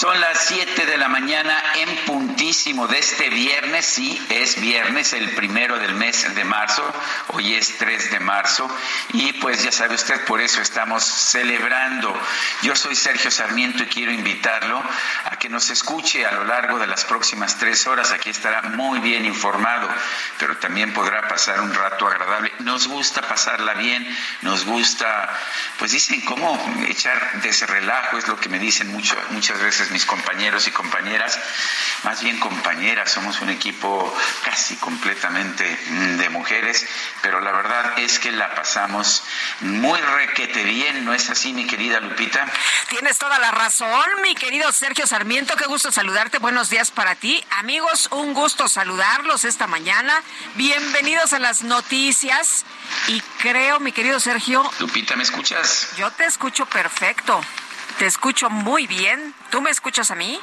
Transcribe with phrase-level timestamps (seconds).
[0.00, 5.28] Son las 7 de la mañana en puntísimo de este viernes, sí, es viernes, el
[5.34, 6.82] primero del mes de marzo,
[7.34, 8.66] hoy es 3 de marzo,
[9.12, 12.18] y pues ya sabe usted, por eso estamos celebrando.
[12.62, 14.82] Yo soy Sergio Sarmiento y quiero invitarlo
[15.26, 19.00] a que nos escuche a lo largo de las próximas tres horas, aquí estará muy
[19.00, 19.86] bien informado,
[20.38, 22.50] pero también podrá pasar un rato agradable.
[22.60, 24.08] Nos gusta pasarla bien,
[24.40, 25.28] nos gusta,
[25.78, 28.16] pues dicen, ¿cómo echar de ese relajo?
[28.16, 31.38] Es lo que me dicen mucho, muchas veces mis compañeros y compañeras,
[32.04, 36.86] más bien compañeras, somos un equipo casi completamente mm, de mujeres,
[37.22, 39.22] pero la verdad es que la pasamos
[39.60, 42.46] muy requete bien, ¿no es así, mi querida Lupita?
[42.88, 47.44] Tienes toda la razón, mi querido Sergio Sarmiento, qué gusto saludarte, buenos días para ti.
[47.50, 50.22] Amigos, un gusto saludarlos esta mañana.
[50.54, 52.64] Bienvenidos a las noticias
[53.08, 54.68] y creo, mi querido Sergio...
[54.78, 55.90] Lupita, ¿me escuchas?
[55.96, 57.40] Yo te escucho perfecto.
[58.00, 59.34] Te escucho muy bien.
[59.50, 60.40] ¿Tú me escuchas a mí?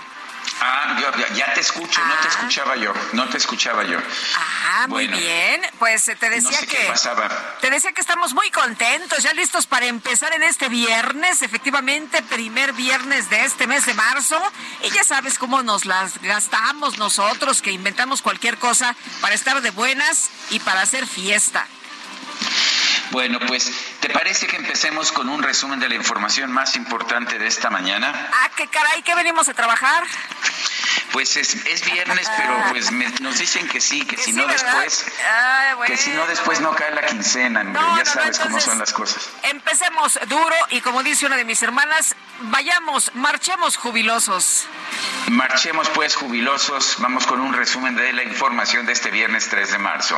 [0.61, 2.29] Ah, yo, ya, ya te escucho, no te Ah.
[2.29, 3.97] escuchaba yo, no te escuchaba yo.
[4.37, 5.63] Ah, muy bien.
[5.79, 7.27] Pues eh, te decía No sé que qué pasaba.
[7.59, 12.73] te decía que estamos muy contentos, ya listos para empezar en este viernes, efectivamente, primer
[12.73, 14.39] viernes de este mes de marzo.
[14.83, 19.71] Y ya sabes cómo nos las gastamos nosotros, que inventamos cualquier cosa para estar de
[19.71, 21.65] buenas y para hacer fiesta.
[23.11, 27.47] Bueno, pues, ¿te parece que empecemos con un resumen de la información más importante de
[27.47, 28.29] esta mañana?
[28.33, 30.03] Ah, qué caray, que venimos a trabajar.
[31.11, 34.37] Pues es, es viernes, pero pues me- nos dicen que sí, que, Que si sí,
[34.37, 34.81] no ¿verdad?
[34.83, 38.05] después, Ay, que si no bueno, después no cae la quincena, No, ya no, no,
[38.05, 39.29] sabes cómo son las cosas.
[39.43, 44.67] Empecemos duro y como dice una de mis hermanas, vayamos, marchemos jubilosos.
[45.29, 49.77] Marchemos pues jubilosos, vamos con un resumen de la información de este viernes 3 de
[49.77, 50.17] marzo.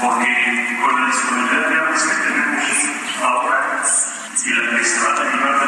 [0.00, 2.88] porque con la disponibilidad de armas que tenemos
[3.22, 3.82] ahora
[4.44, 5.59] y la que se va a derivar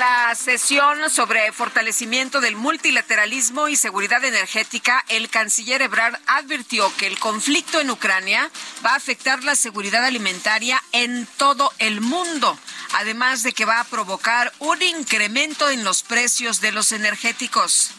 [0.00, 7.18] la sesión sobre fortalecimiento del multilateralismo y seguridad energética, el canciller Ebrard advirtió que el
[7.18, 8.50] conflicto en Ucrania
[8.82, 12.58] va a afectar la seguridad alimentaria en todo el mundo,
[12.94, 17.90] además de que va a provocar un incremento en los precios de los energéticos.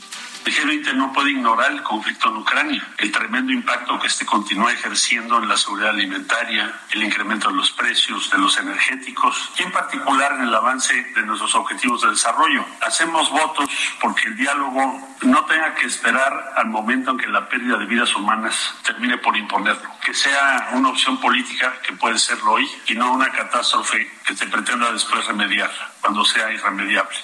[0.50, 5.38] G20 no puede ignorar el conflicto en Ucrania, el tremendo impacto que este continúa ejerciendo
[5.38, 10.34] en la seguridad alimentaria, el incremento de los precios de los energéticos y en particular
[10.34, 12.66] en el avance de nuestros objetivos de desarrollo.
[12.82, 17.78] Hacemos votos porque el diálogo no tenga que esperar al momento en que la pérdida
[17.78, 22.70] de vidas humanas termine por imponerlo, que sea una opción política que puede serlo hoy
[22.88, 25.72] y no una catástrofe que se pretenda después remediar
[26.02, 27.16] cuando sea irremediable.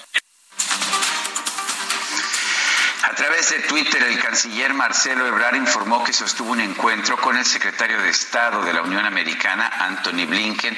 [3.17, 7.45] A través de Twitter, el canciller Marcelo Ebrard informó que sostuvo un encuentro con el
[7.45, 10.77] secretario de Estado de la Unión Americana, Anthony Blinken,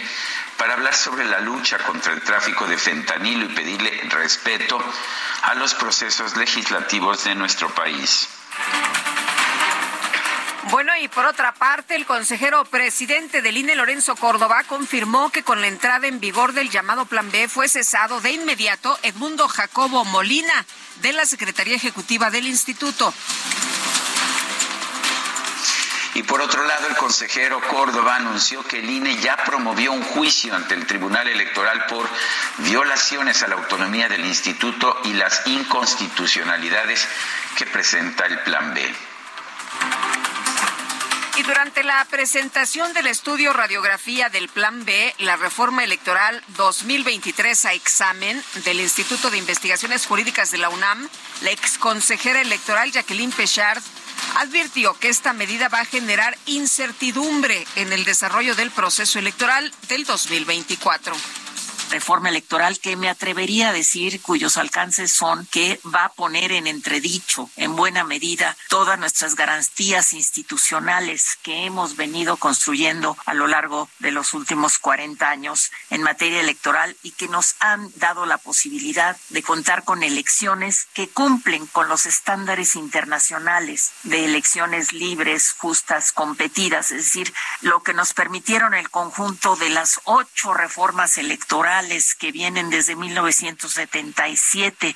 [0.56, 4.82] para hablar sobre la lucha contra el tráfico de fentanilo y pedirle respeto
[5.42, 8.30] a los procesos legislativos de nuestro país.
[10.72, 15.62] Bueno, y por otra parte, el consejero presidente del INE, Lorenzo Córdoba, confirmó que con
[15.62, 20.66] la entrada en vigor del llamado Plan B fue cesado de inmediato Edmundo Jacobo Molina
[21.02, 23.12] de la Secretaría Ejecutiva del Instituto.
[26.14, 30.56] Y por otro lado, el consejero Córdoba anunció que el INE ya promovió un juicio
[30.56, 32.08] ante el Tribunal Electoral por
[32.60, 37.08] violaciones a la autonomía del instituto y las inconstitucionalidades
[37.58, 38.96] que presenta el Plan B.
[41.40, 47.74] Y durante la presentación del estudio radiografía del Plan B, la reforma electoral 2023 a
[47.74, 51.08] examen del Instituto de Investigaciones Jurídicas de la UNAM,
[51.42, 53.82] la exconsejera electoral Jacqueline Pechard
[54.36, 60.04] advirtió que esta medida va a generar incertidumbre en el desarrollo del proceso electoral del
[60.04, 61.16] 2024
[61.90, 66.68] reforma electoral que me atrevería a decir cuyos alcances son que va a poner en
[66.68, 73.90] entredicho en buena medida todas nuestras garantías institucionales que hemos venido construyendo a lo largo
[74.00, 79.18] de los últimos 40 años en materia electoral y que nos han dado la posibilidad
[79.30, 86.92] de contar con elecciones que cumplen con los estándares internacionales de elecciones libres, justas, competidas,
[86.92, 91.79] es decir, lo que nos permitieron el conjunto de las ocho reformas electorales
[92.20, 94.96] que vienen desde 1977.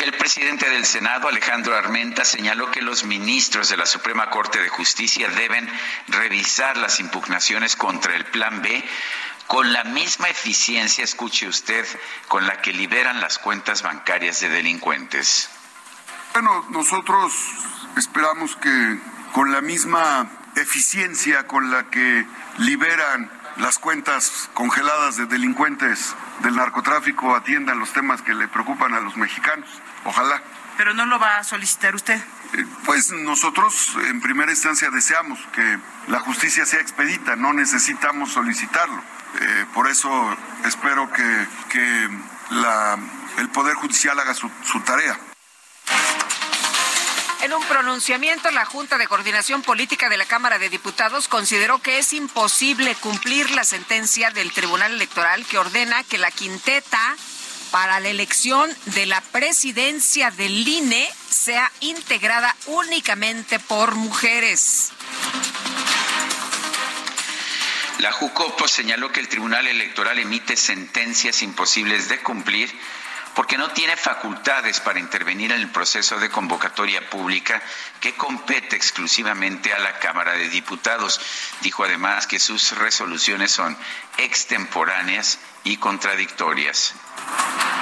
[0.00, 4.68] El presidente del Senado, Alejandro Armenta, señaló que los ministros de la Suprema Corte de
[4.68, 5.70] Justicia deben
[6.08, 8.84] revisar las impugnaciones contra el Plan B
[9.46, 11.86] con la misma eficiencia, escuche usted,
[12.26, 15.48] con la que liberan las cuentas bancarias de delincuentes.
[16.32, 17.32] Bueno, nosotros
[17.96, 18.98] esperamos que
[19.32, 22.26] con la misma eficiencia con la que
[22.58, 29.00] liberan las cuentas congeladas de delincuentes del narcotráfico atiendan los temas que le preocupan a
[29.00, 29.68] los mexicanos.
[30.04, 30.42] Ojalá.
[30.76, 32.20] ¿Pero no lo va a solicitar usted?
[32.54, 35.78] Eh, pues nosotros en primera instancia deseamos que
[36.08, 39.00] la justicia sea expedita, no necesitamos solicitarlo.
[39.40, 42.08] Eh, por eso espero que, que
[42.50, 42.98] la,
[43.38, 45.16] el Poder Judicial haga su, su tarea.
[47.44, 51.98] En un pronunciamiento, la Junta de Coordinación Política de la Cámara de Diputados consideró que
[51.98, 57.14] es imposible cumplir la sentencia del Tribunal Electoral que ordena que la quinteta
[57.70, 64.92] para la elección de la presidencia del INE sea integrada únicamente por mujeres.
[67.98, 72.74] La JUCOPO señaló que el Tribunal Electoral emite sentencias imposibles de cumplir
[73.34, 77.60] porque no tiene facultades para intervenir en el proceso de convocatoria pública
[78.00, 81.20] que compete exclusivamente a la Cámara de Diputados.
[81.60, 83.76] Dijo además que sus resoluciones son
[84.18, 86.94] extemporáneas y contradictorias.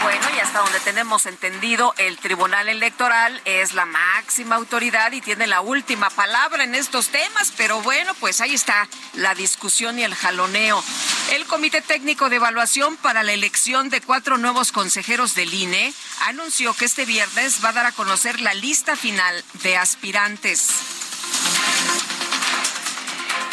[0.03, 5.47] Bueno, y hasta donde tenemos entendido, el Tribunal Electoral es la máxima autoridad y tiene
[5.47, 10.17] la última palabra en estos temas, pero bueno, pues ahí está la discusión y el
[10.17, 10.83] jaloneo.
[11.31, 15.95] El Comité Técnico de Evaluación para la elección de cuatro nuevos consejeros del INE
[16.27, 20.69] anunció que este viernes va a dar a conocer la lista final de aspirantes.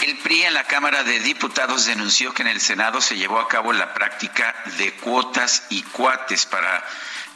[0.02, 3.50] El PRI en la Cámara de Diputados denunció que en el Senado se llevó a
[3.50, 6.86] cabo la práctica de cuotas y cuates para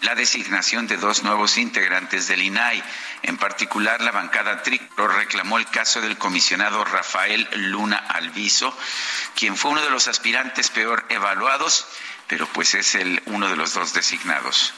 [0.01, 2.81] la designación de dos nuevos integrantes del INAI.
[3.23, 8.77] En particular, la bancada tricolor reclamó el caso del comisionado Rafael Luna Alviso,
[9.35, 11.85] quien fue uno de los aspirantes peor evaluados,
[12.27, 14.73] pero pues es el uno de los dos designados.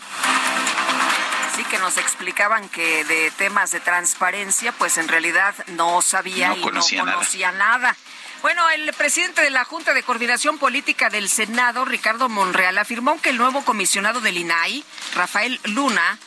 [1.56, 6.60] Sí, que nos explicaban que de temas de transparencia, pues en realidad no sabía y
[6.60, 6.62] no
[7.00, 7.96] conocía nada.
[8.42, 13.30] Bueno, el presidente de la Junta de Coordinación Política del Senado, Ricardo Monreal, afirmó que
[13.30, 14.84] el nuevo comisionado del INAI,
[15.16, 16.20] Rafael Luna,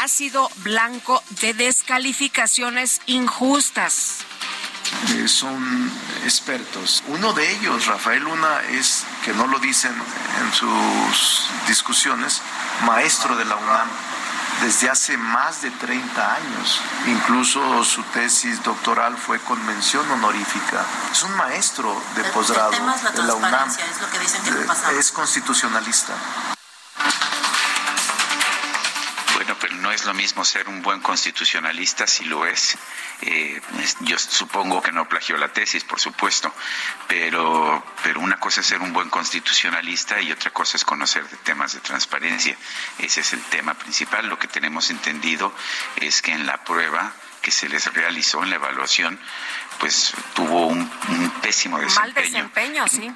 [0.00, 4.18] ha sido blanco de descalificaciones injustas.
[5.16, 5.90] Eh, son
[6.24, 7.02] expertos.
[7.08, 9.92] Uno de ellos, Rafael Luna, es, que no lo dicen
[10.40, 12.40] en sus discusiones,
[12.84, 13.88] maestro de la UNAM
[14.62, 16.80] desde hace más de 30 años.
[17.06, 20.84] Incluso su tesis doctoral fue con mención honorífica.
[21.10, 23.68] Es un maestro de posgrado de la UNAM.
[23.68, 26.14] Es lo que dicen que Es constitucionalista.
[30.06, 32.78] Lo mismo ser un buen constitucionalista, si lo es.
[33.22, 33.60] Eh,
[34.00, 36.52] yo supongo que no plagió la tesis, por supuesto,
[37.08, 41.36] pero, pero una cosa es ser un buen constitucionalista y otra cosa es conocer de
[41.38, 42.56] temas de transparencia.
[42.98, 44.28] Ese es el tema principal.
[44.28, 45.52] Lo que tenemos entendido
[45.96, 47.12] es que en la prueba
[47.46, 49.16] que se les realizó en la evaluación,
[49.78, 50.90] pues tuvo un,
[51.42, 52.12] pésimo desempeño.
[52.12, 53.14] Mal desempeño, sí.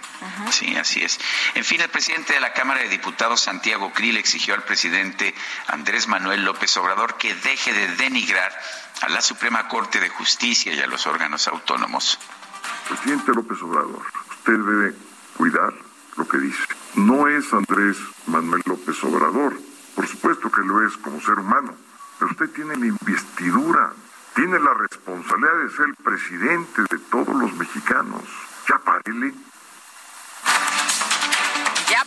[0.53, 1.19] Sí, así es.
[1.57, 5.35] En fin, el presidente de la Cámara de Diputados, Santiago Krill, exigió al presidente
[5.67, 8.57] Andrés Manuel López Obrador que deje de denigrar
[9.01, 12.17] a la Suprema Corte de Justicia y a los órganos autónomos.
[12.89, 14.95] Presidente López Obrador, usted debe
[15.37, 15.75] cuidar
[16.17, 16.63] lo que dice.
[16.95, 17.97] No es Andrés
[18.29, 19.61] Manuel López Obrador,
[19.97, 21.75] por supuesto que lo es como ser humano,
[22.21, 23.93] pero usted tiene la investidura
[24.41, 28.23] tiene la responsabilidad de ser el presidente de todos los mexicanos.
[28.67, 29.35] Ya párele.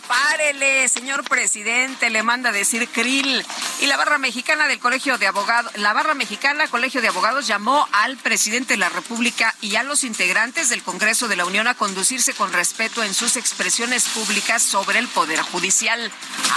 [0.08, 3.44] Párele, señor presidente, le manda decir Krill.
[3.80, 7.88] Y la barra mexicana del Colegio de Abogados, la barra mexicana Colegio de Abogados llamó
[7.92, 11.74] al presidente de la República y a los integrantes del Congreso de la Unión a
[11.74, 16.10] conducirse con respeto en sus expresiones públicas sobre el Poder Judicial.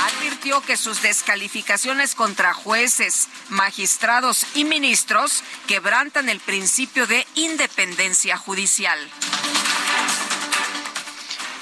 [0.05, 8.99] Advirtió que sus descalificaciones contra jueces, magistrados y ministros quebrantan el principio de independencia judicial.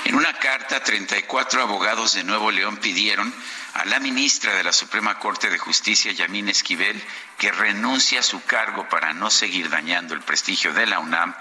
[0.05, 3.33] En una carta, 34 abogados de Nuevo León pidieron
[3.73, 7.01] a la ministra de la Suprema Corte de Justicia, Yamín Esquivel,
[7.39, 11.33] que renuncie a su cargo para no seguir dañando el prestigio de la UNAM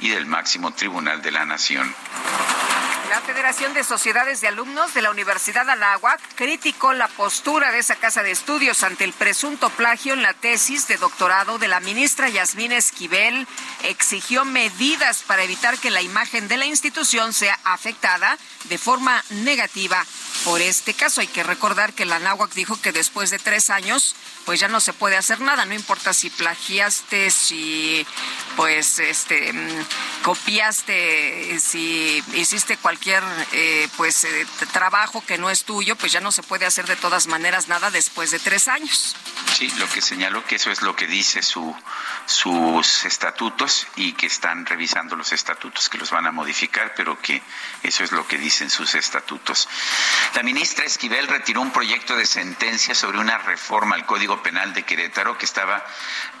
[0.00, 1.94] y del máximo tribunal de la Nación.
[3.10, 7.96] La Federación de Sociedades de Alumnos de la Universidad Anáhuac criticó la postura de esa
[7.96, 12.28] casa de estudios ante el presunto plagio en la tesis de doctorado de la ministra
[12.28, 13.48] Yasmín Esquivel.
[13.82, 18.38] Exigió medidas para evitar que la imagen de la institución sea afectada
[18.68, 20.06] de forma negativa
[20.44, 21.20] por este caso.
[21.20, 24.14] Hay que recordar que la Anáhuac dijo que después de tres años
[24.44, 28.06] pues ya no se puede hacer nada, no importa si plagiaste, si
[28.56, 29.84] pues este mm,
[30.22, 36.32] copiaste, si hiciste cualquier eh, pues eh, trabajo que no es tuyo, pues ya no
[36.32, 39.16] se puede hacer de todas maneras nada después de tres años.
[39.54, 41.74] Sí, lo que señaló que eso es lo que dice su,
[42.26, 47.42] sus estatutos y que están revisando los estatutos, que los van a modificar, pero que
[47.82, 49.68] eso es lo que dicen sus estatutos.
[50.34, 54.84] La ministra Esquivel retiró un proyecto de sentencia sobre una reforma al Código Penal de
[54.84, 55.84] Querétaro que estaba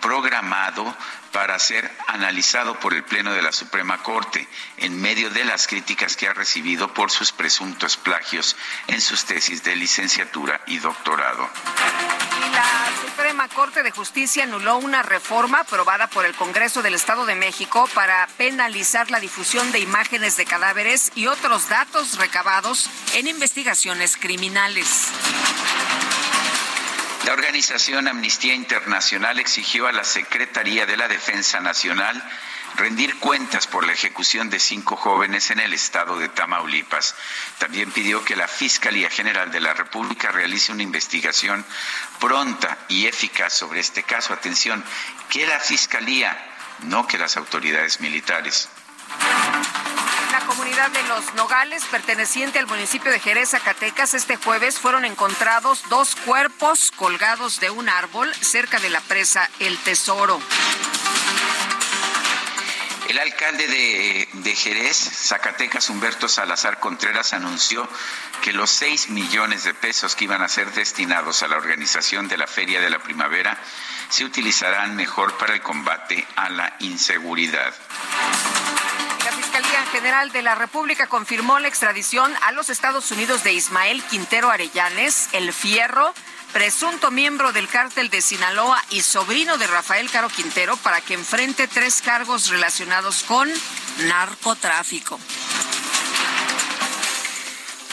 [0.00, 0.96] programado
[1.32, 6.16] para ser analizado por el Pleno de la Suprema Corte en medio de las críticas
[6.16, 8.56] que ha recibido por sus presuntos plagios
[8.88, 11.48] en sus tesis de licenciatura y doctorado.
[12.52, 17.34] la Suprema Corte de Justicia anuló una reforma aprobada por el Congreso del Estado de
[17.34, 24.16] México para penalizar la difusión de imágenes de cadáveres y otros datos recabados en investigaciones
[24.16, 25.08] criminales.
[27.26, 32.22] La organización Amnistía Internacional exigió a la Secretaría de la Defensa Nacional
[32.76, 37.14] rendir cuentas por la ejecución de cinco jóvenes en el estado de Tamaulipas.
[37.58, 41.64] También pidió que la Fiscalía General de la República realice una investigación
[42.18, 44.32] pronta y eficaz sobre este caso.
[44.32, 44.82] Atención,
[45.28, 46.36] que la Fiscalía,
[46.84, 48.70] no que las autoridades militares
[50.32, 55.82] la comunidad de Los Nogales, perteneciente al municipio de Jerez, Zacatecas, este jueves fueron encontrados
[55.88, 60.40] dos cuerpos colgados de un árbol cerca de la presa El Tesoro.
[63.08, 67.88] El alcalde de, de, Jerez, Zacatecas, Humberto Salazar Contreras, anunció
[68.40, 72.36] que los seis millones de pesos que iban a ser destinados a la organización de
[72.36, 73.58] la Feria de la Primavera
[74.08, 77.74] se utilizarán mejor para el combate a la inseguridad.
[79.60, 84.02] La Fiscalía General de la República confirmó la extradición a los Estados Unidos de Ismael
[84.04, 86.14] Quintero Arellanes, el Fierro,
[86.54, 91.68] presunto miembro del cártel de Sinaloa y sobrino de Rafael Caro Quintero, para que enfrente
[91.68, 93.50] tres cargos relacionados con
[94.06, 95.20] narcotráfico.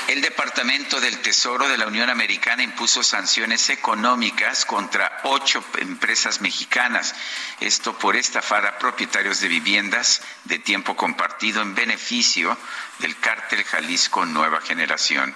[0.07, 7.13] El Departamento del Tesoro de la Unión Americana impuso sanciones económicas contra ocho empresas mexicanas,
[7.59, 12.57] esto por estafar a propietarios de viviendas de tiempo compartido en beneficio
[12.99, 15.35] del cártel Jalisco Nueva Generación.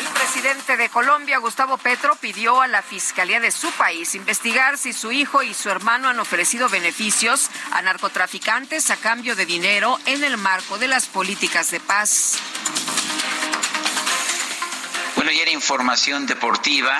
[0.00, 4.92] El presidente de Colombia, Gustavo Petro, pidió a la Fiscalía de su país investigar si
[4.92, 10.24] su hijo y su hermano han ofrecido beneficios a narcotraficantes a cambio de dinero en
[10.24, 12.38] el marco de las políticas de paz.
[15.26, 16.96] Bueno, y era información deportiva.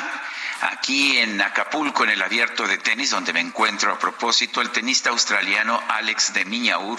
[0.63, 5.11] Aquí en Acapulco, en el abierto de tenis, donde me encuentro a propósito, el tenista
[5.11, 6.99] australiano Alex de Miñaur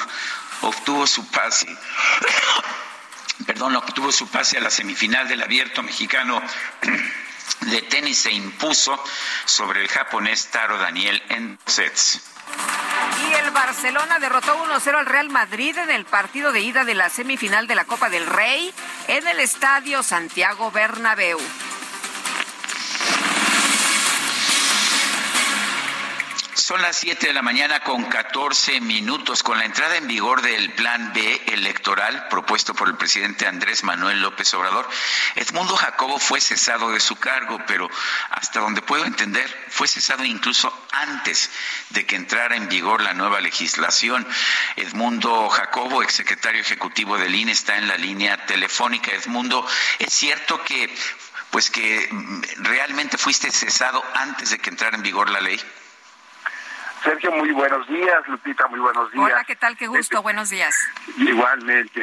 [0.61, 1.67] obtuvo su pase
[3.45, 6.41] perdón, obtuvo su pase a la semifinal del abierto mexicano
[7.59, 8.97] de tenis se impuso
[9.43, 12.21] sobre el japonés Taro Daniel en sets.
[13.25, 17.09] Y el Barcelona derrotó 1-0 al Real Madrid en el partido de ida de la
[17.09, 18.73] semifinal de la Copa del Rey
[19.07, 21.39] en el estadio Santiago Bernabéu.
[26.67, 29.41] Son las 7 de la mañana con 14 minutos.
[29.41, 34.21] Con la entrada en vigor del Plan B electoral propuesto por el presidente Andrés Manuel
[34.21, 34.85] López Obrador,
[35.35, 37.89] Edmundo Jacobo fue cesado de su cargo, pero
[38.31, 41.49] hasta donde puedo entender, fue cesado incluso antes
[41.91, 44.27] de que entrara en vigor la nueva legislación.
[44.75, 49.11] Edmundo Jacobo, exsecretario ejecutivo del INE, está en la línea telefónica.
[49.11, 49.65] Edmundo,
[49.99, 50.93] ¿es cierto que
[51.49, 52.09] pues que
[52.57, 55.57] realmente fuiste cesado antes de que entrara en vigor la ley?
[57.07, 58.27] Sergio, muy buenos días.
[58.27, 59.23] Lupita, muy buenos días.
[59.23, 59.77] Hola, ¿qué tal?
[59.77, 60.21] Qué gusto.
[60.21, 60.75] buenos días.
[61.17, 62.01] Igualmente.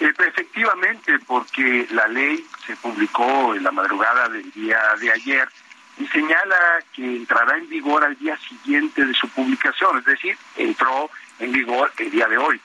[0.00, 5.48] Eh, efectivamente, porque la ley se publicó en la madrugada del día de ayer
[5.98, 11.08] y señala que entrará en vigor al día siguiente de su publicación, es decir, entró
[11.38, 12.60] en vigor el día de hoy.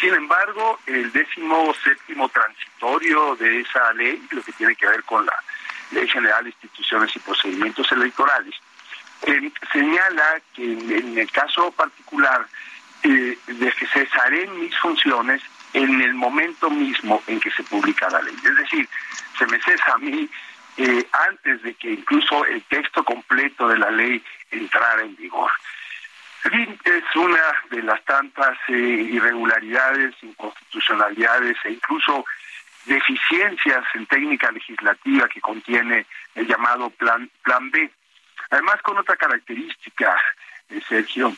[0.00, 5.24] Sin embargo, el décimo séptimo transitorio de esa ley, lo que tiene que ver con
[5.24, 5.34] la
[5.92, 8.54] Ley General de Instituciones y Procedimientos Electorales,
[9.26, 12.46] eh, señala que en, el caso particular
[13.02, 18.22] eh, de que cesaré mis funciones en el momento mismo en que se publica la
[18.22, 18.34] ley.
[18.44, 18.88] Es decir,
[19.38, 20.28] se me cesa a mí
[20.76, 25.50] eh, antes de que incluso el texto completo de la ley entrara en vigor.
[26.44, 32.24] Es una de las tantas irregularidades, inconstitucionalidades e incluso
[32.84, 37.90] deficiencias en técnica legislativa que contiene el llamado Plan, plan B.
[38.50, 40.16] Además, con otra característica,
[40.68, 41.34] eh, Sergio,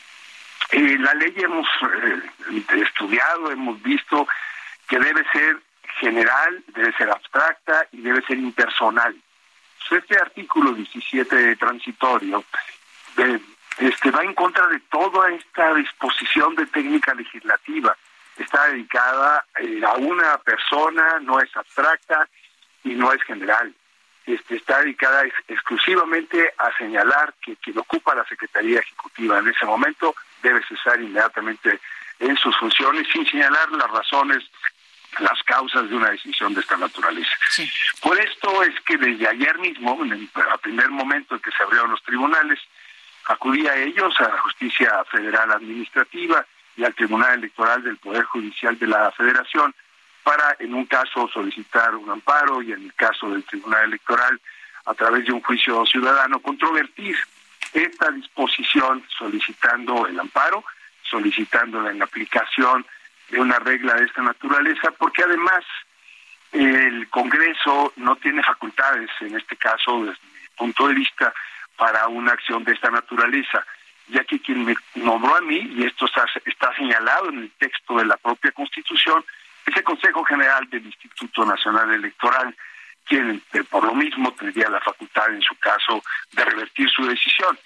[0.71, 4.27] eh, la ley hemos eh, estudiado, hemos visto
[4.87, 5.57] que debe ser
[5.99, 9.15] general, debe ser abstracta y debe ser impersonal.
[9.89, 12.43] Este artículo 17 transitorio
[13.77, 17.95] este, va en contra de toda esta disposición de técnica legislativa.
[18.37, 19.45] Está dedicada
[19.87, 22.27] a una persona, no es abstracta
[22.83, 23.73] y no es general.
[24.25, 30.15] Este, está dedicada exclusivamente a señalar que quien ocupa la Secretaría Ejecutiva en ese momento
[30.41, 31.79] debe cesar inmediatamente
[32.19, 34.43] en sus funciones sin señalar las razones,
[35.19, 37.31] las causas de una decisión de esta naturaleza.
[38.01, 40.29] Por esto es que desde ayer mismo, en el
[40.61, 42.59] primer momento en que se abrieron los tribunales,
[43.25, 46.45] acudí a ellos, a la Justicia Federal Administrativa
[46.77, 49.73] y al Tribunal Electoral del Poder Judicial de la Federación,
[50.25, 54.41] para en un caso solicitar un amparo y en el caso del Tribunal Electoral
[54.85, 57.15] a través de un juicio ciudadano controvertir
[57.71, 60.65] esta disposición solicitando el amparo,
[61.03, 62.83] solicitando la aplicación
[63.29, 65.63] de una regla de esta naturaleza, porque además
[66.51, 71.33] el Congreso no tiene facultades, en este caso, desde mi punto de vista,
[71.77, 73.63] para una acción de esta naturaleza,
[74.07, 77.97] ya que quien me nombró a mí, y esto está, está señalado en el texto
[77.97, 79.23] de la propia Constitución,
[79.65, 82.55] es el Consejo General del Instituto Nacional Electoral,
[83.05, 87.57] quien eh, por lo mismo tendría la facultad en su caso de revertir su decisión,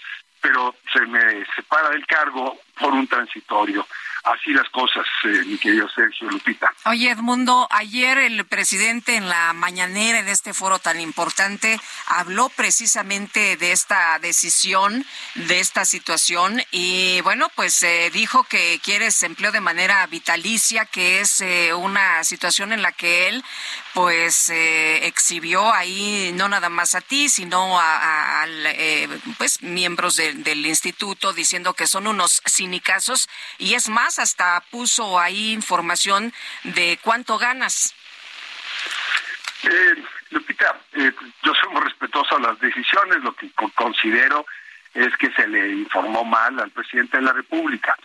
[0.42, 3.86] pero se me separa del cargo por un transitorio
[4.24, 6.72] así las cosas, eh, mi querido Sergio Lupita.
[6.86, 13.58] Oye, Edmundo, ayer el presidente en la mañanera, en este foro tan importante, habló precisamente
[13.58, 19.62] de esta decisión, de esta situación, y bueno, pues eh, dijo que quiere empleo de
[19.62, 23.44] manera vitalicia, que es eh, una situación en la que él
[23.94, 28.46] pues exhibió ahí no nada más a ti, sino a,
[29.38, 32.42] pues miembros del instituto diciendo que son unos
[33.58, 37.94] y es más hasta puso ahí información de cuánto ganas.
[39.64, 41.12] Eh, Lupita, eh,
[41.44, 44.46] yo soy muy respetuoso a las decisiones, lo que considero
[44.94, 47.96] es que se le informó mal al presidente de la República.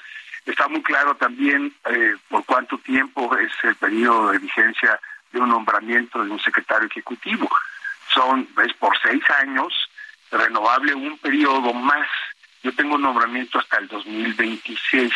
[0.44, 5.00] Está muy claro también eh, por cuánto tiempo es el periodo de vigencia
[5.32, 7.48] de un nombramiento de un secretario ejecutivo.
[8.12, 9.72] Son, es por seis años,
[10.30, 12.06] renovable un periodo más.
[12.64, 15.12] Yo tengo un nombramiento hasta el 2026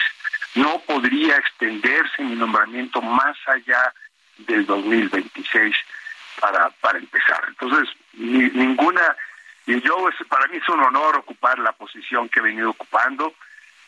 [0.55, 3.93] no podría extenderse mi nombramiento más allá
[4.39, 5.75] del 2026
[6.41, 7.45] para, para empezar.
[7.49, 9.17] Entonces, ninguna,
[9.67, 13.35] y yo, para mí es un honor ocupar la posición que he venido ocupando,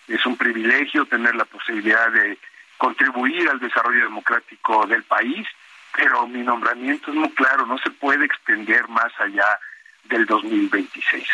[0.08, 2.38] es un privilegio tener la posibilidad de
[2.78, 5.46] contribuir al desarrollo democrático del país,
[5.94, 9.58] pero mi nombramiento es muy claro, no se puede extender más allá
[10.04, 11.28] del 2026.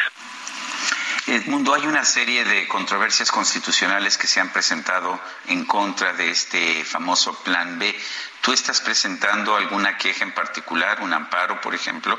[1.37, 6.83] Edmundo, hay una serie de controversias constitucionales que se han presentado en contra de este
[6.83, 7.94] famoso Plan B.
[8.40, 12.18] ¿Tú estás presentando alguna queja en particular, un amparo, por ejemplo?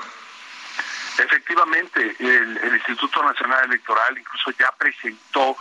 [1.18, 5.58] Efectivamente, el, el, Instituto Nacional Electoral incluso ya presentó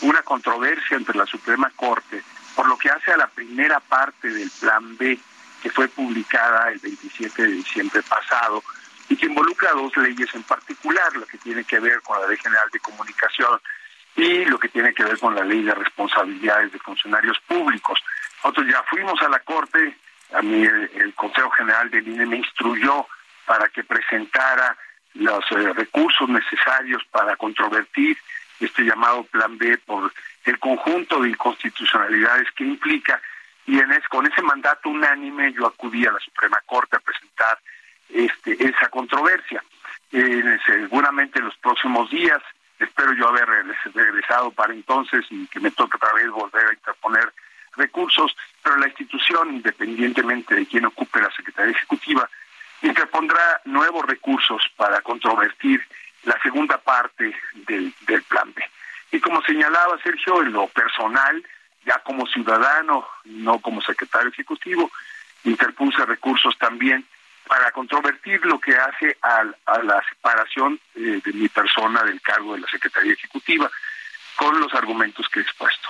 [0.00, 2.24] una controversia entre la Suprema Corte
[2.56, 5.16] por lo que hace a la primera parte del Plan B
[5.62, 8.64] que fue publicada el 27 de diciembre pasado
[9.08, 12.36] y que involucra dos leyes en particular, lo que tiene que ver con la Ley
[12.38, 13.60] General de Comunicación
[14.16, 17.98] y lo que tiene que ver con la Ley de Responsabilidades de Funcionarios Públicos.
[18.42, 19.96] Nosotros ya fuimos a la Corte,
[20.32, 23.06] a mí el, Consejo General del INE me instruyó
[23.44, 24.76] para que presentara
[25.14, 28.16] los eh, recursos necesarios para controvertir
[28.60, 30.12] este llamado Plan B por
[30.44, 33.20] el conjunto de inconstitucionalidades que implica
[33.66, 37.58] y en con ese mandato unánime yo acudí a la Suprema Corte a presentar
[38.08, 39.62] este, esa controversia.
[40.12, 42.40] Eh, seguramente en los próximos días,
[42.78, 43.48] espero yo haber
[43.94, 47.32] regresado para entonces y que me toque otra vez volver a interponer
[47.76, 52.28] recursos, pero la institución, independientemente de quién ocupe la Secretaría Ejecutiva,
[52.82, 55.82] interpondrá nuevos recursos para controvertir
[56.24, 57.34] la segunda parte
[57.66, 58.62] del, del plan B.
[59.12, 61.44] Y como señalaba Sergio, en lo personal,
[61.84, 64.90] ya como ciudadano, no como secretario ejecutivo,
[65.44, 67.04] interpuse recursos también
[67.46, 69.44] para controvertir lo que hace a,
[69.82, 73.70] la separación eh, de mi persona del cargo de la Secretaría Ejecutiva
[74.36, 75.88] con los argumentos que he expuesto.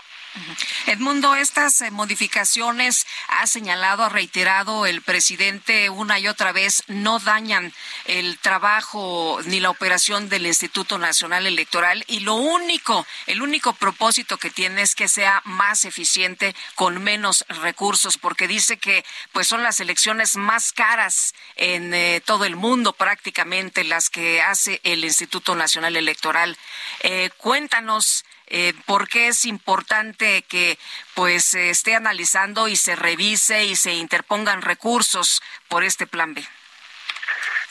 [0.87, 7.19] Edmundo, estas eh, modificaciones ha señalado, ha reiterado el presidente una y otra vez, no
[7.19, 7.73] dañan
[8.05, 14.39] el trabajo ni la operación del Instituto Nacional Electoral y lo único, el único propósito
[14.39, 19.63] que tiene es que sea más eficiente con menos recursos, porque dice que pues son
[19.63, 25.55] las elecciones más caras en eh, todo el mundo prácticamente las que hace el Instituto
[25.55, 26.57] Nacional Electoral.
[27.01, 30.79] Eh, cuéntanos eh, por qué es importante que
[31.15, 36.45] pues se esté analizando y se revise y se interpongan recursos por este plan B.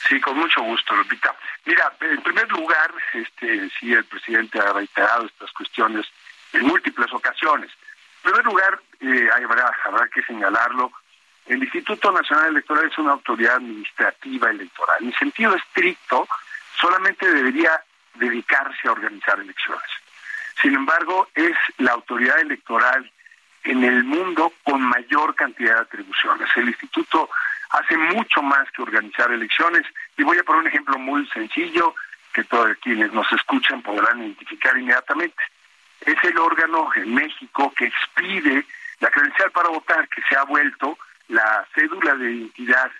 [0.08, 1.34] Sí, con mucho gusto, Lupita.
[1.64, 6.06] Mira, en primer lugar, este, sí, el presidente ha reiterado estas cuestiones
[6.52, 7.70] en múltiples ocasiones.
[8.24, 10.92] En primer lugar, eh, habrá, habrá que señalarlo,
[11.46, 14.96] el Instituto Nacional Electoral es una autoridad administrativa electoral.
[15.00, 16.28] En sentido estricto,
[16.78, 17.80] solamente debería
[18.14, 19.90] dedicarse a organizar elecciones.
[20.60, 23.10] Sin embargo, es la autoridad electoral
[23.64, 26.48] en el mundo con mayor cantidad de atribuciones.
[26.56, 27.28] El instituto
[27.70, 29.84] hace mucho más que organizar elecciones
[30.16, 31.94] y voy a poner un ejemplo muy sencillo
[32.32, 35.42] que todos quienes nos escuchan podrán identificar inmediatamente.
[36.00, 38.64] Es el órgano en México que expide
[39.00, 42.90] la credencial para votar que se ha vuelto la cédula de identidad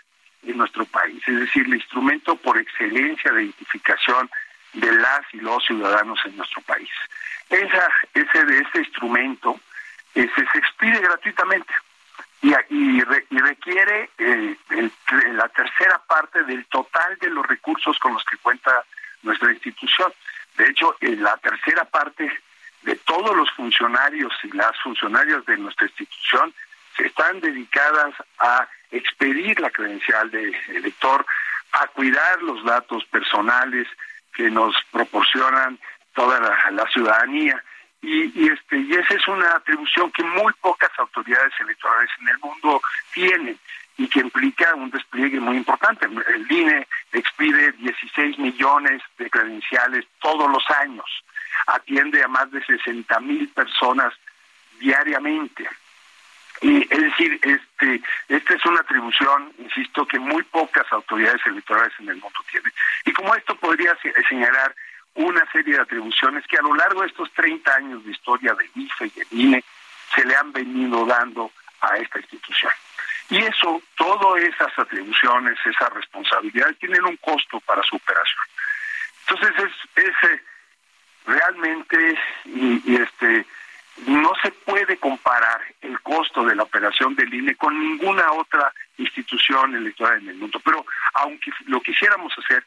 [0.42, 4.30] en nuestro país, es decir, el instrumento por excelencia de identificación
[4.76, 6.90] de las y los ciudadanos en nuestro país.
[7.48, 9.58] Esa, ese de ese instrumento
[10.14, 11.72] ese, se expide gratuitamente
[12.42, 14.56] y, y, requiere eh,
[15.32, 18.84] la tercera parte del total de los recursos con los que cuenta
[19.22, 20.12] nuestra institución.
[20.56, 22.30] De hecho, la tercera parte
[22.82, 26.54] de todos los funcionarios y las funcionarias de nuestra institución
[26.96, 31.26] se están dedicadas a expedir la credencial de elector,
[31.72, 33.86] a cuidar los datos personales
[34.36, 35.78] que nos proporcionan
[36.14, 36.38] toda
[36.70, 37.62] la, ciudadanía.
[38.02, 42.80] Y, este y esa es una atribución que muy pocas autoridades electorales en el mundo
[43.12, 43.58] tienen
[43.98, 46.06] y que implica un despliegue muy importante.
[46.06, 51.06] El INE expide 16 millones de credenciales todos los años,
[51.66, 54.12] atiende a más de 60 mil personas
[54.78, 55.66] diariamente.
[56.60, 62.08] Y es decir, este, esta es una atribución, insisto, que muy pocas autoridades electorales en
[62.08, 62.72] el mundo tienen.
[63.04, 63.96] Y como esto podría
[64.28, 64.74] señalar
[65.14, 68.70] una serie de atribuciones que a lo largo de estos 30 años de historia del
[68.74, 69.64] IFE y del INE
[70.14, 72.72] se le han venido dando a esta institución.
[73.28, 78.44] Y eso, todas esas atribuciones, esas responsabilidades tienen un costo para su operación.
[79.28, 80.42] Entonces es, es eh,
[81.26, 83.44] realmente y, este
[84.06, 89.74] no se puede comparar el costo de la operación del INE con ninguna otra institución
[89.74, 90.60] electoral en el mundo.
[90.64, 92.64] Pero aunque lo quisiéramos hacer,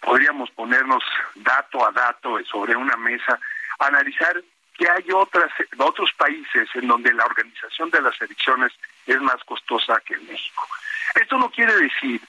[0.00, 1.02] podríamos ponernos
[1.36, 3.38] dato a dato sobre una mesa,
[3.78, 4.42] analizar
[4.76, 8.72] que hay otras, otros países en donde la organización de las elecciones
[9.06, 10.68] es más costosa que en México.
[11.14, 12.20] Esto no quiere decir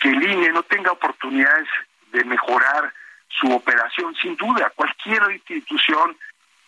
[0.00, 1.68] que el INE no tenga oportunidades
[2.10, 2.92] de mejorar
[3.28, 6.16] su operación, sin duda, cualquier institución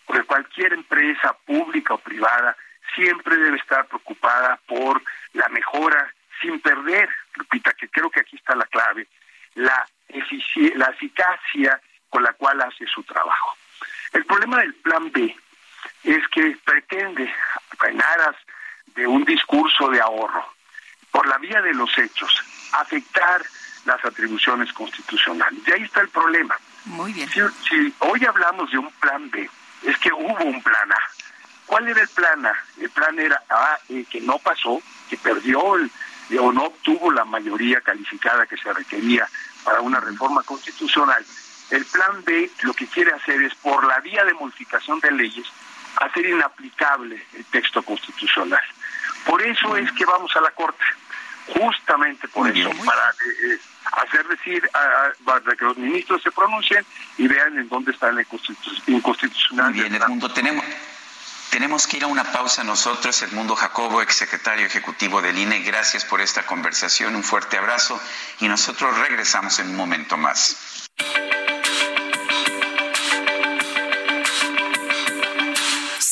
[0.07, 2.57] o cualquier empresa pública o privada
[2.95, 8.55] siempre debe estar preocupada por la mejora sin perder, Lupita, que creo que aquí está
[8.55, 9.09] la clave,
[9.55, 9.87] la
[10.77, 13.57] la eficacia con la cual hace su trabajo.
[14.13, 15.37] El problema del plan B
[16.05, 17.33] es que pretende,
[17.89, 18.37] en aras
[18.95, 20.47] de un discurso de ahorro,
[21.11, 22.31] por la vía de los hechos,
[22.73, 23.43] afectar
[23.87, 25.61] las atribuciones constitucionales.
[25.67, 26.57] Y ahí está el problema.
[26.85, 27.29] Muy bien.
[27.29, 29.49] Si, si hoy hablamos de un plan B,
[29.85, 30.99] es que hubo un plan A.
[31.67, 32.55] ¿Cuál era el plan A?
[32.81, 35.91] El plan era A eh, que no pasó, que perdió el,
[36.39, 39.29] o no obtuvo la mayoría calificada que se requería
[39.65, 41.25] para una reforma constitucional.
[41.71, 45.47] El plan B lo que quiere hacer es, por la vía de modificación de leyes,
[45.97, 48.63] hacer inaplicable el texto constitucional.
[49.25, 50.85] Por eso es que vamos a la Corte,
[51.49, 53.59] justamente por eso, para eh, eh,
[53.93, 54.69] hacer decir,
[55.25, 56.85] para que los ministros se pronuncien
[57.19, 58.23] y vean en dónde está la
[58.87, 59.71] inconstitucional.
[59.71, 60.65] Muy bien, Edmundo, tenemos...
[61.51, 65.61] Tenemos que ir a una pausa nosotros, Edmundo Jacobo, exsecretario ejecutivo del INE.
[65.61, 68.01] Gracias por esta conversación, un fuerte abrazo
[68.41, 70.91] y nosotros regresamos en un momento más.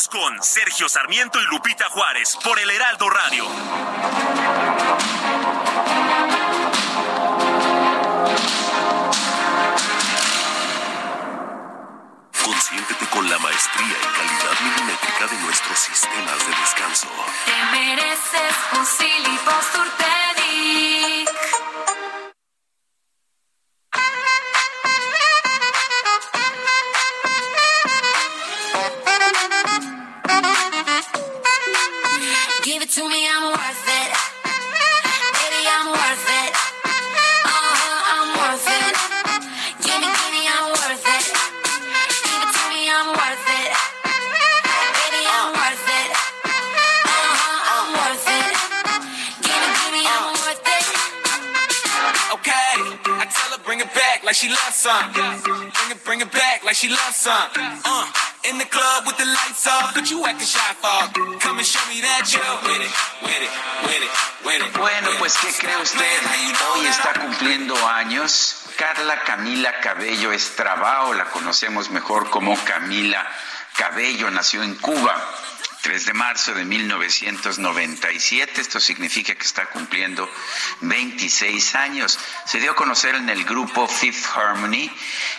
[0.00, 3.44] Continuamos con Sergio Sarmiento y Lupita Juárez por el Heraldo Radio.
[12.42, 17.08] Consiéntete con la maestría y calidad milimétrica de nuestros sistemas de descanso.
[17.44, 18.86] Te mereces un
[32.90, 34.10] To me, I'm worth it.
[34.42, 36.52] Baby, I'm worth it.
[36.82, 38.94] Uh-huh, I'm worth it.
[39.78, 41.26] Give me, give me, I'm worth it.
[41.30, 43.70] Give it to me, I'm worth it.
[44.98, 46.10] Baby, I'm worth it.
[46.50, 48.58] Uh-huh, I'm worth it.
[49.38, 50.86] Give give me, I'm worth it.
[52.42, 52.74] Okay,
[53.06, 55.12] I tell her bring it back like she loves some.
[55.12, 57.50] Bring it, bring it back like she loves some.
[57.54, 58.29] Uh.
[58.48, 61.12] In the club with the lights off, but you acting shy for.
[61.40, 63.52] Come and show me that you with it, with it,
[63.84, 64.12] with it,
[64.46, 64.78] with it.
[64.78, 66.20] Bueno, pues ¿qué cree usted?
[66.72, 73.26] Hoy está cumpliendo años Carla Camila Cabello Estrabao, la conocemos mejor como Camila
[73.76, 75.14] Cabello, nació en Cuba
[75.82, 78.60] 3 de marzo de 1997.
[78.60, 80.30] Esto significa que está cumpliendo
[80.82, 82.18] 26 años.
[82.44, 84.90] Se dio a conocer en el grupo Fifth Harmony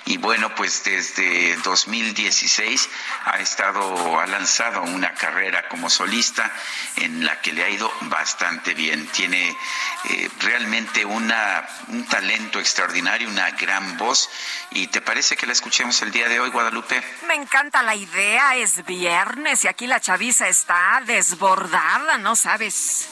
[0.05, 2.89] y bueno, pues desde 2016
[3.25, 6.51] ha estado, ha lanzado una carrera como solista
[6.95, 9.07] en la que le ha ido bastante bien.
[9.07, 9.55] Tiene
[10.05, 14.29] eh, realmente una, un talento extraordinario, una gran voz.
[14.71, 17.03] ¿Y te parece que la escuchemos el día de hoy, Guadalupe?
[17.27, 23.07] Me encanta la idea, es viernes y aquí la chaviza está desbordada, ¿no sabes?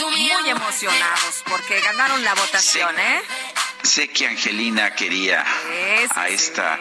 [0.00, 3.22] Muy emocionados porque ganaron la votación, ¿eh?
[3.82, 5.44] Sé que Angelina quería
[6.14, 6.78] a esta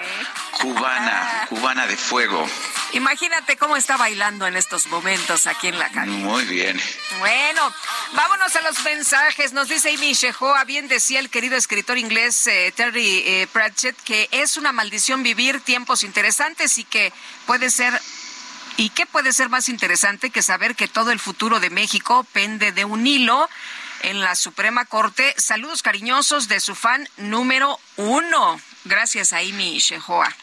[0.59, 2.47] cubana, cubana de fuego.
[2.93, 6.11] Imagínate cómo está bailando en estos momentos aquí en la calle.
[6.11, 6.79] Muy bien.
[7.19, 7.73] Bueno,
[8.13, 9.53] vámonos a los mensajes.
[9.53, 14.29] Nos dice Amy Shehoa, bien decía el querido escritor inglés eh, Terry eh, Pratchett, que
[14.31, 17.11] es una maldición vivir tiempos interesantes y que
[17.45, 17.99] puede ser
[18.81, 22.71] ¿Y qué puede ser más interesante que saber que todo el futuro de México pende
[22.71, 23.47] de un hilo
[24.01, 25.35] en la Suprema Corte?
[25.37, 28.59] Saludos cariñosos de su fan número uno.
[28.85, 30.35] Gracias, Amy Shehoa.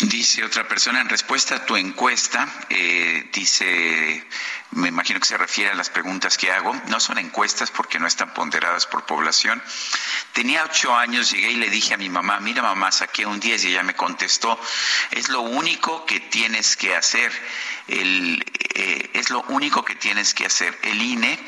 [0.00, 4.26] Dice otra persona, en respuesta a tu encuesta, eh, dice,
[4.72, 8.08] me imagino que se refiere a las preguntas que hago, no son encuestas porque no
[8.08, 9.62] están ponderadas por población.
[10.32, 13.64] Tenía ocho años, llegué y le dije a mi mamá, mira mamá, saqué un 10
[13.64, 14.58] y ella me contestó,
[15.12, 17.30] es lo único que tienes que hacer,
[17.86, 20.76] el, eh, es lo único que tienes que hacer.
[20.82, 21.38] El INE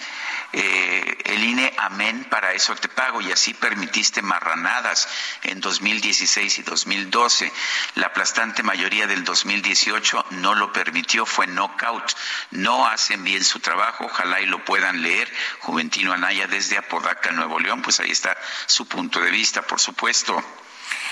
[0.58, 5.06] eh, el INE, amén, para eso te pago, y así permitiste marranadas
[5.42, 7.52] en 2016 y 2012.
[7.96, 12.10] La aplastante mayoría del 2018 no lo permitió, fue knockout.
[12.52, 15.30] No hacen bien su trabajo, ojalá y lo puedan leer.
[15.60, 20.42] Juventino Anaya desde Apodaca, Nuevo León, pues ahí está su punto de vista, por supuesto.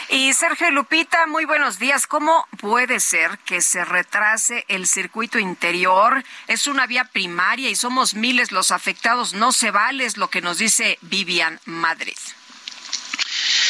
[0.09, 2.07] Y Sergio Lupita, muy buenos días.
[2.07, 6.23] ¿Cómo puede ser que se retrase el circuito interior?
[6.47, 9.33] Es una vía primaria y somos miles los afectados.
[9.33, 12.17] No se vale, es lo que nos dice Vivian Madrid.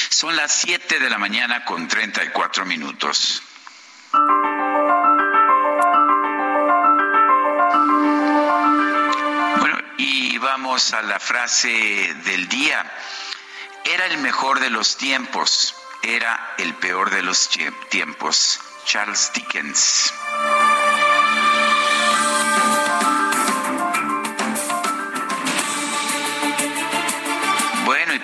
[0.08, 3.42] Son las 7 de la mañana con 34 minutos.
[9.58, 12.90] Bueno, y vamos a la frase del día.
[13.84, 17.48] Era el mejor de los tiempos era el peor de los
[17.88, 18.60] tiempos.
[18.84, 20.12] Charles Dickens.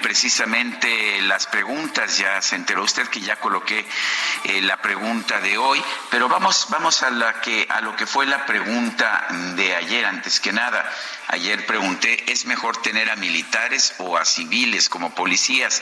[0.00, 3.86] Precisamente las preguntas, ya se enteró usted que ya coloqué
[4.44, 8.46] eh, la pregunta de hoy, pero vamos, vamos a, que, a lo que fue la
[8.46, 10.88] pregunta de ayer, antes que nada.
[11.28, 15.80] Ayer pregunté, ¿es mejor tener a militares o a civiles como policías?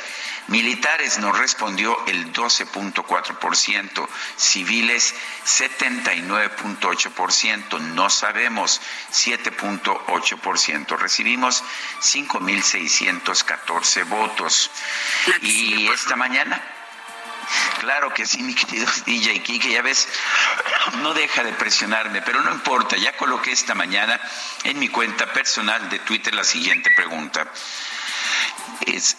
[0.49, 5.15] Militares nos respondió el 12.4%, civiles
[5.47, 10.99] 79.8%, no sabemos 7.8%.
[10.99, 11.65] Recibimos
[12.01, 14.71] 5.614 votos.
[15.43, 16.61] Y esta mañana
[17.81, 20.09] Claro que sí, mi querido DJ Kike, ya ves,
[21.03, 24.21] no deja de presionarme, pero no importa, ya coloqué esta mañana
[24.65, 27.47] en mi cuenta personal de Twitter la siguiente pregunta.
[28.87, 29.17] Es,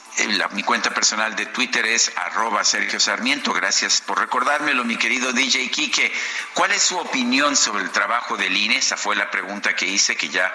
[0.51, 3.53] mi cuenta personal de Twitter es arroba Sergio Sarmiento.
[3.53, 6.11] Gracias por recordármelo, mi querido DJ Quique.
[6.53, 8.77] ¿Cuál es su opinión sobre el trabajo del INE?
[8.77, 10.51] Esa fue la pregunta que hice, que ya,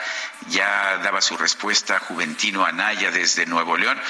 [0.48, 4.00] ya daba su respuesta Juventino Anaya desde Nuevo León.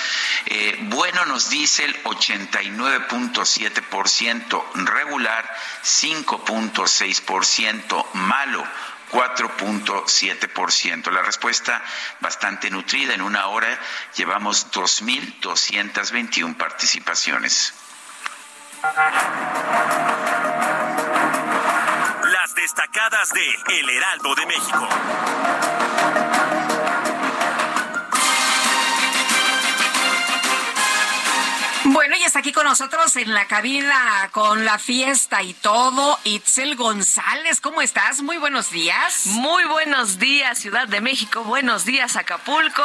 [0.47, 8.67] Eh, bueno, nos dice el 89.7%, regular 5.6%, malo
[9.11, 11.11] 4.7%.
[11.11, 11.83] La respuesta
[12.21, 13.15] bastante nutrida.
[13.15, 13.79] En una hora
[14.17, 17.75] llevamos 2.221 participaciones.
[22.23, 24.89] Las destacadas de El Heraldo de México.
[31.95, 36.75] Bueno, y está aquí con nosotros en la cabina con la fiesta y todo, Itzel
[36.75, 37.61] González.
[37.61, 38.21] ¿Cómo estás?
[38.21, 39.27] Muy buenos días.
[39.27, 41.45] Muy buenos días, Ciudad de México.
[41.45, 42.83] Buenos días, Acapulco.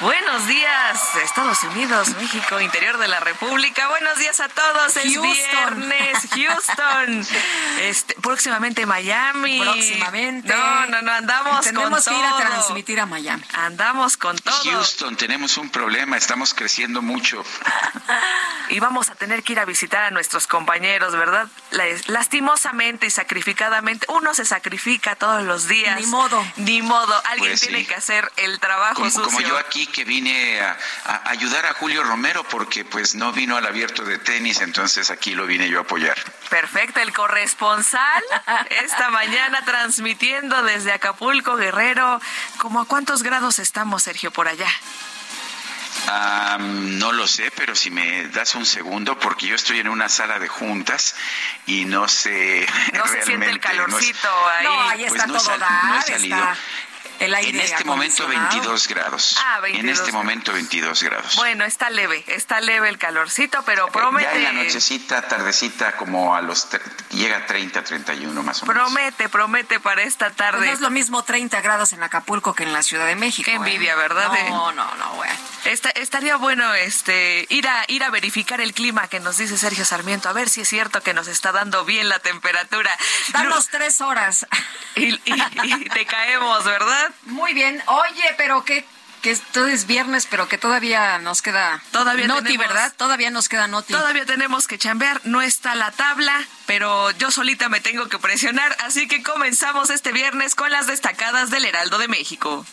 [0.00, 3.88] Buenos días, Estados Unidos, México, interior de la República.
[3.88, 4.94] Buenos días a todos.
[4.94, 5.22] Es Houston.
[5.32, 7.26] viernes, Houston.
[7.80, 9.58] Este, próximamente Miami.
[9.58, 10.52] Próximamente.
[10.54, 12.40] No, no, no, andamos Tenemos con que ir a todo.
[12.40, 13.42] transmitir a Miami.
[13.54, 14.54] Andamos con todo.
[14.64, 17.42] Houston, tenemos un problema, estamos creciendo mucho.
[18.68, 21.48] Y vamos a tener que ir a visitar a nuestros compañeros, ¿verdad?
[21.70, 25.98] La- Lastimosamente y sacrificadamente, uno se sacrifica todos los días.
[26.00, 26.44] Ni modo.
[26.56, 27.20] Ni modo.
[27.26, 27.66] Alguien Pues sí.
[27.68, 29.24] tiene que hacer el trabajo Como, sucio.
[29.24, 33.56] como yo aquí que vine a, a ayudar a Julio Romero porque pues no vino
[33.56, 36.16] al abierto de tenis, entonces aquí lo vine yo a apoyar.
[36.48, 38.22] Perfecto, el corresponsal
[38.84, 42.20] esta mañana transmitiendo desde Acapulco, Guerrero.
[42.58, 44.68] ¿Cómo a cuántos grados estamos, Sergio, por allá?
[46.08, 50.08] Ah, no lo sé, pero si me das un segundo, porque yo estoy en una
[50.08, 51.14] sala de juntas
[51.66, 54.64] y no sé No se siente el realmente, no es- calorcito ahí.
[54.64, 56.36] No, ahí Pues está no he todo sal- no he salido.
[56.38, 56.56] está
[57.20, 58.50] el aire en este momento acondicionado.
[58.58, 59.36] 22 grados.
[59.44, 60.14] Ah, 22 En este grados.
[60.24, 61.36] momento 22 grados.
[61.36, 64.36] Bueno, está leve, está leve el calorcito, pero Ya promete.
[64.36, 66.70] en la nochecita, tardecita, como a los...
[66.70, 66.80] tre-
[67.10, 68.82] llega a 30, 31 más o menos.
[68.84, 70.66] Promete, promete para esta Pues tarde.
[70.66, 73.44] no es lo mismo 30 grados en Acapulco que en la Ciudad de México.
[73.46, 73.56] Qué ¿eh?
[73.56, 74.30] envidia, ¿verdad?
[74.48, 75.30] No, no, no, güey.
[75.64, 79.84] Esta- estaría bueno este ir a ir a verificar el clima que nos dice Sergio
[79.84, 82.96] Sarmiento, a ver si es cierto que nos está dando bien la temperatura.
[83.32, 84.46] Danos tres horas.
[84.96, 85.22] Y, y-
[85.62, 87.09] y te caemos, ¿verdad?
[87.26, 87.82] Muy bien.
[87.86, 88.84] Oye, pero que
[89.22, 92.92] que esto es viernes, pero que todavía nos queda Todavía Noti, tenemos- ¿verdad?
[92.96, 93.92] Todavía nos queda Noti.
[93.92, 98.74] Todavía tenemos que chambear, no está la tabla, pero yo solita me tengo que presionar,
[98.80, 102.64] así que comenzamos este viernes con las destacadas del Heraldo de México.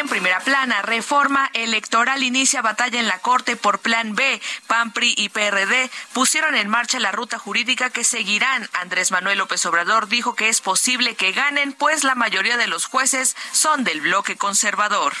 [0.00, 4.40] En primera plana, reforma electoral inicia batalla en la Corte por Plan B.
[4.66, 8.66] PAN, PRI y PRD pusieron en marcha la ruta jurídica que seguirán.
[8.72, 12.86] Andrés Manuel López Obrador dijo que es posible que ganen, pues la mayoría de los
[12.86, 15.12] jueces son del bloque conservador.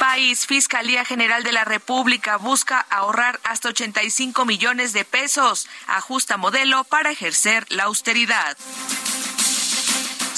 [0.00, 5.68] País, Fiscalía General de la República busca ahorrar hasta 85 millones de pesos.
[5.86, 8.56] Ajusta modelo para ejercer la austeridad.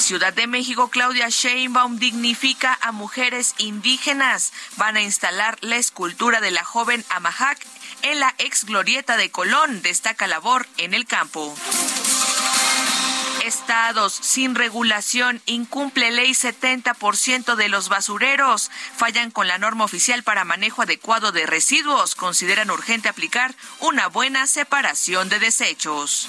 [0.03, 4.53] Ciudad de México, Claudia Sheinbaum dignifica a mujeres indígenas.
[4.77, 7.65] Van a instalar la escultura de la joven Amahac
[8.03, 9.81] en la ex glorieta de Colón.
[9.81, 11.55] Destaca labor en el campo.
[13.45, 18.73] Estados sin regulación incumple ley 70% de los basureros.
[18.97, 22.17] Fallan con la norma oficial para manejo adecuado de residuos.
[22.17, 26.29] Consideran urgente aplicar una buena separación de desechos.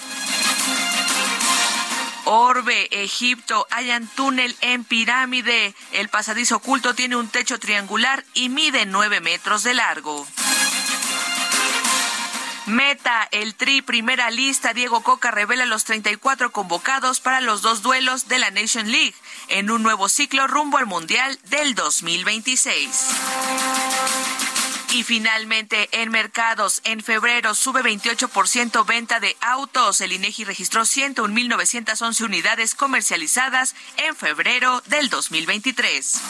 [2.25, 5.75] Orbe, Egipto, hayan túnel en pirámide.
[5.91, 10.25] El pasadizo oculto tiene un techo triangular y mide 9 metros de largo.
[12.65, 14.73] Meta, el Tri, primera lista.
[14.73, 19.15] Diego Coca revela los 34 convocados para los dos duelos de la Nation League
[19.49, 23.07] en un nuevo ciclo rumbo al Mundial del 2026.
[24.93, 29.99] Y finalmente, en mercados, en febrero sube 28% venta de autos.
[30.01, 36.21] El INEGI registró 101.911 unidades comercializadas en febrero del 2023.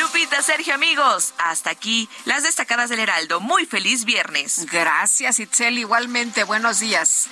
[0.00, 3.38] Lupita, Sergio, amigos, hasta aquí las destacadas del Heraldo.
[3.38, 4.66] Muy feliz viernes.
[4.66, 5.78] Gracias, Itzel.
[5.78, 7.28] Igualmente, buenos días.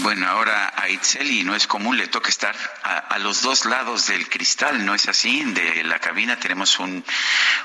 [0.00, 3.64] Bueno, ahora a Itzel, y no es común, le toca estar a, a, los dos
[3.64, 5.42] lados del cristal, ¿no es así?
[5.44, 7.04] De la cabina tenemos un,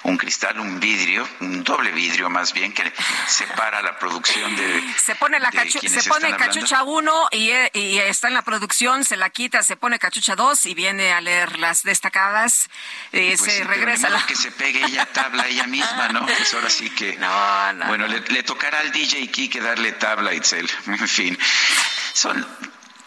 [0.03, 2.91] un cristal, un vidrio, un doble vidrio más bien, que
[3.27, 4.83] separa la producción de.
[4.97, 9.15] Se pone la cachu se pone cachucha 1 y, y, está en la producción, se
[9.15, 12.69] la quita, se pone cachucha 2 y viene a leer las destacadas,
[13.11, 14.07] eh, pues se sí, regresa.
[14.07, 14.25] Pero la...
[14.25, 16.25] que se pegue ella tabla ella misma, ¿no?
[16.25, 17.13] Pues ahora sí que.
[17.23, 17.85] No, no.
[17.87, 20.69] Bueno, le, le tocará al DJ Kike darle tabla a Itzel.
[20.87, 21.37] En fin.
[22.13, 22.45] Son,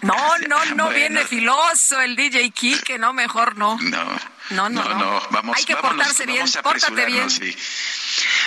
[0.02, 0.90] no, no, no bueno.
[0.90, 3.78] viene filoso el DJ Kike, no, mejor no.
[3.80, 4.04] No.
[4.50, 4.94] No, no, no.
[4.94, 5.22] no.
[5.30, 7.30] Vamos, Hay que vámonos, portarse bien, pórtate bien.
[7.30, 7.56] Sí.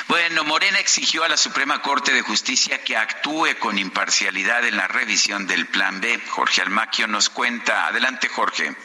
[0.08, 4.88] Bueno, Morena exigió a la Suprema Corte de Justicia que actúe con imparcialidad en la
[4.88, 6.22] revisión del Plan B.
[6.30, 7.88] Jorge Almaquio nos cuenta.
[7.88, 8.76] Adelante, Jorge.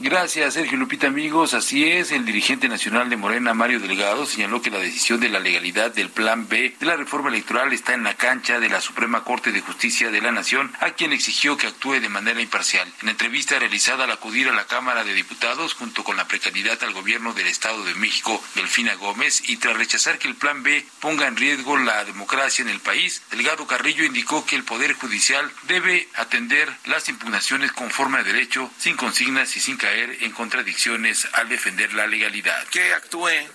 [0.00, 1.54] Gracias, Sergio Lupita, amigos.
[1.54, 5.40] Así es, el dirigente nacional de Morena, Mario Delgado, señaló que la decisión de la
[5.40, 9.24] legalidad del Plan B de la reforma electoral está en la cancha de la Suprema
[9.24, 12.86] Corte de Justicia de la Nación, a quien exigió que actúe de manera imparcial.
[13.02, 16.92] En entrevista realizada al acudir a la Cámara de Diputados, junto con la precandidata al
[16.92, 21.26] gobierno del Estado de México, Delfina Gómez, y tras rechazar que el Plan B ponga
[21.26, 26.08] en riesgo la democracia en el país, Delgado Carrillo indicó que el Poder Judicial debe
[26.14, 31.94] atender las impugnaciones conforme a derecho, sin consignas y sin caer en contradicciones al defender
[31.94, 32.62] la legalidad.
[32.68, 33.48] Que actúe eh,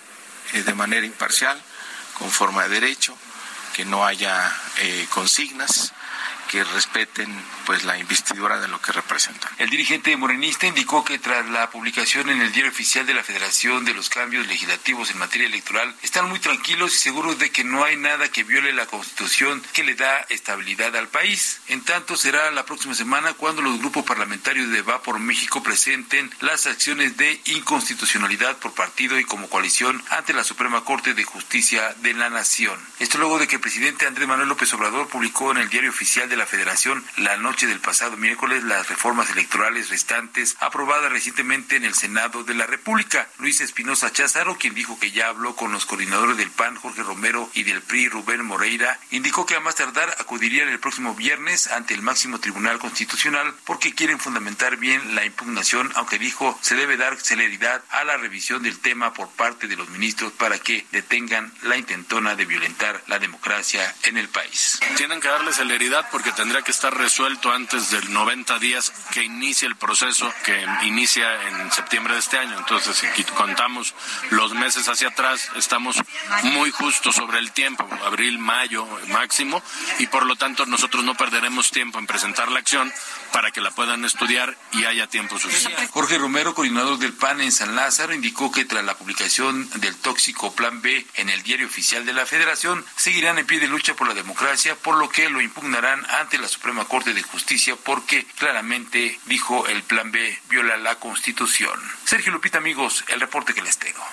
[0.65, 1.61] de manera imparcial,
[2.17, 3.15] conforme a derecho,
[3.75, 5.93] que no haya eh, consignas,
[6.53, 7.27] que respeten
[7.65, 9.51] pues la investidura de lo que representan.
[9.57, 13.85] El dirigente morenista indicó que tras la publicación en el diario oficial de la Federación
[13.85, 17.83] de los cambios legislativos en materia electoral, están muy tranquilos y seguros de que no
[17.83, 21.59] hay nada que viole la Constitución que le da estabilidad al país.
[21.69, 26.29] En tanto, será la próxima semana cuando los grupos parlamentarios de Va por México presenten
[26.41, 31.95] las acciones de inconstitucionalidad por partido y como coalición ante la Suprema Corte de Justicia
[32.03, 32.79] de la Nación.
[32.99, 36.29] Esto luego de que el presidente Andrés Manuel López Obrador publicó en el diario oficial
[36.29, 41.85] de la Federación la noche del pasado miércoles las reformas electorales restantes aprobadas recientemente en
[41.85, 43.27] el Senado de la República.
[43.37, 47.49] Luis Espinosa Cházaro, quien dijo que ya habló con los coordinadores del PAN, Jorge Romero,
[47.53, 51.93] y del PRI, Rubén Moreira, indicó que a más tardar acudirían el próximo viernes ante
[51.93, 57.19] el máximo Tribunal Constitucional porque quieren fundamentar bien la impugnación, aunque dijo se debe dar
[57.19, 61.77] celeridad a la revisión del tema por parte de los ministros para que detengan la
[61.77, 64.79] intentona de violentar la democracia en el país.
[64.97, 69.67] Tienen que darle celeridad porque tendría que estar resuelto antes del 90 días que inicie
[69.67, 72.57] el proceso que inicia en septiembre de este año.
[72.57, 73.93] Entonces, si contamos
[74.31, 76.01] los meses hacia atrás, estamos
[76.43, 79.61] muy justos sobre el tiempo, abril, mayo máximo,
[79.99, 82.91] y por lo tanto nosotros no perderemos tiempo en presentar la acción
[83.33, 85.87] para que la puedan estudiar y haya tiempo suficiente.
[85.87, 90.53] Jorge Romero, coordinador del PAN en San Lázaro, indicó que tras la publicación del tóxico
[90.53, 94.07] Plan B en el diario oficial de la Federación, seguirán en pie de lucha por
[94.07, 99.19] la democracia, por lo que lo impugnarán ante la Suprema Corte de Justicia porque claramente
[99.25, 101.79] dijo el Plan B viola la Constitución.
[102.05, 104.05] Sergio Lupita, amigos, el reporte que les tengo.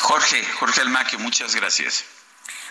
[0.00, 2.04] Jorge, Jorge Almaquio, muchas gracias.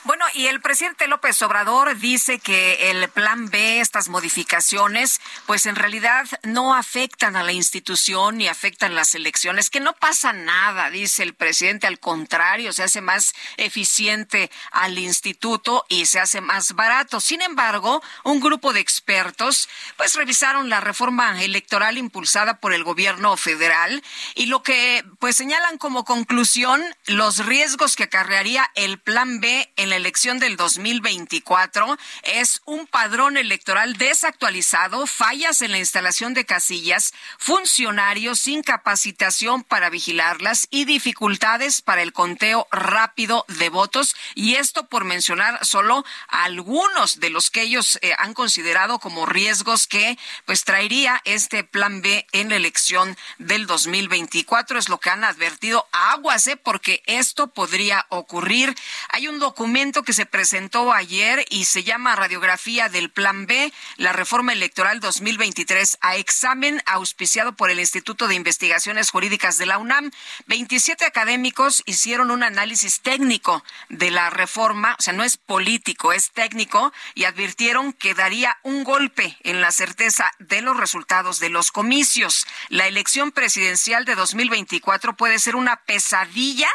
[0.06, 5.76] Bueno, y el presidente López Obrador dice que el plan B, estas modificaciones, pues en
[5.76, 11.24] realidad no afectan a la institución ni afectan las elecciones, que no pasa nada, dice
[11.24, 17.20] el presidente, al contrario, se hace más eficiente al instituto y se hace más barato.
[17.20, 23.36] Sin embargo, un grupo de expertos pues revisaron la reforma electoral impulsada por el gobierno
[23.38, 24.04] federal
[24.36, 29.90] y lo que pues señalan como conclusión los riesgos que acarrearía el plan B en
[29.90, 37.14] la elección del 2024 es un padrón electoral desactualizado, fallas en la instalación de casillas,
[37.38, 44.16] funcionarios sin capacitación para vigilarlas y dificultades para el conteo rápido de votos.
[44.34, 49.88] Y esto por mencionar solo algunos de los que ellos eh, han considerado como riesgos
[49.88, 54.80] que pues traería este plan B en la elección del 2024.
[54.80, 56.58] Es lo que han advertido aguas, ¿eh?
[56.58, 58.76] porque esto podría ocurrir.
[59.10, 64.14] Hay un documento que se presentó ayer y se llama Radiografía del Plan B, la
[64.14, 70.12] reforma electoral 2023 a examen auspiciado por el Instituto de Investigaciones Jurídicas de la UNAM.
[70.48, 76.32] 27 académicos hicieron un análisis técnico de la reforma, o sea, no es político, es
[76.32, 81.72] técnico, y advirtieron que daría un golpe en la certeza de los resultados de los
[81.72, 82.48] comicios.
[82.70, 86.70] La elección presidencial de 2024 puede ser una pesadilla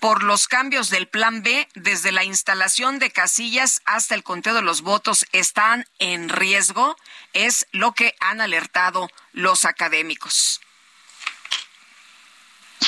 [0.00, 4.62] por los cambios del plan B desde la instalación de casillas hasta el conteo de
[4.62, 6.96] los votos están en riesgo,
[7.32, 10.60] es lo que han alertado los académicos.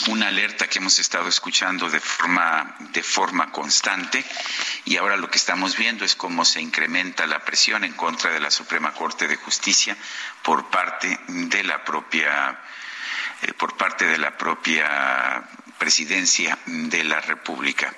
[0.09, 4.25] Una alerta que hemos estado escuchando de forma de forma constante
[4.85, 8.41] y ahora lo que estamos viendo es cómo se incrementa la presión en contra de
[8.41, 9.97] la Suprema Corte de Justicia
[10.43, 12.59] por parte de la propia
[13.43, 15.43] eh, por parte de la propia
[15.79, 17.95] presidencia de la República.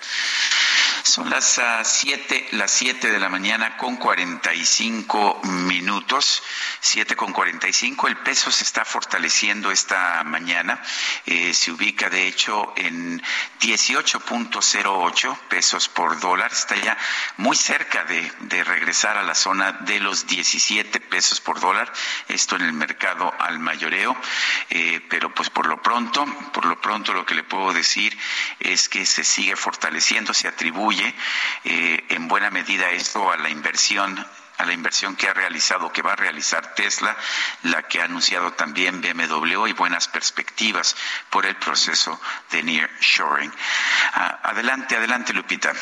[1.02, 6.42] Son las uh, siete, las siete de la mañana con 45 minutos,
[6.80, 8.08] siete con 45.
[8.08, 10.82] El peso se está fortaleciendo esta mañana.
[11.26, 13.22] Eh, se ubica, de hecho, en
[13.60, 16.52] 18.08 pesos por dólar.
[16.52, 16.98] Está ya
[17.38, 21.92] muy cerca de, de regresar a la zona de los 17 pesos por dólar.
[22.28, 24.16] Esto en el mercado al mayoreo.
[24.68, 28.16] Eh, pero pues por lo pronto, por lo pronto lo que le puedo decir
[28.58, 30.89] es que se sigue fortaleciendo, se atribuye
[31.64, 34.26] eh, en buena medida esto a la inversión
[34.60, 37.16] a la inversión que ha realizado, que va a realizar Tesla,
[37.62, 40.94] la que ha anunciado también BMW y buenas perspectivas
[41.30, 42.20] por el proceso
[42.50, 43.50] de nearshoring.
[44.12, 45.72] Ah, adelante, adelante, Lupita.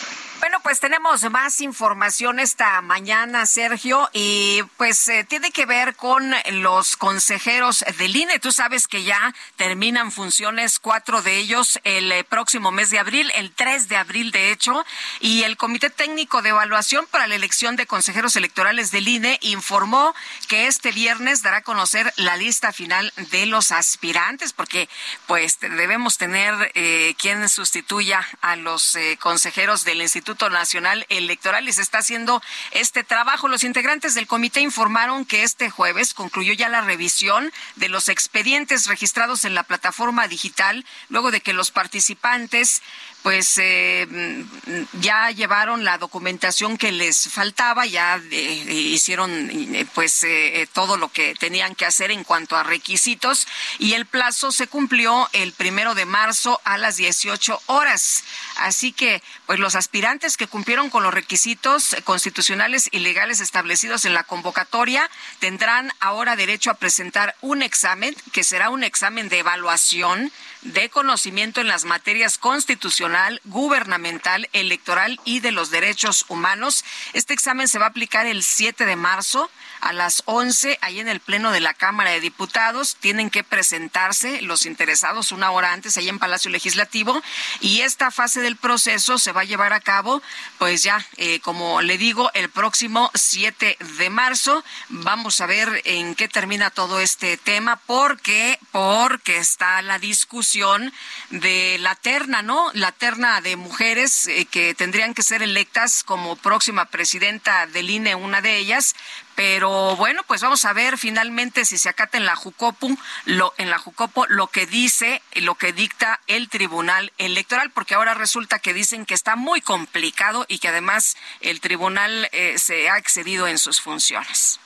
[0.40, 6.32] Bueno, pues tenemos más información esta mañana, Sergio, y pues eh, tiene que ver con
[6.52, 8.38] los consejeros del INE.
[8.38, 13.32] Tú sabes que ya terminan funciones cuatro de ellos el eh, próximo mes de abril,
[13.34, 14.84] el 3 de abril de hecho,
[15.18, 20.14] y el Comité Técnico de Evaluación para la elección de consejeros electorales del INE informó
[20.46, 24.88] que este viernes dará a conocer la lista final de los aspirantes, porque
[25.26, 31.70] pues debemos tener eh, quien sustituya a los eh, consejeros del Instituto Instituto Nacional Electoral
[31.70, 33.48] y se está haciendo este trabajo.
[33.48, 38.88] Los integrantes del comité informaron que este jueves concluyó ya la revisión de los expedientes
[38.88, 42.82] registrados en la plataforma digital luego de que los participantes
[43.22, 50.24] pues eh, mm, ya llevaron la documentación que les faltaba, ya eh, hicieron eh, pues
[50.72, 53.46] todo lo que tenían que hacer en cuanto a requisitos
[53.78, 58.24] y el plazo se cumplió el primero de marzo a las 18 horas.
[58.56, 64.14] Así que pues los aspirantes que cumplieron con los requisitos constitucionales y legales establecidos en
[64.14, 70.32] la convocatoria tendrán ahora derecho a presentar un examen que será un examen de evaluación
[70.62, 76.84] de conocimiento en las materias constitucional, gubernamental, electoral y de los derechos humanos.
[77.12, 79.50] Este examen se va a aplicar el 7 de marzo
[79.80, 82.96] a las 11 ahí en el Pleno de la Cámara de Diputados.
[83.00, 87.22] Tienen que presentarse los interesados una hora antes ahí en Palacio Legislativo
[87.60, 90.22] y esta fase del proceso se va a llevar a cabo,
[90.58, 94.64] pues ya, eh, como le digo, el próximo 7 de marzo.
[94.88, 100.92] Vamos a ver en qué termina todo este tema porque, porque está la discusión
[101.30, 102.70] de la terna, ¿no?
[102.74, 108.14] La terna de mujeres eh, que tendrían que ser electas como próxima presidenta del INE,
[108.14, 108.94] una de ellas,
[109.38, 112.90] pero bueno, pues vamos a ver finalmente si se acata en la Jucopo
[113.24, 118.14] lo, en la Jucopo lo que dice, lo que dicta el Tribunal Electoral, porque ahora
[118.14, 122.98] resulta que dicen que está muy complicado y que además el tribunal eh, se ha
[122.98, 124.58] excedido en sus funciones.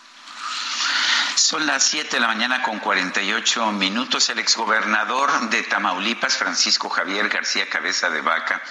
[1.35, 4.31] Son las 7 de la mañana con 48 minutos.
[4.31, 8.63] El exgobernador de Tamaulipas, Francisco Javier García Cabeza de Vaca,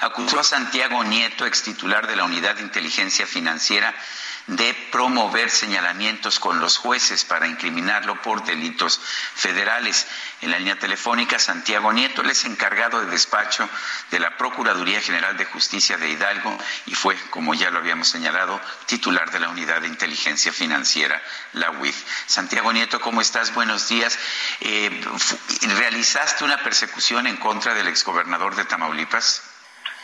[0.00, 3.94] acusó a Santiago Nieto, ex titular de la Unidad de Inteligencia Financiera,
[4.46, 9.00] de promover señalamientos con los jueces para incriminarlo por delitos
[9.34, 10.06] federales.
[10.40, 13.68] En la línea telefónica, Santiago Nieto, él es encargado de despacho
[14.10, 18.60] de la Procuraduría General de Justicia de Hidalgo y fue, como ya lo habíamos señalado,
[18.86, 21.20] titular de la Unidad de Inteligencia Financiera,
[21.52, 21.96] la UIF.
[22.26, 23.54] Santiago Nieto, ¿cómo estás?
[23.54, 24.18] Buenos días.
[24.60, 25.04] Eh,
[25.76, 29.49] ¿Realizaste una persecución en contra del exgobernador de Tamaulipas?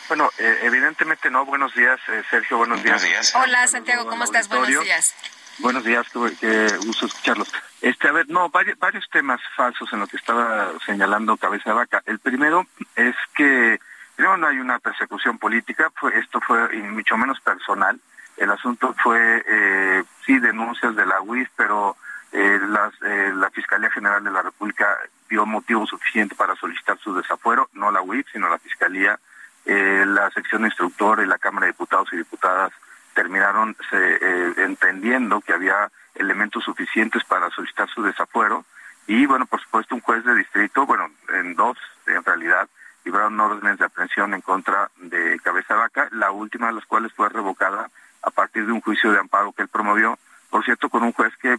[0.08, 1.44] Bueno, eh, evidentemente no.
[1.44, 2.58] Buenos días, eh, Sergio.
[2.58, 3.34] Buenos, buenos días.
[3.34, 4.06] Hola, Santiago.
[4.06, 4.48] ¿Cómo estás?
[4.48, 5.14] Buenos días.
[5.58, 6.06] Buenos días.
[6.40, 7.52] Qué gusto escucharlos.
[7.80, 11.76] Este, a ver, no, varios, varios temas falsos en lo que estaba señalando Cabeza de
[11.76, 12.02] Vaca.
[12.06, 13.80] El primero es que
[14.14, 15.90] primero no hay una persecución política.
[15.96, 17.98] Fue, esto fue mucho menos personal.
[18.36, 21.96] El asunto fue, eh, sí, denuncias de la UIF, pero
[22.32, 24.86] eh, las, eh, la Fiscalía General de la República
[25.28, 29.18] dio motivo suficiente para solicitar su desafuero, no la UIF, sino la Fiscalía
[29.66, 32.72] eh, la sección instructora y la Cámara de Diputados y Diputadas
[33.14, 38.64] terminaron eh, entendiendo que había elementos suficientes para solicitar su desafuero.
[39.06, 42.68] Y bueno, por supuesto un juez de distrito, bueno, en dos en realidad,
[43.04, 47.28] libraron órdenes de aprehensión en contra de Cabeza Vaca, la última de las cuales fue
[47.28, 47.90] revocada
[48.22, 50.18] a partir de un juicio de amparo que él promovió,
[50.50, 51.58] por cierto, con un juez que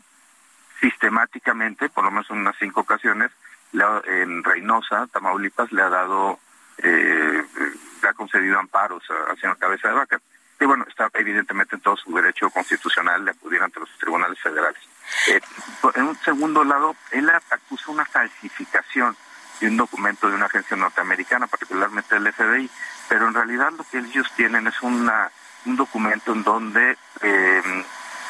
[0.82, 3.32] sistemáticamente, por lo menos en unas cinco ocasiones,
[4.06, 6.40] en Reynosa, Tamaulipas, le ha dado,
[6.78, 7.44] eh,
[8.08, 10.22] ha concedido amparos al señor Cabeza de Vaca.
[10.60, 14.82] Y bueno, está evidentemente en todo su derecho constitucional de acudir ante los tribunales federales.
[15.28, 15.40] Eh,
[15.96, 19.16] en un segundo lado, él acusa una falsificación
[19.60, 22.70] de un documento de una agencia norteamericana, particularmente el FBI,
[23.08, 25.32] pero en realidad lo que ellos tienen es una,
[25.66, 27.62] un documento en donde eh,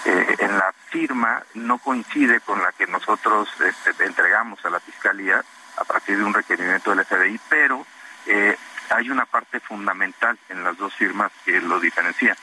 [0.06, 5.44] eh, en la firma no coincide con la que nosotros este, entregamos a la Fiscalía
[5.78, 7.86] a partir de un requerimiento del FBI, pero
[8.26, 8.58] eh,
[8.90, 12.36] hay una parte fundamental en las dos firmas que lo diferencia.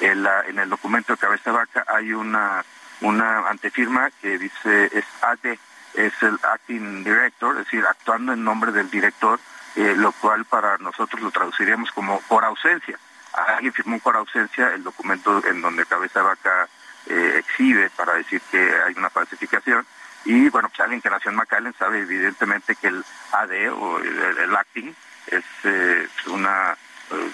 [0.00, 0.26] En,
[0.58, 2.64] el documento de cabeza vaca hay una,
[3.00, 5.56] una antefirma que dice es AD,
[5.94, 9.38] es el acting director, es decir, actuando en nombre del director,
[9.76, 12.98] eh, lo cual para nosotros lo traduciríamos como por ausencia.
[13.32, 16.68] Alguien firmó por ausencia el documento en donde cabeza vaca
[17.06, 19.86] eh, exhibe para decir que hay una falsificación.
[20.24, 24.56] Y bueno, pues alguien que nació en McAllen sabe evidentemente que el AD o el,
[24.56, 24.94] acting
[25.26, 26.76] es eh, una,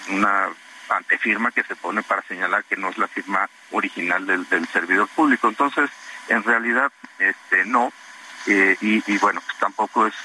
[0.09, 0.49] una
[0.89, 5.07] antefirma que se pone para señalar que no es la firma original del, del servidor
[5.09, 5.47] público.
[5.47, 5.89] Entonces,
[6.27, 7.91] en realidad, este no,
[8.47, 10.15] eh, y, bueno, pues tampoco es,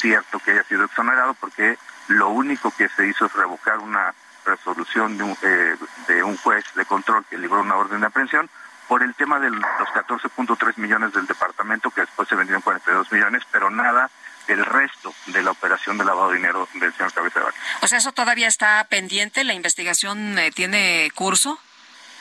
[0.00, 4.14] cierto que haya sido exonerado porque lo único que se hizo es revocar una
[4.44, 5.76] resolución de un, eh,
[6.08, 8.50] de un juez de control que libró una orden de aprehensión
[8.88, 13.42] por el tema de los 14.3 millones del departamento que después se vendieron 42 millones,
[13.52, 14.10] pero nada
[14.50, 17.58] del resto de la operación de lavado de dinero del señor Cabeza de Vaca.
[17.82, 19.44] O sea, ¿eso todavía está pendiente?
[19.44, 21.58] ¿La investigación eh, tiene curso?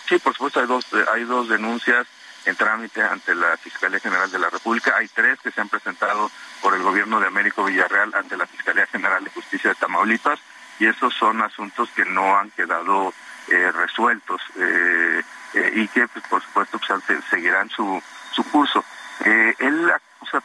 [0.08, 2.06] Sí, por supuesto, hay dos, hay dos denuncias
[2.46, 4.96] en trámite ante la Fiscalía General de la República.
[4.96, 6.30] Hay tres que se han presentado
[6.62, 10.40] por el gobierno de Américo Villarreal ante la Fiscalía General de Justicia de Tamaulipas
[10.80, 13.12] y esos son asuntos que no han quedado
[13.48, 15.22] eh, resueltos eh,
[15.56, 18.02] eh, y que pues, por supuesto pues, seguirán su,
[18.32, 18.86] su curso.
[19.26, 20.42] él acusa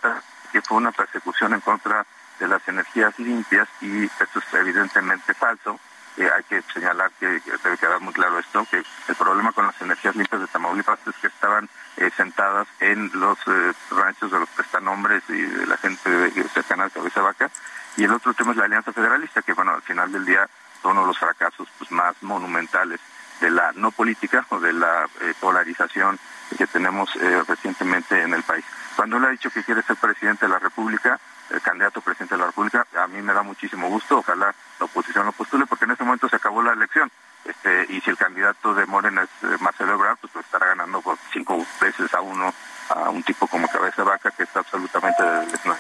[0.54, 2.06] que fue una persecución en contra
[2.38, 5.80] de las energías limpias y esto es evidentemente falso.
[6.16, 7.26] hay que señalar que,
[7.64, 11.16] debe quedar muy claro esto, que el problema con las energías limpias de Tamaulipas es
[11.16, 16.30] que estaban eh, sentadas en los eh, ranchos de los prestanombres y de la gente
[16.54, 17.50] cercana a Cabeza Vaca.
[17.96, 20.48] Y el otro tema es la Alianza Federalista, que bueno, al final del día
[20.82, 23.00] son uno de los fracasos pues, más monumentales
[23.40, 26.16] de la no política o de la eh, polarización
[26.56, 27.12] que tenemos
[27.48, 28.64] recientemente en el país.
[28.96, 31.18] Cuando él ha dicho que quiere ser presidente de la República,
[31.50, 35.26] el candidato presidente de la República, a mí me da muchísimo gusto, ojalá la oposición
[35.26, 37.10] lo postule, porque en este momento se acabó la elección.
[37.44, 41.02] Este, y si el candidato de Morena es eh, Marcelo Ebrard, pues lo estará ganando
[41.02, 42.54] por cinco veces a uno
[42.88, 45.76] a un tipo como Cabeza Vaca que está absolutamente desnudo.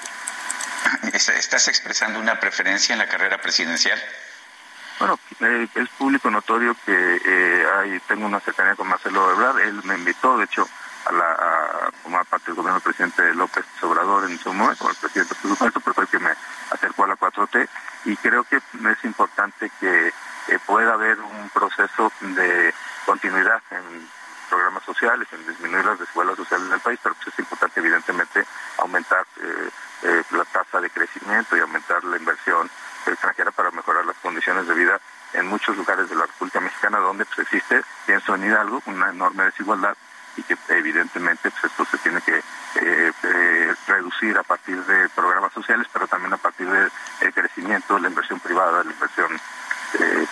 [1.12, 3.98] ¿Estás expresando una preferencia en la carrera presidencial?
[4.98, 9.60] Bueno, eh, es público notorio que eh, hay, tengo una cercanía con Marcelo Ebrard.
[9.60, 10.68] Él me invitó, de hecho,
[11.06, 11.53] a, la, a
[12.04, 15.80] formar parte del gobierno del presidente López Obrador en su momento, el presidente por supuesto,
[15.80, 16.34] pero fue el que me
[16.70, 17.68] acercó a la 4T.
[18.04, 22.74] Y creo que es importante que eh, pueda haber un proceso de
[23.06, 24.06] continuidad en
[24.50, 28.46] programas sociales, en disminuir las desigualdades sociales en el país, pero pues es importante evidentemente
[28.78, 29.70] aumentar eh,
[30.02, 32.70] eh, la tasa de crecimiento y aumentar la inversión
[33.06, 35.00] extranjera para mejorar las condiciones de vida
[35.32, 39.44] en muchos lugares de la República Mexicana donde pues existe, pienso en Hidalgo, una enorme
[39.44, 39.96] desigualdad
[40.36, 42.42] y que evidentemente pues, esto se tiene que
[43.86, 46.90] reducir a partir de programas sociales, pero también a partir del
[47.32, 49.30] crecimiento, la inversión privada, la inversión
[50.00, 50.26] eh,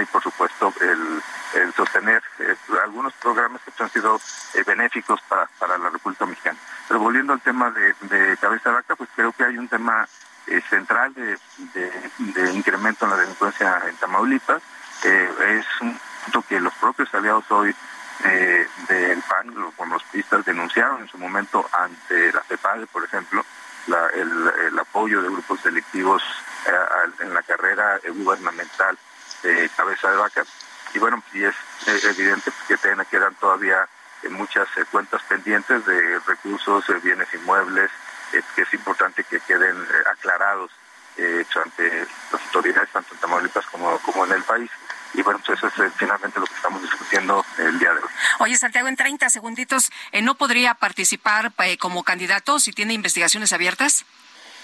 [0.00, 4.20] y por supuesto el, sostener eh, algunos programas que han sido
[4.54, 6.58] eh, benéficos para, para la República Mexicana.
[6.86, 10.06] Pero volviendo al tema de, de cabeza vaca, pues creo que hay un tema
[10.46, 11.38] eh, central de,
[11.74, 14.62] de, incremento en la delincuencia en Tamaulipas.
[15.04, 17.74] es un punto que los propios aliados hoy
[18.88, 23.44] del PAN, con los pistas, denunciaron en su momento ante la CEPADE, por ejemplo,
[24.12, 26.22] el, el, apoyo de grupos delictivos
[27.20, 28.98] en la carrera gubernamental
[29.42, 30.44] de cabeza de vaca.
[30.94, 31.54] Y bueno, y es
[32.04, 32.76] evidente que
[33.10, 33.86] quedan todavía
[34.22, 37.90] eh, muchas eh, cuentas pendientes de recursos, bienes inmuebles,
[38.34, 39.76] eh, que es importante que queden
[40.12, 40.70] aclarados
[41.64, 44.70] ante las autoridades, tanto en Tamaulipas como, como en el país.
[45.14, 48.08] Y bueno, pues eso es finalmente lo que estamos discutiendo el día de hoy.
[48.40, 49.90] Oye, Santiago, en 30 segunditos,
[50.22, 54.04] ¿no podría participar como candidato si tiene investigaciones abiertas?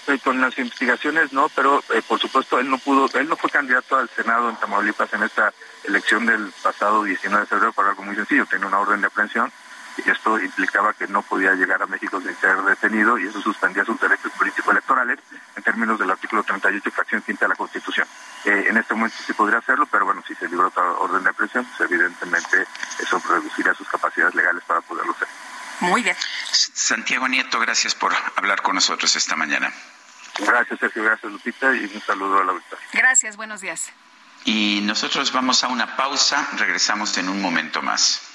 [0.07, 3.49] eh, con las investigaciones no, pero eh, por supuesto él no pudo, él no fue
[3.49, 5.51] candidato al Senado en Tamaulipas en esta
[5.83, 9.51] elección del pasado 19 de febrero por algo muy sencillo, tenía una orden de aprehensión
[10.05, 13.99] esto implicaba que no podía llegar a México sin ser detenido y eso suspendía sus
[13.99, 15.19] derechos políticos electorales
[15.55, 18.07] en términos del artículo 38, fracción quinta de la Constitución.
[18.45, 21.29] Eh, en este momento sí podría hacerlo, pero bueno, si se libró otra orden de
[21.29, 22.67] aprehensión, pues evidentemente
[22.99, 25.27] eso reduciría sus capacidades legales para poderlo hacer.
[25.79, 26.15] Muy bien.
[26.51, 29.73] Santiago Nieto, gracias por hablar con nosotros esta mañana.
[30.39, 32.85] Gracias, Sergio, gracias, Lupita, y un saludo a la auditoría.
[32.93, 33.91] Gracias, buenos días.
[34.43, 38.34] Y nosotros vamos a una pausa, regresamos en un momento más.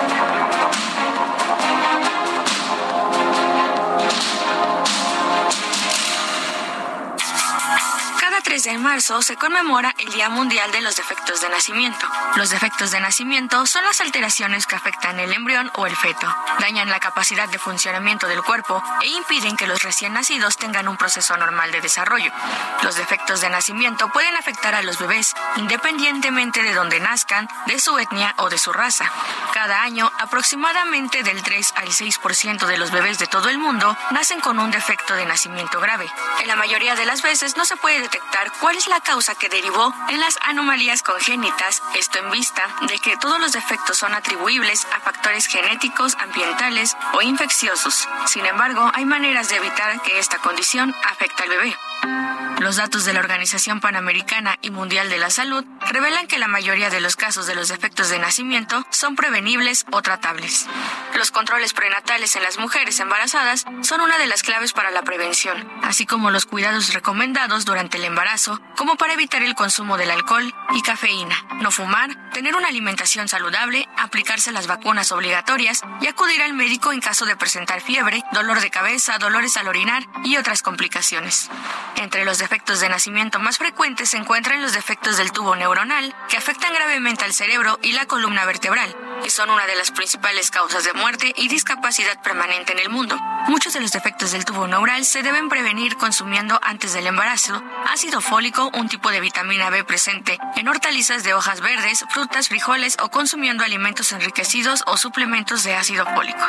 [8.61, 12.07] Cada 3 de marzo se conmemora el Día Mundial de los Defectos de Nacimiento.
[12.35, 16.27] Los defectos de nacimiento son las alteraciones que afectan el embrión o el feto,
[16.59, 20.97] dañan la capacidad de funcionamiento del cuerpo e impiden que los recién nacidos tengan un
[20.97, 22.31] proceso normal de desarrollo.
[22.83, 27.97] Los defectos de nacimiento pueden afectar a los bebés independientemente de donde nazcan, de su
[27.97, 29.11] etnia o de su raza.
[29.53, 34.39] Cada año, aproximadamente del 3 al 6% de los bebés de todo el mundo nacen
[34.39, 36.11] con un defecto de nacimiento grave.
[36.41, 39.49] En la mayoría de las veces no se puede detectar cuál es la causa que
[39.49, 44.85] derivó en las anomalías congénitas, esto en vista de que todos los defectos son atribuibles
[44.93, 48.07] a factores genéticos, ambientales o infecciosos.
[48.25, 51.75] Sin embargo, hay maneras de evitar que esta condición afecte al bebé.
[52.61, 56.91] Los datos de la Organización Panamericana y Mundial de la Salud revelan que la mayoría
[56.91, 60.67] de los casos de los defectos de nacimiento son prevenibles o tratables.
[61.17, 65.67] Los controles prenatales en las mujeres embarazadas son una de las claves para la prevención,
[65.81, 68.30] así como los cuidados recomendados durante el embarazo,
[68.77, 73.89] como para evitar el consumo del alcohol y cafeína, no fumar, tener una alimentación saludable,
[73.97, 78.69] aplicarse las vacunas obligatorias y acudir al médico en caso de presentar fiebre, dolor de
[78.69, 81.49] cabeza, dolores al orinar y otras complicaciones.
[81.97, 86.37] Entre los defectos de nacimiento más frecuentes se encuentran los defectos del tubo neuronal, que
[86.37, 90.85] afectan gravemente al cerebro y la columna vertebral, y son una de las principales causas
[90.85, 93.19] de muerte y discapacidad permanente en el mundo.
[93.47, 98.20] Muchos de los defectos del tubo neural se deben prevenir consumiendo antes del embarazo ácido
[98.21, 103.09] fólico, un tipo de vitamina B presente en hortalizas de hojas verdes, frutas, frijoles o
[103.09, 106.45] consumiendo alimentos enriquecidos o suplementos de ácido fólico.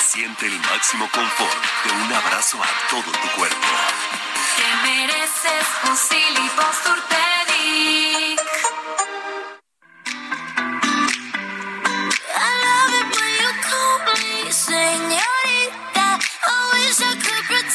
[0.00, 3.66] Siente el máximo confort de un abrazo a todo tu cuerpo.
[4.56, 6.50] Te mereces un Silly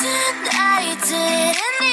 [0.06, 1.85] pretend I didn't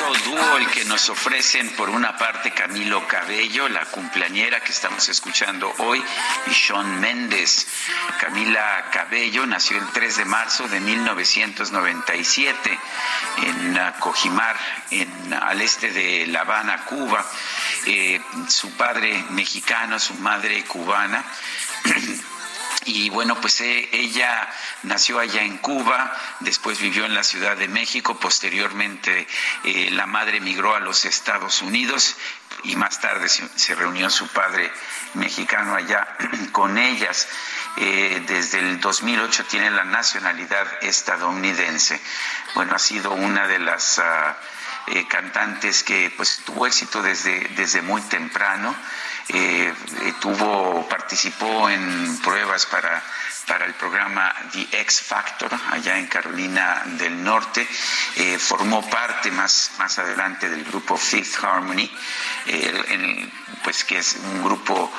[0.00, 5.08] hermoso dúo el que nos ofrecen por una parte Camilo Cabello, la cumpleañera que estamos
[5.08, 6.02] escuchando hoy,
[6.46, 7.66] y Sean Méndez.
[8.18, 12.78] Camila Cabello nació el 3 de marzo de 1997
[13.42, 14.56] en uh, Cojimar,
[14.90, 17.24] en, al este de La Habana, Cuba.
[17.86, 21.24] Eh, su padre mexicano, su madre cubana.
[22.86, 24.48] Y bueno, pues eh, ella
[24.84, 29.26] nació allá en Cuba, después vivió en la Ciudad de México, posteriormente
[29.64, 32.16] eh, la madre migró a los Estados Unidos
[32.64, 34.72] y más tarde se, reunió su padre
[35.14, 36.16] mexicano allá
[36.52, 37.28] con ellas.
[37.76, 42.00] Eh, desde el 2008 tiene la nacionalidad estadounidense.
[42.54, 43.98] Bueno, ha sido una de las...
[43.98, 44.36] ah,
[44.86, 48.74] eh, cantantes que pues tuvo éxito desde, desde muy temprano.
[49.32, 49.72] Eh,
[50.02, 53.00] eh, tuvo, participó en pruebas para,
[53.46, 57.66] para el programa The X Factor allá en Carolina del Norte.
[58.16, 61.88] Eh, formó parte más, más adelante del grupo Fifth Harmony,
[62.46, 64.90] eh, en- pues que es un grupo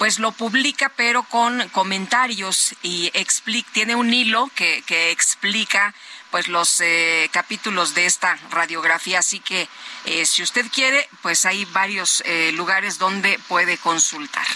[0.00, 5.94] pues lo publica pero con comentarios y explica, tiene un hilo que, que explica
[6.30, 9.68] pues los eh, capítulos de esta radiografía, así que
[10.06, 14.46] eh, si usted quiere, pues hay varios eh, lugares donde puede consultar.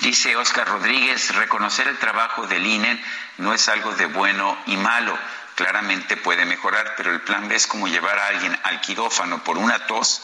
[0.00, 3.02] Dice Oscar Rodríguez, reconocer el trabajo del INE
[3.38, 5.18] no es algo de bueno y malo.
[5.54, 9.56] Claramente puede mejorar, pero el plan B es como llevar a alguien al quirófano por
[9.56, 10.20] una tos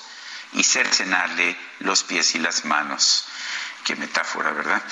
[0.52, 3.24] y cercenarle los pies y las manos.
[3.88, 4.82] Qué metáfora, ¿verdad?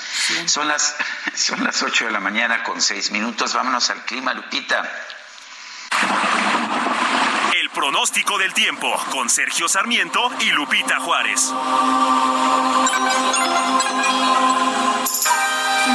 [0.47, 0.95] Son las
[1.35, 3.53] son las 8 de la mañana con 6 minutos.
[3.53, 4.91] Vámonos al clima, Lupita.
[7.53, 11.53] El pronóstico del tiempo con Sergio Sarmiento y Lupita Juárez.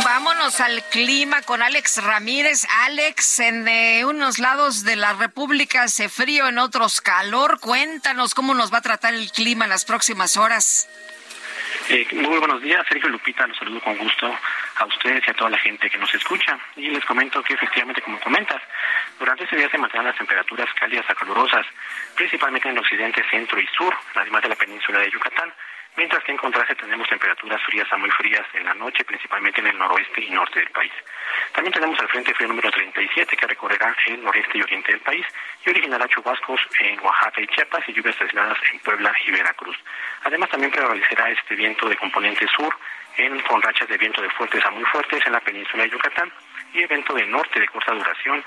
[0.05, 2.69] Vámonos al clima con Alex Ramírez.
[2.85, 7.59] Alex, en eh, unos lados de la República hace frío, en otros calor.
[7.59, 10.87] Cuéntanos cómo nos va a tratar el clima en las próximas horas.
[11.95, 14.35] Eh, muy buenos días, Sergio Lupita, los saludo con gusto
[14.77, 16.59] a ustedes y a toda la gente que nos escucha.
[16.75, 18.63] Y les comento que efectivamente, como comentas,
[19.19, 21.67] durante este día se mantendrán las temperaturas cálidas a calurosas,
[22.15, 25.53] principalmente en el occidente, centro y sur, además de la península de Yucatán,
[25.97, 29.69] mientras que en contraste tenemos temperaturas frías a muy frías en la noche, principalmente en
[29.69, 30.93] el noroeste y norte del país.
[31.53, 35.27] También tenemos el Frente Frío número 37 que recorrerá el noreste y oriente del país
[35.65, 39.77] y originará chubascos en Oaxaca y Chiapas y lluvias aisladas en Puebla y Veracruz.
[40.25, 42.75] Además también prevalecerá este viento de componente sur
[43.17, 46.33] en, con rachas de viento de fuertes a muy fuertes en la península de Yucatán
[46.73, 48.43] y evento de norte de corta duración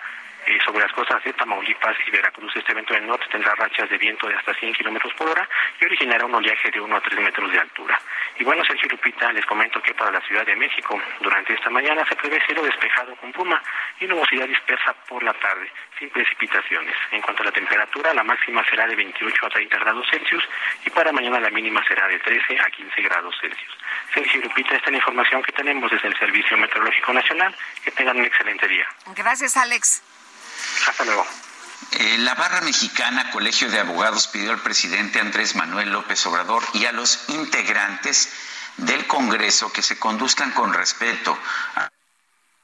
[0.47, 2.55] eh, sobre las costas de Tamaulipas y Veracruz.
[2.55, 5.47] Este evento del norte tendrá rachas de viento de hasta 100 kilómetros por hora
[5.79, 7.99] y originará un oleaje de 1 a 3 metros de altura.
[8.37, 12.05] Y bueno, Sergio Lupita, les comento que para la Ciudad de México, durante esta mañana
[12.07, 13.61] se prevé cielo despejado con bruma
[13.99, 16.95] y nubosidad dispersa por la tarde, sin precipitaciones.
[17.11, 20.43] En cuanto a la temperatura, la máxima será de 28 a 30 grados Celsius
[20.85, 23.77] y para mañana la mínima será de 13 a 15 grados Celsius.
[24.13, 27.55] Sergio Lupita, esta es la información que tenemos desde el Servicio Meteorológico Nacional.
[27.83, 28.87] Que tengan un excelente día.
[29.15, 30.14] Gracias, Alex.
[30.87, 31.25] Hasta luego.
[31.91, 36.85] Eh, la barra mexicana Colegio de Abogados pidió al presidente Andrés Manuel López Obrador y
[36.85, 38.29] a los integrantes
[38.77, 41.37] del Congreso que se conduzcan con respeto
[41.75, 41.89] a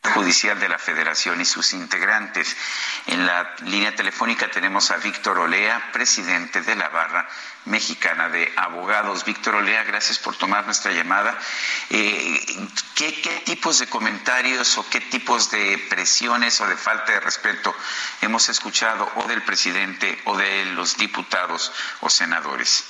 [0.04, 2.58] Judicial de la Federación y sus integrantes.
[3.06, 7.28] En la línea telefónica tenemos a Víctor Olea, presidente de la Barra
[7.66, 9.24] Mexicana de Abogados.
[9.26, 11.38] Víctor Olea, gracias por tomar nuestra llamada.
[11.92, 12.40] Eh,
[12.96, 17.76] ¿qué, ¿Qué tipos de comentarios o qué tipos de presiones o de falta de respeto
[18.22, 22.86] hemos escuchado o del presidente o de los diputados o senadores?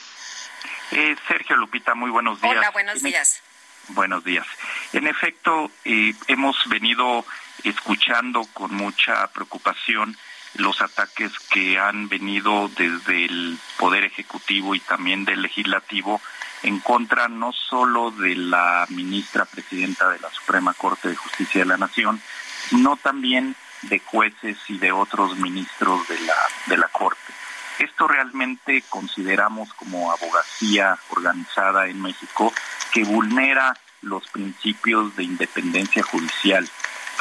[0.91, 2.55] Eh, Sergio Lupita, muy buenos días.
[2.55, 3.41] Hola, buenos días.
[3.89, 4.45] Buenos días.
[4.93, 7.25] En efecto, eh, hemos venido
[7.63, 10.15] escuchando con mucha preocupación
[10.55, 16.21] los ataques que han venido desde el Poder Ejecutivo y también del Legislativo
[16.63, 21.67] en contra no solo de la ministra presidenta de la Suprema Corte de Justicia de
[21.67, 22.21] la Nación,
[22.69, 26.35] sino también de jueces y de otros ministros de la,
[26.67, 27.33] de la Corte.
[27.79, 32.53] Esto realmente consideramos como abogacía organizada en México
[32.93, 36.67] que vulnera los principios de independencia judicial,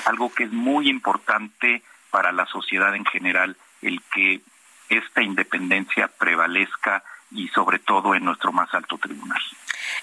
[0.07, 4.41] algo que es muy importante para la sociedad en general el que
[4.89, 9.41] esta independencia prevalezca y sobre todo en nuestro más alto tribunal.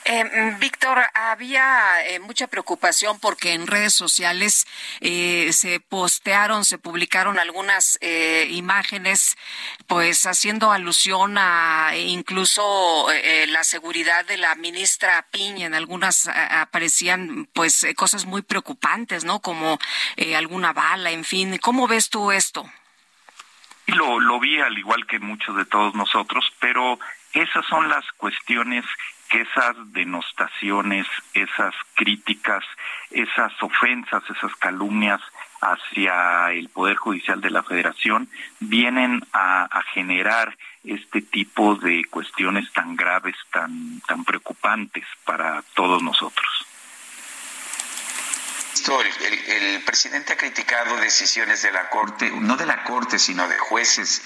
[0.05, 4.65] Eh, Víctor, había eh, mucha preocupación porque en redes sociales
[5.01, 9.37] eh, se postearon, se publicaron algunas eh, imágenes,
[9.87, 15.67] pues haciendo alusión a incluso eh, la seguridad de la ministra Piña.
[15.67, 19.39] En algunas aparecían, pues, eh, cosas muy preocupantes, ¿no?
[19.41, 19.79] Como
[20.15, 21.57] eh, alguna bala, en fin.
[21.59, 22.69] ¿Cómo ves tú esto?
[23.87, 26.99] Lo, lo vi al igual que muchos de todos nosotros, pero
[27.33, 28.83] esas son las cuestiones
[29.29, 32.63] que esas denostaciones, esas críticas,
[33.11, 35.21] esas ofensas, esas calumnias
[35.61, 42.95] hacia el Poder Judicial de la Federación vienen a, generar este tipo de cuestiones tan
[42.95, 46.67] graves, tan, tan preocupantes para todos nosotros.
[49.19, 53.57] El- el presidente ha criticado decisiones de la Corte, no de la Corte, sino de
[53.57, 54.23] jueces,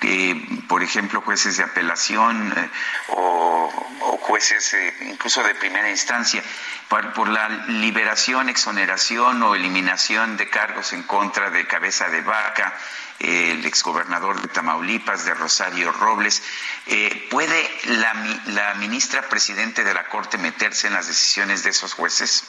[0.00, 2.70] que, por ejemplo, jueces de apelación eh,
[3.08, 6.42] o, jueces eh, incluso de primera instancia,
[6.88, 12.74] por, la liberación, exoneración o eliminación de cargos en contra de Cabeza de Vaca,
[13.18, 16.42] eh, el exgobernador de Tamaulipas, de Rosario Robles.
[16.86, 18.12] Eh, ¿Puede la,
[18.46, 22.44] la ministra presidente de la Corte meterse en las decisiones de esos jueces?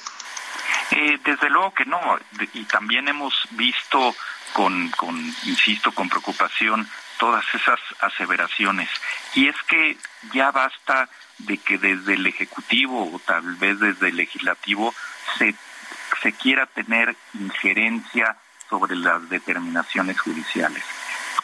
[0.91, 1.99] Eh, desde luego que no,
[2.53, 4.15] y también hemos visto
[4.53, 6.87] con, con, insisto, con preocupación
[7.17, 8.89] todas esas aseveraciones.
[9.35, 9.97] Y es que
[10.33, 11.09] ya basta
[11.39, 14.93] de que desde el Ejecutivo o tal vez desde el Legislativo
[15.37, 15.55] se,
[16.21, 18.37] se quiera tener injerencia
[18.69, 20.83] sobre las determinaciones judiciales.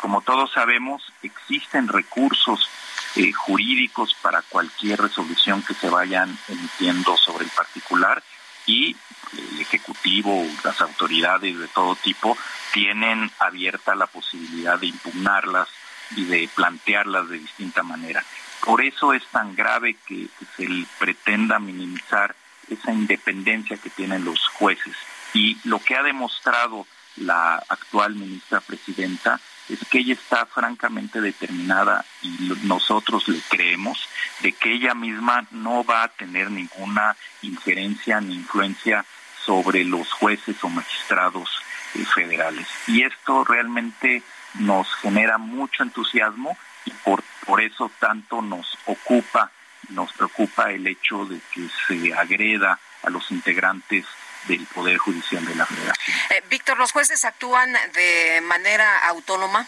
[0.01, 2.69] Como todos sabemos, existen recursos
[3.15, 8.21] eh, jurídicos para cualquier resolución que se vayan emitiendo sobre el particular
[8.65, 8.95] y
[9.37, 12.37] el Ejecutivo, las autoridades de todo tipo,
[12.73, 15.67] tienen abierta la posibilidad de impugnarlas
[16.15, 18.23] y de plantearlas de distinta manera.
[18.63, 20.67] Por eso es tan grave que, se
[20.99, 22.35] pretenda minimizar
[22.69, 24.95] esa independencia que tienen los jueces.
[25.33, 26.85] Y lo que ha demostrado
[27.17, 29.39] la actual ministra presidenta
[29.69, 34.07] es que ella está francamente determinada y nosotros le creemos
[34.41, 39.05] de que ella misma no va a tener ninguna injerencia ni influencia
[39.45, 41.49] sobre los jueces o magistrados
[41.95, 42.67] eh, federales.
[42.87, 44.23] Y esto realmente
[44.55, 49.51] nos genera mucho entusiasmo y por, por eso tanto nos ocupa,
[49.89, 54.05] nos preocupa el hecho de que se agreda a los integrantes
[54.47, 56.15] del Poder Judicial de la Federación.
[56.29, 59.67] Eh, Víctor, ¿los jueces actúan de manera autónoma?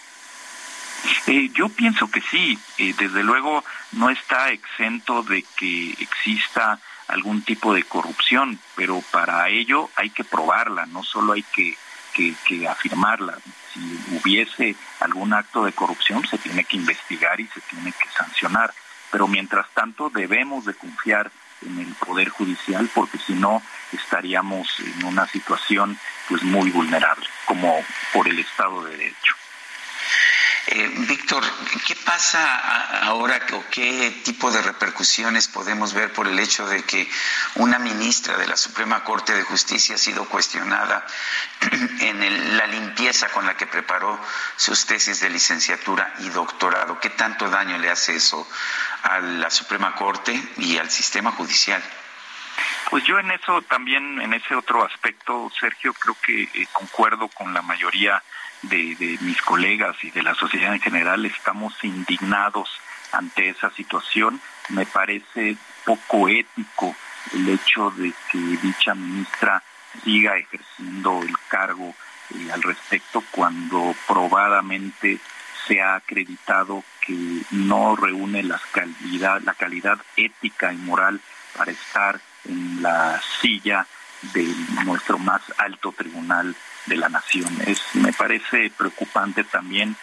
[1.27, 7.43] Eh, yo pienso que sí, eh, desde luego no está exento de que exista algún
[7.43, 11.77] tipo de corrupción, pero para ello hay que probarla, no solo hay que,
[12.13, 13.37] que, que afirmarla.
[13.73, 13.79] Si
[14.15, 18.73] hubiese algún acto de corrupción se tiene que investigar y se tiene que sancionar,
[19.11, 21.31] pero mientras tanto debemos de confiar
[21.65, 23.61] en el poder judicial porque si no
[23.91, 25.97] estaríamos en una situación
[26.27, 29.35] pues muy vulnerable como por el Estado de Derecho.
[30.67, 31.43] Eh, Víctor,
[31.85, 37.07] ¿qué pasa ahora o qué tipo de repercusiones podemos ver por el hecho de que
[37.55, 41.05] una ministra de la Suprema Corte de Justicia ha sido cuestionada
[41.99, 44.19] en el- la limpieza con la que preparó
[44.55, 46.99] sus tesis de licenciatura y doctorado?
[46.99, 48.47] ¿Qué tanto daño le hace eso
[49.03, 51.83] a la Suprema Corte y al sistema judicial?
[52.89, 57.53] Pues yo en eso también, en ese otro aspecto, Sergio, creo que eh, concuerdo con
[57.53, 58.23] la mayoría
[58.69, 61.25] de, mis colegas y de la sociedad en general.
[61.25, 62.69] Estamos indignados
[63.11, 64.41] ante esa situación.
[64.69, 66.95] Me parece poco ético
[67.33, 69.61] el hecho de que dicha ministra
[70.03, 71.95] siga ejerciendo el cargo
[72.35, 75.19] eh, al respecto cuando probadamente
[75.67, 81.21] se ha acreditado que no reúne las calidad, la calidad ética y moral
[81.57, 83.87] para estar en la silla
[84.33, 84.43] de
[84.85, 86.55] nuestro más alto tribunal
[86.85, 87.61] de la nación.
[87.65, 89.95] Es, me parece preocupante también,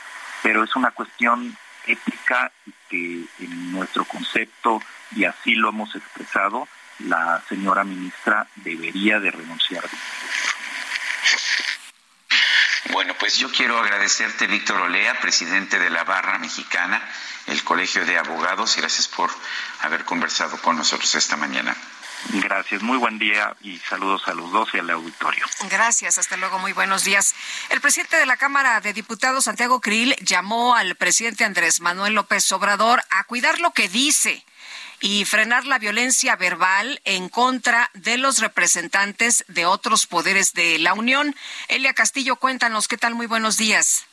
[0.43, 1.57] pero es una cuestión
[1.87, 2.53] ética
[2.89, 4.83] que en nuestro concepto,
[5.15, 6.69] y así lo hemos expresado,
[7.01, 9.85] la señora ministra debería de renunciar.
[12.93, 17.03] Bueno, pues yo quiero agradecerte, Víctor Olea, presidente de la Barra Mexicana,
[17.47, 19.31] el Colegio de Abogados, y gracias por
[19.81, 21.75] haber conversado con nosotros esta mañana.
[22.31, 25.45] Gracias, muy buen día y saludos a los dos y al auditorio.
[25.69, 27.35] Gracias, hasta luego, muy buenos días.
[27.71, 32.51] El presidente de la Cámara de Diputados, Santiago Krill, llamó al presidente Andrés Manuel López
[32.53, 34.45] Obrador a cuidar lo que dice
[35.01, 40.95] y frenar la violencia verbal en contra de los representantes de otros poderes de la
[40.95, 41.35] Unión.
[41.69, 43.15] Elia Castillo, cuéntanos, ¿qué tal?
[43.15, 44.07] Muy buenos días.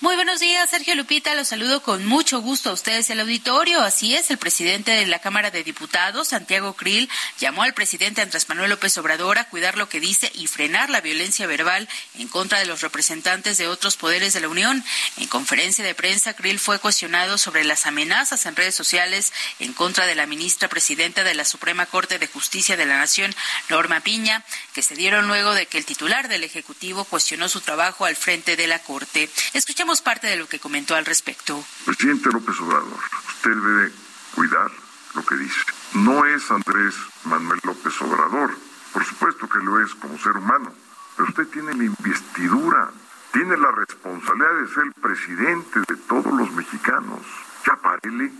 [0.00, 1.34] Muy buenos días, Sergio Lupita.
[1.36, 3.80] Los saludo con mucho gusto a ustedes al auditorio.
[3.80, 8.48] Así es, el presidente de la Cámara de Diputados, Santiago Krill, llamó al presidente Andrés
[8.48, 11.88] Manuel López Obrador a cuidar lo que dice y frenar la violencia verbal
[12.18, 14.84] en contra de los representantes de otros poderes de la Unión.
[15.16, 20.06] En conferencia de prensa, Krill fue cuestionado sobre las amenazas en redes sociales en contra
[20.06, 23.34] de la ministra presidenta de la Suprema Corte de Justicia de la Nación,
[23.68, 28.06] Norma Piña, que se dieron luego de que el titular del Ejecutivo cuestionó su trabajo
[28.06, 29.30] al frente de la Corte.
[29.84, 31.62] Escuchemos parte de lo que comentó al respecto.
[31.84, 33.92] Presidente López Obrador, usted debe
[34.34, 34.70] cuidar
[35.14, 35.60] lo que dice.
[35.92, 38.56] No es Andrés Manuel López Obrador,
[38.94, 40.72] por supuesto que lo es como ser humano,
[41.14, 42.92] pero usted tiene la investidura,
[43.30, 47.20] tiene la responsabilidad de ser el presidente de todos los mexicanos.
[47.66, 48.32] Ya párele.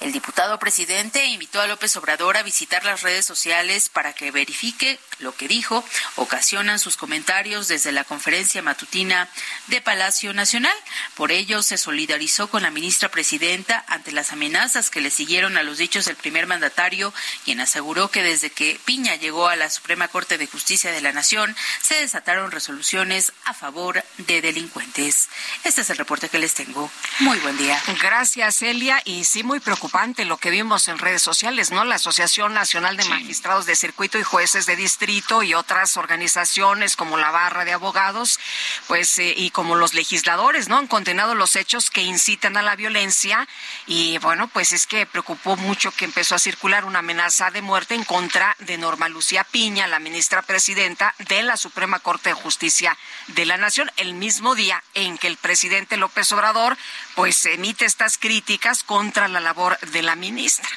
[0.00, 4.98] El diputado presidente invitó a López Obrador a visitar las redes sociales para que verifique
[5.18, 5.84] lo que dijo.
[6.16, 9.28] Ocasionan sus comentarios desde la conferencia matutina
[9.68, 10.76] de Palacio Nacional.
[11.14, 15.62] Por ello, se solidarizó con la ministra presidenta ante las amenazas que le siguieron a
[15.62, 17.12] los dichos del primer mandatario,
[17.44, 21.12] quien aseguró que desde que Piña llegó a la Suprema Corte de Justicia de la
[21.12, 25.28] Nación, se desataron resoluciones a favor de delincuentes.
[25.64, 26.90] Este es el reporte que les tengo.
[27.20, 27.80] Muy buen día.
[28.02, 29.00] Gracias, Elia.
[29.04, 31.84] Y sí, muy preocupante lo que vimos en redes sociales, ¿no?
[31.84, 37.16] La Asociación Nacional de Magistrados de Circuito y Jueces de Distrito y otras organizaciones como
[37.16, 38.38] la Barra de Abogados,
[38.86, 40.76] pues, eh, y como los legisladores, ¿no?
[40.76, 43.48] Han condenado los hechos que incitan a la violencia
[43.88, 47.96] y, bueno, pues es que preocupó mucho que empezó a circular una amenaza de muerte
[47.96, 52.96] en contra de Norma Lucía Piña, la ministra presidenta de la Suprema Corte de Justicia
[53.26, 56.78] de la Nación, el mismo día en que el presidente López Obrador,
[57.16, 60.68] pues, emite estas críticas contra la labor de la ministra.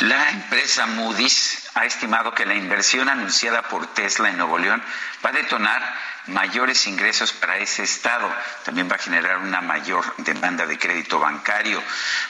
[0.00, 4.82] La empresa Moody's ha estimado que la inversión anunciada por Tesla en Nuevo León
[5.24, 8.32] va a detonar mayores ingresos para ese estado.
[8.64, 11.82] También va a generar una mayor demanda de crédito bancario.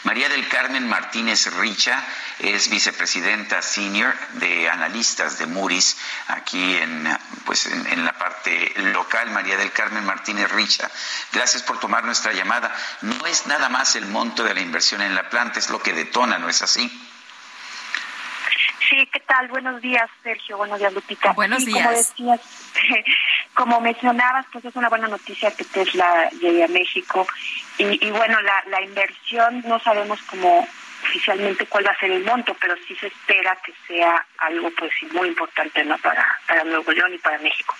[0.04, 2.02] María del Carmen Martínez Richa
[2.38, 5.96] es vicepresidenta senior de analistas de Moody's
[6.28, 9.30] aquí en, pues en, en la parte local.
[9.30, 10.90] María del Carmen Martínez Richa,
[11.32, 12.74] gracias por tomar nuestra llamada.
[13.02, 15.92] No es nada más el monto de la inversión en la planta, es lo que
[15.92, 16.90] detona, ¿no es así?
[18.88, 19.48] Sí, ¿qué tal?
[19.48, 20.58] Buenos días, Sergio.
[20.58, 21.32] Buenos días, Lupita.
[21.32, 22.12] Buenos Sí, días.
[22.16, 22.40] Como decías,
[23.54, 27.26] como mencionabas, pues es una buena noticia que Tesla llegue a México.
[27.78, 30.66] Y, y bueno, la, la inversión no sabemos cómo
[31.02, 34.92] oficialmente cuál va a ser el monto, pero sí se espera que sea algo pues
[35.12, 35.98] muy importante ¿no?
[35.98, 37.74] para, para Nuevo León y para México.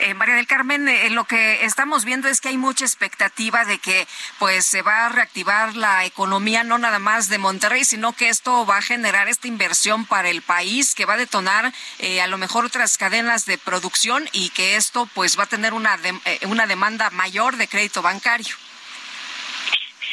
[0.00, 3.78] Eh, María del Carmen, eh, lo que estamos viendo es que hay mucha expectativa de
[3.78, 4.06] que
[4.38, 8.66] pues se va a reactivar la economía no nada más de Monterrey, sino que esto
[8.66, 12.38] va a generar esta inversión para el país, que va a detonar eh, a lo
[12.38, 16.40] mejor otras cadenas de producción y que esto pues va a tener una dem- eh,
[16.46, 18.54] una demanda mayor de crédito bancario.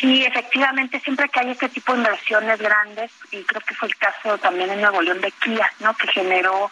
[0.01, 3.95] Sí, efectivamente, siempre que hay este tipo de inversiones grandes, y creo que fue el
[3.97, 5.95] caso también en Nuevo León de Kia, ¿no?
[5.95, 6.71] que generó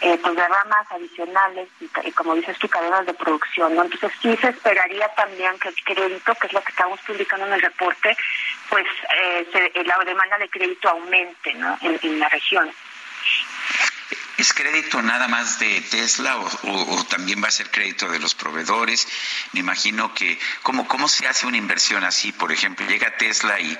[0.00, 3.76] eh, pues derramas adicionales y, como dices tú, cadenas de producción.
[3.76, 3.84] ¿no?
[3.84, 7.52] Entonces sí se esperaría también que el crédito, que es lo que estamos publicando en
[7.52, 8.16] el reporte,
[8.68, 8.84] pues
[9.22, 11.78] eh, se- eh, la demanda de crédito aumente ¿no?
[11.80, 12.68] en la región.
[14.36, 19.06] ¿Es crédito nada más de Tesla o, también va a ser crédito de los proveedores?
[19.52, 22.32] Me imagino que, ¿cómo, cómo se hace una inversión así?
[22.32, 23.78] Por ejemplo, llega Tesla y,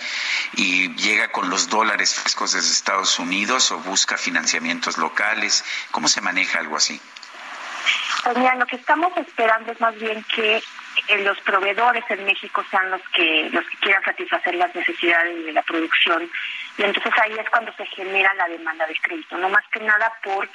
[0.57, 5.65] y llega con los dólares frescos desde Estados Unidos o busca financiamientos locales.
[5.91, 7.01] ¿Cómo se maneja algo así?
[8.23, 10.63] Pues mira, lo que estamos esperando es más bien que
[11.09, 15.53] eh, los proveedores en México sean los que los que quieran satisfacer las necesidades de
[15.53, 16.31] la producción
[16.77, 20.13] y entonces ahí es cuando se genera la demanda de crédito, no más que nada
[20.23, 20.49] por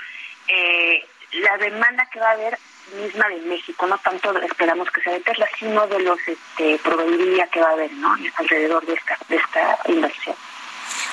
[0.47, 2.57] eh, la demanda que va a haber
[2.95, 7.47] misma de México, no tanto esperamos que sea de Tesla, sino de los este, proveeduría
[7.47, 8.15] que va a haber, ¿no?
[8.38, 10.36] Alrededor de esta de esta inversión.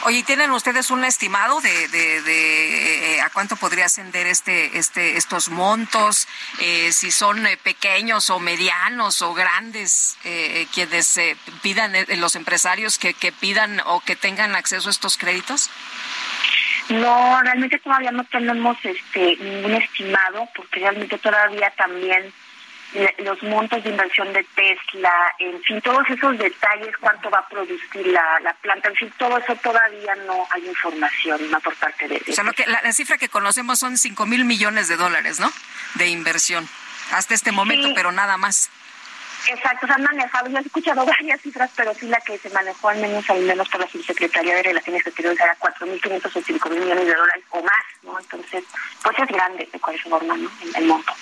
[0.04, 4.78] Oye, ¿y ¿tienen ustedes un estimado de, de, de, eh, a cuánto podría ascender este,
[4.78, 6.28] este, estos montos?
[6.60, 12.36] Eh, si son eh, pequeños o medianos o grandes, eh, eh, quienes eh, pidan, los
[12.36, 15.70] empresarios que, que pidan o que tengan acceso a estos créditos?
[16.88, 22.32] No, realmente todavía no tenemos este ningún estimado porque realmente todavía también
[23.18, 28.06] los montos de inversión de Tesla, en fin, todos esos detalles, cuánto va a producir
[28.06, 32.22] la, la planta, en fin, todo eso todavía no hay información no por parte de...
[32.28, 35.40] O sea, lo que, la, la cifra que conocemos son 5 mil millones de dólares,
[35.40, 35.52] ¿no?
[35.94, 36.68] De inversión
[37.12, 37.92] hasta este momento, Sí.
[37.94, 38.70] pero nada más.
[39.48, 42.88] Exacto, se han manejado, yo he escuchado varias cifras, pero sí la que se manejó
[42.88, 47.06] al menos al menos por la Subsecretaría de Relaciones Exteriores era 4.500 o 5.000 millones
[47.06, 48.18] de dólares o más, ¿no?
[48.18, 48.64] Entonces,
[49.02, 50.50] pues es grande de cualquier forma, ¿no?
[50.62, 51.12] El, el monto.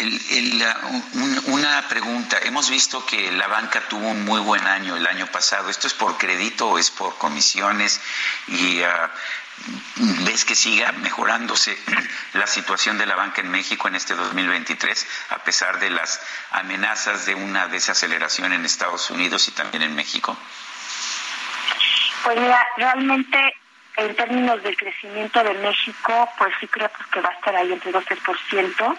[0.00, 2.38] El- uh, un- una pregunta.
[2.42, 5.70] Hemos visto que la banca tuvo un muy buen año el año pasado.
[5.70, 8.00] ¿Esto es por crédito o es por comisiones?
[8.48, 9.10] Y ah,
[9.96, 11.78] ves que siga mejorándose
[12.34, 17.26] la situación de la banca en México en este 2023, a pesar de las amenazas
[17.26, 20.36] de una desaceleración en Estados Unidos y también en México.
[22.24, 23.38] Pues mira, realmente
[23.96, 27.72] en términos del crecimiento de México, pues sí creo pues, que va a estar ahí
[27.72, 28.98] entre 2 3%.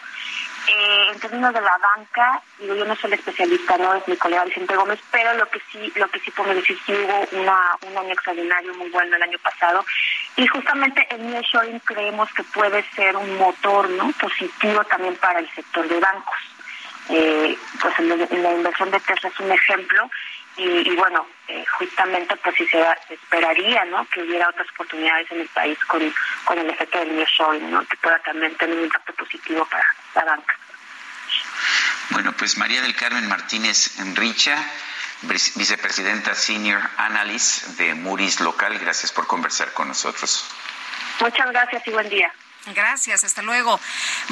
[0.67, 4.17] Eh, en términos de la banca, digo, yo no soy la especialista, no es mi
[4.17, 7.77] colega Vicente Gómez, pero lo que sí, lo que sí puedo decir sí hubo una,
[7.87, 9.85] un año extraordinario muy bueno el año pasado
[10.35, 14.11] y justamente el nearshoring creemos que puede ser un motor, ¿no?
[14.19, 16.37] Positivo también para el sector de bancos.
[17.09, 20.09] Eh, pues en, la- la inversión de Tesla es un ejemplo
[20.57, 24.05] y, y bueno, eh, justamente pues sí se, esperaría, ¿no?
[24.09, 26.13] Que hubiera otras oportunidades en el país con,
[26.45, 27.85] con el efecto del nearshoring, ¿no?
[27.85, 30.57] Que pueda también tener un impacto positivo para la banca.
[32.11, 34.55] Bueno, pues María del Carmen Martínez Enricha,
[35.23, 40.49] vice- vicepresidenta Senior Analyst de Muris Local, gracias por conversar con nosotros.
[41.19, 42.31] Muchas gracias y buen día.
[42.73, 43.79] Gracias, hasta luego.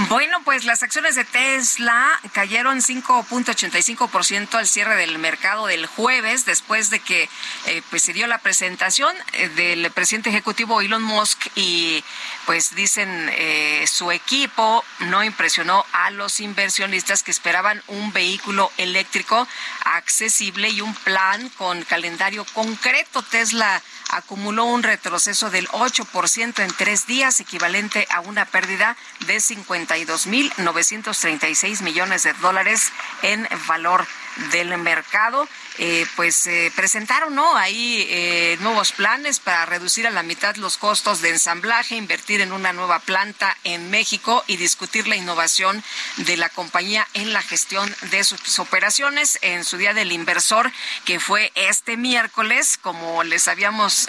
[0.09, 6.89] Bueno, pues las acciones de Tesla cayeron 5.85% al cierre del mercado del jueves, después
[6.89, 7.29] de que
[7.67, 12.03] eh, pues se dio la presentación eh, del presidente ejecutivo Elon Musk y
[12.45, 19.47] pues dicen eh, su equipo no impresionó a los inversionistas que esperaban un vehículo eléctrico
[19.85, 23.23] accesible y un plan con calendario concreto.
[23.23, 28.97] Tesla acumuló un retroceso del 8% en tres días, equivalente a una pérdida
[29.27, 32.91] de 52.936 millones de dólares
[33.21, 34.05] en valor
[34.51, 35.47] del mercado.
[35.79, 37.57] Eh, pues eh, presentaron ¿no?
[37.57, 42.51] ahí eh, nuevos planes para reducir a la mitad los costos de ensamblaje, invertir en
[42.51, 45.83] una nueva planta en México y discutir la innovación
[46.17, 50.71] de la compañía en la gestión de sus operaciones en su día del inversor,
[51.05, 54.07] que fue este miércoles, como les habíamos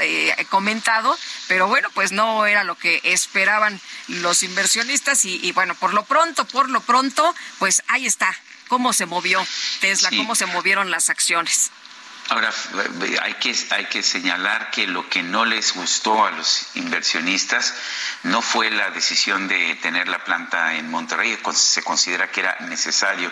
[0.51, 1.16] comentado,
[1.48, 6.44] pero bueno, pues no era lo que esperaban los inversionistas y bueno, por lo pronto,
[6.46, 8.36] por lo pronto, pues ahí está
[8.68, 9.44] cómo se movió
[9.80, 10.16] Tesla, Sí.
[10.16, 11.70] cómo se movieron las acciones.
[12.30, 12.50] Ahora,
[13.20, 17.74] hay que, hay que señalar que lo que no les gustó a los inversionistas
[18.22, 21.38] no fue la decisión de tener la planta en Monterrey.
[21.52, 23.30] Se considera que era necesario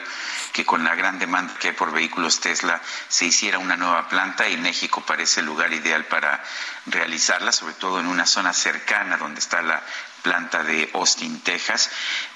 [0.52, 4.46] que con la gran demanda que hay por vehículos Tesla se hiciera una nueva planta
[4.50, 6.44] y México parece el lugar ideal para
[6.84, 9.82] realizarla, sobre todo en una zona cercana donde está la
[10.22, 11.90] planta de Austin, Texas.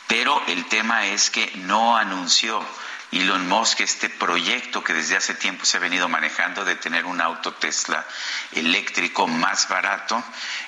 [0.07, 2.63] Pero el tema es que no anunció
[3.13, 7.21] Elon Musk este proyecto que desde hace tiempo se ha venido manejando de tener un
[7.21, 8.05] auto Tesla
[8.53, 10.23] eléctrico más barato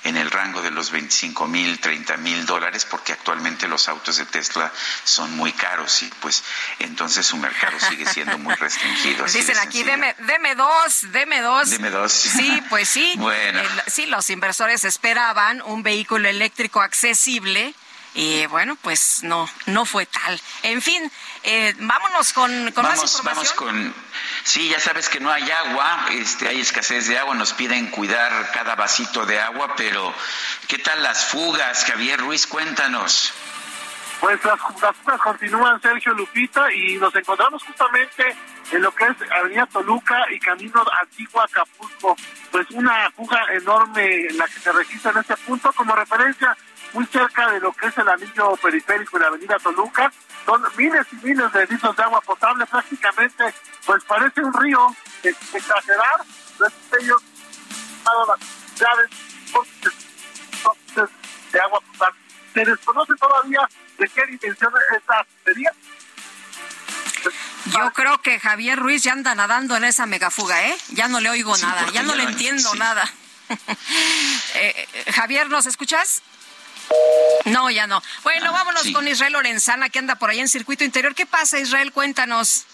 [0.04, 4.26] en el rango de los 25 mil, 30 mil dólares, porque actualmente los autos de
[4.26, 4.70] Tesla
[5.04, 6.44] son muy caros y pues
[6.78, 9.24] entonces su mercado sigue siendo muy restringido.
[9.26, 11.70] Dicen aquí, deme, deme dos, deme dos.
[11.70, 12.12] Deme dos.
[12.12, 13.14] Sí, pues sí.
[13.18, 13.60] Bueno.
[13.60, 17.74] El- sí, los inversores esperaban un vehículo eléctrico accesible.
[18.14, 20.40] Y bueno, pues no, no fue tal.
[20.62, 21.10] En fin,
[21.42, 23.24] eh, vámonos con, con más vamos, información.
[23.24, 23.94] vamos con.
[24.44, 28.50] Sí, ya sabes que no hay agua, este, hay escasez de agua, nos piden cuidar
[28.52, 30.12] cada vasito de agua, pero
[30.66, 32.46] ¿qué tal las fugas, Javier Ruiz?
[32.46, 33.32] Cuéntanos.
[34.20, 38.36] Pues las, las fugas continúan, Sergio Lupita, y nos encontramos justamente
[38.72, 42.16] en lo que es Avenida Toluca y Camino Antiguo Acapulco.
[42.50, 46.56] Pues una fuga enorme la que se registra en este punto, como referencia
[46.92, 50.12] muy cerca de lo que es el anillo periférico de la Avenida Toluca.
[50.44, 53.54] Son miles y miles de litros de agua potable, prácticamente,
[53.84, 56.24] pues parece un río, exagerar,
[56.58, 57.22] los ellos
[58.04, 58.40] las
[58.80, 59.10] llaves
[61.52, 62.18] de agua potable.
[62.54, 65.72] Se desconoce todavía de qué dimensión es la tubería.
[67.66, 70.76] Yo creo que Javier Ruiz ya anda nadando en esa megafuga, ¿eh?
[70.90, 72.78] Ya no le oigo Sí, nada, ya no ya le entiendo sí.
[72.78, 73.04] nada.
[74.54, 76.22] Eh, eh, Javier, ¿nos escuchas?
[77.46, 78.02] No, ya no.
[78.22, 78.92] Bueno, vámonos sí.
[78.92, 81.14] con Israel Lorenzana, que anda por ahí en circuito interior.
[81.14, 81.92] ¿Qué pasa, Israel?
[81.92, 82.66] Cuéntanos.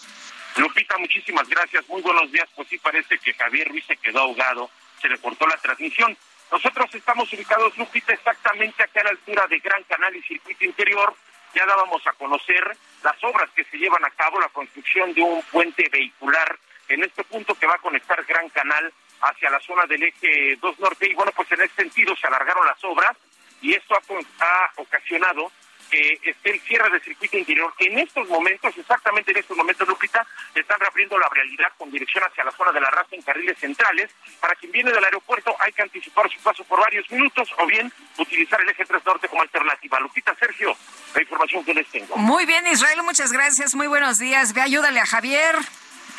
[0.57, 1.87] Lupita, muchísimas gracias.
[1.87, 2.47] Muy buenos días.
[2.55, 4.69] Pues sí, parece que Javier Ruiz se quedó ahogado.
[5.01, 6.17] Se le cortó la transmisión.
[6.51, 11.15] Nosotros estamos ubicados, Lupita, exactamente acá a la altura de Gran Canal y Circuito Interior,
[11.55, 15.41] ya dábamos a conocer las obras que se llevan a cabo, la construcción de un
[15.43, 20.03] puente vehicular en este punto que va a conectar Gran Canal hacia la zona del
[20.03, 21.09] eje 2 Norte.
[21.09, 23.17] Y bueno, pues en ese sentido se alargaron las obras
[23.65, 25.51] y esto ha, ha ocasionado
[25.89, 27.73] que esté el cierre del circuito interior.
[27.79, 32.43] En estos momentos, exactamente en estos momentos, Lupita, están reabriendo la realidad con dirección hacia
[32.43, 34.11] la zona de la raza en carriles centrales.
[34.39, 37.91] Para quien viene del aeropuerto hay que anticipar su paso por varios minutos o bien
[38.17, 39.99] utilizar el eje 3 norte como alternativa.
[39.99, 40.75] Lupita, Sergio,
[41.13, 42.15] la información que les tengo.
[42.17, 43.73] Muy bien, Israel, muchas gracias.
[43.73, 44.53] Muy buenos días.
[44.53, 45.55] Ve, ayúdale a Javier.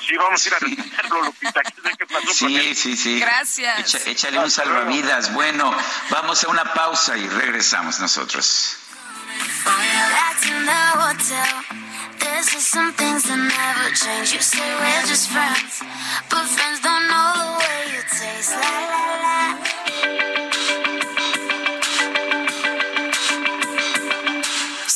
[0.05, 1.61] Sí, vamos a ir a revisarlo, Lupita.
[1.63, 2.77] ¿Qué, pasó con Sí, él?
[2.77, 3.19] sí, sí.
[3.21, 3.79] Gracias.
[3.95, 5.33] Echa- échale un salvavidas.
[5.33, 5.75] Bueno,
[6.11, 8.77] vamos a una pausa y regresamos nosotros.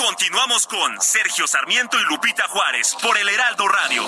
[0.00, 4.02] Continuamos con Sergio Sarmiento y Lupita Juárez por el Heraldo Radio.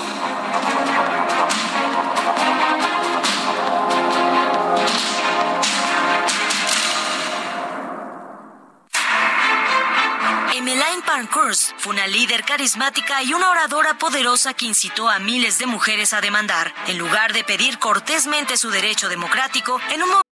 [10.55, 15.67] Emmeline Pankhurst fue una líder carismática y una oradora poderosa que incitó a miles de
[15.67, 20.32] mujeres a demandar, en lugar de pedir cortésmente su derecho democrático en un momento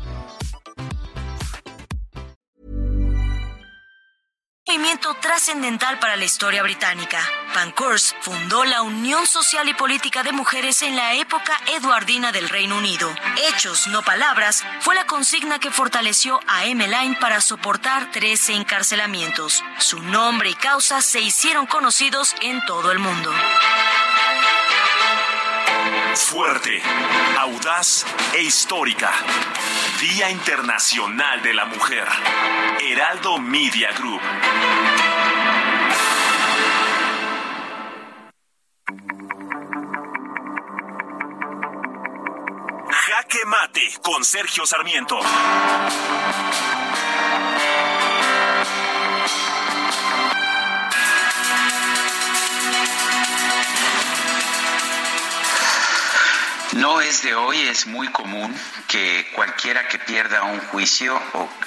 [4.71, 7.19] Movimiento trascendental para la historia británica.
[7.53, 12.77] Pankhurst fundó la Unión Social y Política de Mujeres en la época eduardina del Reino
[12.77, 13.13] Unido.
[13.49, 19.61] Hechos, no palabras, fue la consigna que fortaleció a Emmeline para soportar 13 encarcelamientos.
[19.77, 23.29] Su nombre y causa se hicieron conocidos en todo el mundo.
[26.15, 26.81] Fuerte,
[27.39, 29.11] audaz e histórica.
[29.99, 32.05] Día Internacional de la Mujer.
[32.81, 34.21] Heraldo Media Group.
[42.89, 45.19] Jaque Mate con Sergio Sarmiento.
[56.81, 58.51] No es de hoy, es muy común
[58.91, 61.15] que cualquiera que pierda un juicio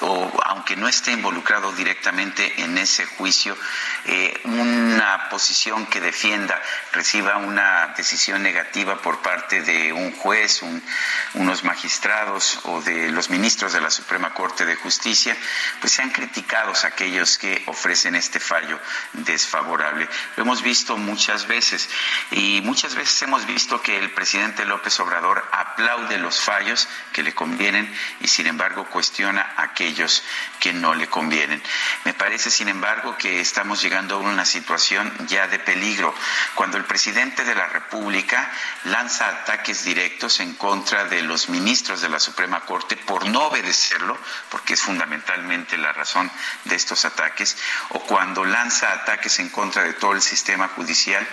[0.03, 3.57] o, aunque no esté involucrado directamente en ese juicio,
[4.05, 6.61] eh, una posición que defienda
[6.93, 10.83] reciba una decisión negativa por parte de un juez, un-
[11.35, 15.35] unos magistrados o de los ministros de la Suprema Corte de Justicia,
[15.81, 18.79] pues sean criticados aquellos que ofrecen este fallo
[19.15, 20.09] desfavorable.
[20.37, 21.89] Lo hemos visto muchas veces
[22.33, 27.33] y muchas veces hemos visto que el presidente López Obrador aplaude los fallos que le
[27.33, 30.23] convienen y sin embargo cuestiona aquellos
[30.61, 31.63] que no le convienen.
[32.05, 36.15] Me parece, sin embargo, que estamos llegando a una situación ya de peligro
[36.55, 38.51] cuando el presidente de la República
[38.85, 44.19] lanza ataques directos en contra de los ministros de la Suprema Corte por no obedecerlo,
[44.51, 46.31] porque es fundamentalmente la razón
[46.65, 47.57] de estos ataques,
[47.91, 51.27] o cuando lanza ataques en contra de todo el sistema judicial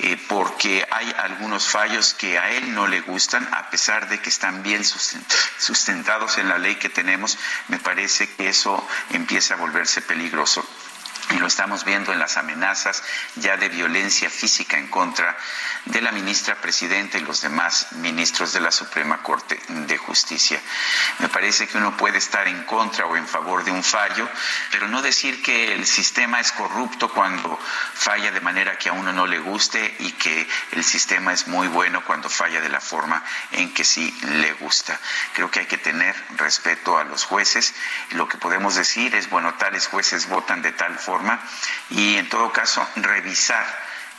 [0.00, 4.28] eh, porque hay algunos fallos que a él no le gustan, a pesar de que
[4.28, 4.84] están bien
[5.58, 7.38] sustentados en la ley que tenemos,
[7.68, 10.64] me parece que eso empieza a volverse peligroso.
[11.30, 13.04] Y lo estamos viendo en las amenazas
[13.36, 15.36] ya de violencia física en contra
[15.84, 20.60] de la ministra presidenta y los demás ministros de la Suprema Corte de Justicia.
[21.20, 24.28] Me parece que uno puede estar en contra o en favor de un fallo,
[24.72, 27.58] pero no decir que el sistema es corrupto cuando
[27.94, 31.68] falla de manera que a uno no le guste y que el sistema es muy
[31.68, 34.98] bueno cuando falla de la forma en que sí le gusta.
[35.34, 37.72] Creo que hay que tener respeto a los jueces.
[38.10, 41.19] Lo que podemos decir es, bueno, tales jueces votan de tal forma
[41.90, 43.66] y en todo caso revisar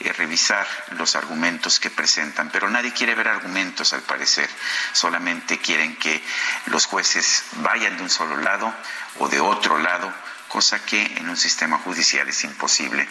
[0.03, 0.65] eh, revisar
[0.97, 4.49] los argumentos que presentan, pero nadie quiere ver argumentos al parecer,
[4.93, 6.23] solamente quieren que
[6.67, 8.73] los jueces vayan de un solo lado
[9.19, 10.11] o de otro lado,
[10.47, 13.07] cosa que en un sistema judicial es imposible.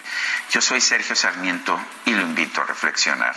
[0.50, 3.36] Yo soy Sergio Sarmiento y lo invito a reflexionar.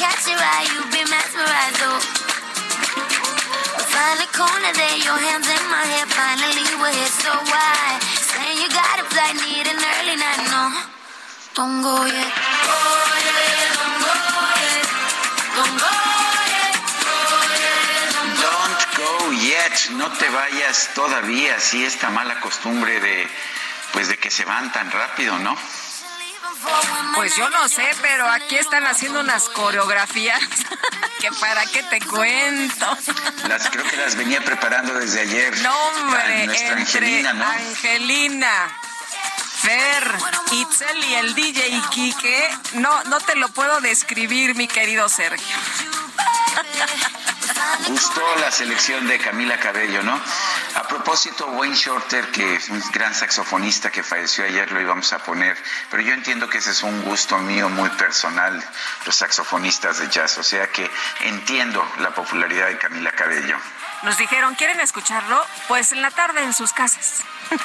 [0.00, 1.80] Catch your eye, be mesmerized,
[9.40, 10.64] need an early night, no.
[11.54, 12.32] Don't go yet.
[13.50, 13.72] Yet,
[15.56, 15.92] don't go
[16.54, 16.68] yet.
[18.44, 19.12] Don't go
[19.48, 19.76] yet.
[20.00, 23.28] No te vayas todavía, sí esta mala costumbre de
[23.92, 25.56] pues de que se van tan rápido, ¿no?
[27.14, 30.40] Pues yo no sé, pero aquí están haciendo unas coreografías
[31.20, 32.96] que para qué te cuento.
[33.48, 35.58] Las creo que las venía preparando desde ayer.
[35.60, 37.44] No, hombre, nuestra entre Angelina, ¿no?
[37.44, 38.78] Angelina,
[39.60, 40.18] Fer,
[40.52, 45.56] Itzel y el DJ Quique, no, no te lo puedo describir, mi querido Sergio.
[47.88, 50.20] Gustó la selección de Camila Cabello, ¿no?
[50.90, 55.20] A propósito, Wayne Shorter, que es un gran saxofonista que falleció ayer, lo íbamos a
[55.20, 55.56] poner,
[55.88, 58.60] pero yo entiendo que ese es un gusto mío muy personal,
[59.06, 60.90] los saxofonistas de jazz, o sea que
[61.26, 63.56] entiendo la popularidad de Camila Cabello.
[64.02, 65.40] Nos dijeron, ¿quieren escucharlo?
[65.68, 67.22] Pues en la tarde en sus casas.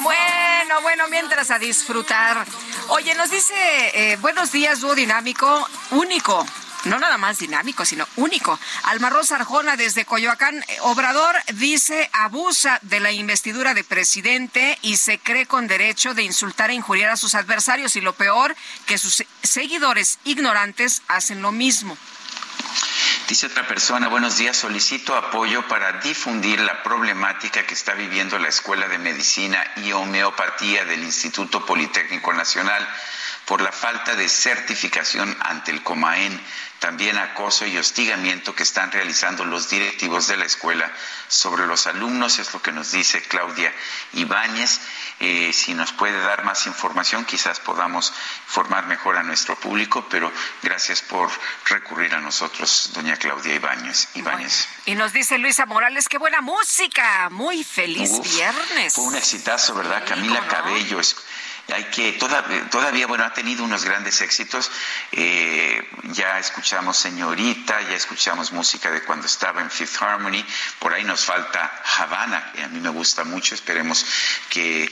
[0.00, 2.44] Bueno, bueno, mientras a disfrutar.
[2.88, 3.54] Oye, nos dice,
[3.94, 6.44] eh, buenos días, dúo dinámico, único.
[6.84, 8.58] No nada más dinámico, sino único.
[8.84, 10.64] Almarroz Arjona desde Coyoacán.
[10.66, 16.24] Eh, Obrador dice abusa de la investidura de presidente y se cree con derecho de
[16.24, 17.94] insultar e injuriar a sus adversarios.
[17.94, 18.56] Y lo peor,
[18.86, 21.96] que sus seguidores ignorantes hacen lo mismo.
[23.28, 28.48] Dice otra persona, buenos días, solicito apoyo para difundir la problemática que está viviendo la
[28.48, 32.86] Escuela de Medicina y Homeopatía del Instituto Politécnico Nacional
[33.46, 36.40] por la falta de certificación ante el COMAEN,
[36.82, 40.90] también acoso y hostigamiento que están realizando los directivos de la escuela
[41.28, 43.72] sobre los alumnos, es lo que nos dice Claudia
[44.14, 44.80] Ibáñez.
[45.20, 48.12] Eh, si nos puede dar más información, quizás podamos
[48.46, 51.30] formar mejor a nuestro público, pero gracias por
[51.66, 54.08] recurrir a nosotros, doña Claudia Ibáñez.
[54.14, 54.66] Ibáñez.
[54.84, 58.94] Y nos dice Luisa Morales, qué buena música, muy feliz Uf, viernes.
[58.94, 60.02] Fue un exitazo, ¿verdad?
[60.04, 60.98] Camila Cabello.
[60.98, 61.14] Es,
[61.68, 64.70] hay que todavía, todavía, bueno, ha tenido unos grandes éxitos.
[65.12, 70.44] Eh, ya escuchamos Señorita, ya escuchamos música de cuando estaba en Fifth Harmony.
[70.78, 73.54] Por ahí nos falta Havana, que a mí me gusta mucho.
[73.54, 74.04] Esperemos
[74.50, 74.90] que,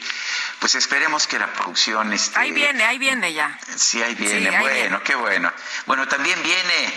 [0.58, 3.58] pues esperemos que la producción este, Ahí viene, ahí viene ya.
[3.76, 4.40] Sí, ahí viene.
[4.40, 5.00] Sí, ahí bueno, viene.
[5.04, 5.52] qué bueno.
[5.86, 6.94] Bueno, también viene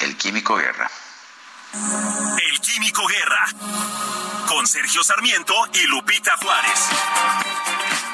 [0.00, 0.90] el Químico Guerra.
[1.72, 3.46] El Químico Guerra.
[4.48, 8.11] Con Sergio Sarmiento y Lupita Juárez.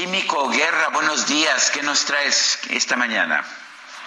[0.00, 1.70] Químico Guerra, buenos días.
[1.72, 3.44] ¿Qué nos traes esta mañana?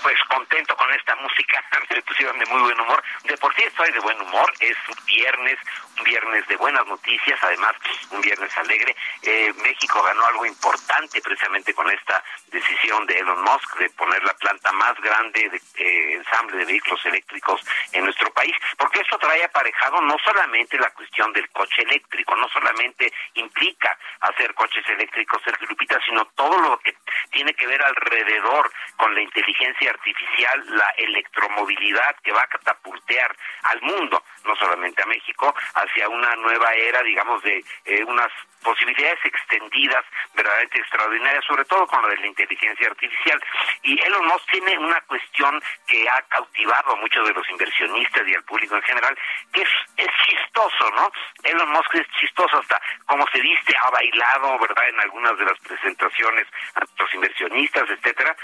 [0.02, 3.02] pues contento con esta música, me pusieron de muy buen humor.
[3.24, 4.76] De por sí estoy de buen humor, es
[5.06, 5.58] viernes,
[5.98, 7.74] un viernes de buenas noticias, además
[8.12, 8.96] un viernes alegre.
[9.22, 14.34] Eh, México ganó algo importante precisamente con esta decisión de Elon Musk de poner la
[14.36, 17.62] planta más grande de eh, ensamble de vehículos eléctricos
[17.92, 22.48] en nuestro país, porque esto trae aparejado no solamente la cuestión del coche eléctrico, no
[22.50, 26.96] solamente implica hacer coches eléctricos, Sergio Lupita, sino todo lo que
[27.32, 33.82] tiene que ver alrededor con la inteligencia artificial, la electromovilidad que va a catapultear al
[33.82, 35.54] mundo, no solamente a México,
[35.84, 38.32] hacia una nueva era, digamos, de eh, unas
[38.64, 43.44] posibilidades extendidas verdaderamente extraordinarias, sobre todo con lo de la inteligencia artificial.
[43.84, 48.36] Y Elon Musk tiene una cuestión que ha cautivado a muchos de los inversionistas y
[48.36, 49.18] al público en general,
[49.52, 51.12] que es, es chistoso, ¿no?
[51.44, 55.60] Elon Musk es chistoso hasta como se viste, ha bailado, ¿verdad?, en algunas de las
[55.60, 58.36] presentaciones a los inversionistas, etcétera.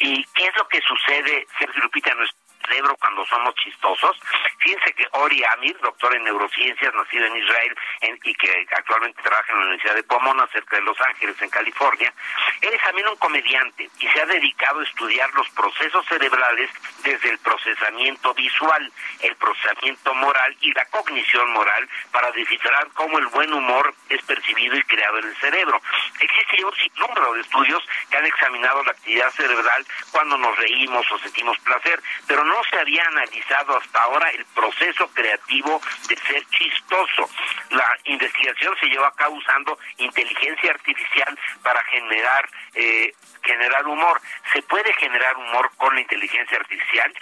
[0.00, 2.12] ¿Y qué es lo que sucede, Sergio Lupita?
[2.14, 2.34] Nos-
[2.66, 4.20] cerebro cuando somos chistosos.
[4.58, 7.76] Fíjense que Ori Amir, doctor en neurociencias, nacido en Israel
[8.22, 12.12] y que actualmente trabaja en la Universidad de Pomona, cerca de Los Ángeles, en California,
[12.60, 16.70] es también un comediante y se ha dedicado a estudiar los procesos cerebrales
[17.02, 23.26] desde el procesamiento visual, el procesamiento moral y la cognición moral para descifrar cómo el
[23.26, 25.80] buen humor es percibido y creado en el cerebro.
[26.20, 31.18] Existe un sinnúmero de estudios que han examinado la actividad cerebral cuando nos reímos o
[31.18, 37.28] sentimos placer, pero no se había analizado hasta ahora el proceso creativo de ser chistoso.
[37.70, 43.12] La investigación se llevó a cabo usando inteligencia artificial para generar eh,
[43.44, 44.20] generar humor.
[44.52, 47.12] ¿Se puede generar humor con la inteligencia artificial?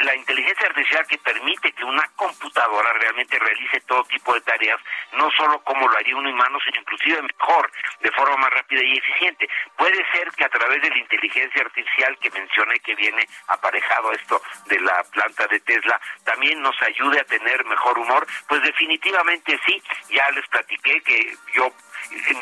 [0.00, 4.80] La inteligencia artificial que permite que una computadora realmente realice todo tipo de tareas,
[5.12, 7.70] no solo como lo haría un humano, sino inclusive mejor,
[8.00, 9.48] de forma más rápida y eficiente.
[9.76, 14.40] Puede ser que a través de la inteligencia artificial que mencioné que viene aparejado esto
[14.66, 19.82] de la planta de Tesla, también nos ayude a tener mejor humor, pues definitivamente sí,
[20.10, 21.72] ya les platiqué que yo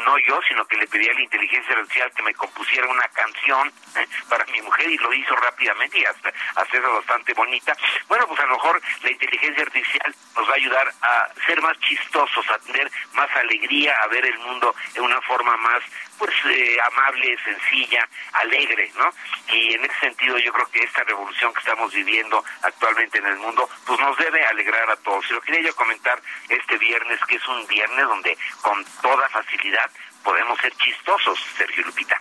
[0.05, 3.68] no yo, sino que le pedí a la inteligencia artificial que me compusiera una canción
[3.97, 7.76] eh, para mi mujer y lo hizo rápidamente y hasta hacerla bastante bonita.
[8.09, 11.78] Bueno, pues a lo mejor la inteligencia artificial nos va a ayudar a ser más
[11.80, 15.82] chistosos, a tener más alegría, a ver el mundo en una forma más
[16.19, 19.11] pues eh, amable, sencilla, alegre, ¿no?
[19.55, 23.36] Y en ese sentido yo creo que esta revolución que estamos viviendo actualmente en el
[23.36, 25.24] mundo, pues nos debe alegrar a todos.
[25.31, 29.90] Y lo quería yo comentar este viernes, que es un viernes donde con toda facilidad
[30.23, 32.20] podemos ser chistosos, Sergio Lupita.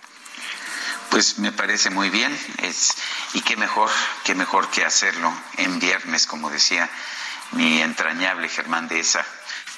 [1.10, 2.94] Pues me parece muy bien, es,
[3.32, 3.90] y qué mejor,
[4.24, 6.88] qué mejor que hacerlo en viernes, como decía
[7.52, 9.24] mi entrañable Germán de esa,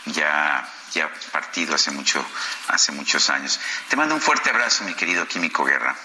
[0.06, 2.24] ya, ya partido hace mucho,
[2.68, 3.60] hace muchos años.
[3.88, 5.96] Te mando un fuerte abrazo, mi querido Químico Guerra.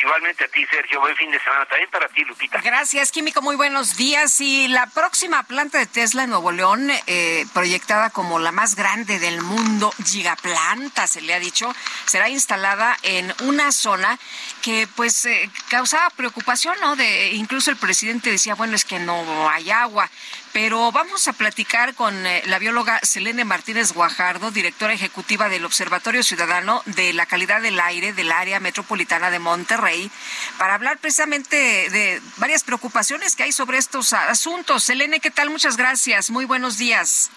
[0.00, 1.64] Igualmente a ti, Sergio, buen fin de semana.
[1.66, 2.60] También para ti, Lupita.
[2.60, 3.40] Gracias, Químico.
[3.42, 4.40] Muy buenos días.
[4.40, 9.18] Y la próxima planta de Tesla en Nuevo León, eh, proyectada como la más grande
[9.18, 11.74] del mundo, gigaplanta, se le ha dicho,
[12.06, 14.18] será instalada en una zona
[14.62, 16.96] que pues eh, causaba preocupación, ¿no?
[16.96, 20.10] De, incluso el presidente decía, bueno, es que no hay agua.
[20.54, 26.22] Pero vamos a platicar con eh, la bióloga Selene Martínez Guajardo, directora ejecutiva del Observatorio
[26.22, 30.12] Ciudadano de la Calidad del Aire del Área Metropolitana de Monterrey,
[30.56, 34.84] para hablar precisamente de varias preocupaciones que hay sobre estos asuntos.
[34.84, 35.50] Selene, ¿qué tal?
[35.50, 36.30] Muchas gracias.
[36.30, 37.32] Muy buenos días.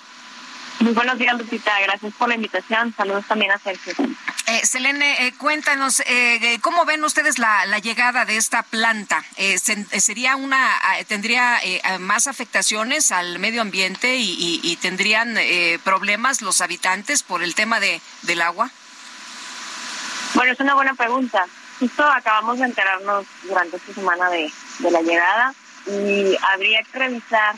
[0.80, 1.72] Muy buenos días, Lupita.
[1.82, 2.94] Gracias por la invitación.
[2.96, 3.94] Saludos también a Sergio.
[4.46, 9.24] Eh, Selene, eh, cuéntanos, eh, ¿cómo ven ustedes la, la llegada de esta planta?
[9.38, 10.70] Eh, se- eh, ¿Sería una,
[11.08, 17.24] tendría eh, más afectaciones al medio ambiente y, y- y tendrían eh, problemas los habitantes
[17.24, 18.70] por el tema de, del agua?
[20.36, 21.46] Bueno, es una buena pregunta.
[21.80, 25.54] Justo acabamos de enterarnos durante esta semana de, de la llegada
[25.88, 27.56] y habría que revisar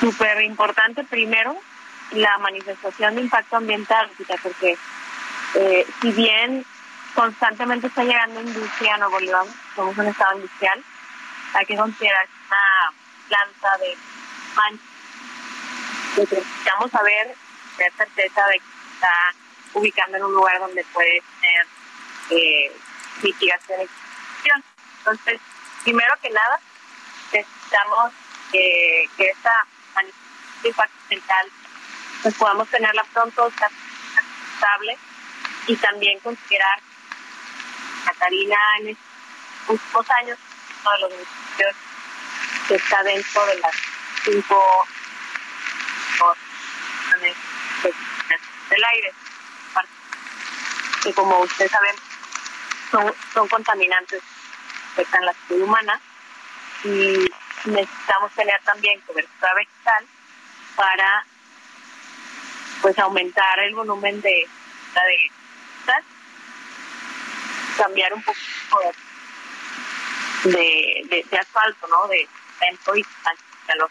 [0.00, 1.56] súper importante primero
[2.12, 4.10] la manifestación de impacto ambiental,
[4.42, 4.76] porque
[5.54, 6.64] eh, si bien
[7.14, 9.46] constantemente está llegando industria a Nuevo León,
[9.76, 10.82] somos un estado industrial,
[11.54, 12.92] hay que considerar una
[13.28, 13.96] planta de
[14.56, 14.84] mancha.
[16.16, 17.34] Necesitamos saber,
[17.76, 18.64] tener certeza de que
[18.94, 19.34] está
[19.74, 21.66] ubicando en un lugar donde puede tener
[22.30, 22.72] eh,
[23.22, 24.64] mitigación y extinción.
[24.98, 25.40] Entonces,
[25.84, 26.60] primero que nada,
[27.32, 28.12] necesitamos
[28.52, 29.66] eh, que esta
[30.64, 31.50] impacto ambiental
[32.22, 34.98] pues podamos tenerla pronto, estable
[35.66, 36.80] y también considerar
[38.04, 39.04] Catarina en estos
[39.68, 40.38] últimos años
[40.82, 41.76] uno de los municipios
[42.68, 43.74] que está dentro de las
[44.24, 44.86] cinco
[48.70, 49.12] del aire.
[51.02, 51.96] Que como ustedes saben
[52.90, 54.22] son, son contaminantes
[54.94, 56.00] que afectan la salud humana
[56.84, 57.30] y
[57.64, 60.06] necesitamos tener también cobertura vegetal
[60.76, 61.26] para
[62.80, 64.48] pues aumentar el volumen de
[64.94, 65.30] la de
[67.76, 68.36] cambiar un poco
[70.44, 72.08] de, de, asfalto, ¿no?
[72.08, 72.28] De
[72.58, 73.04] cemento y
[73.66, 73.90] calor.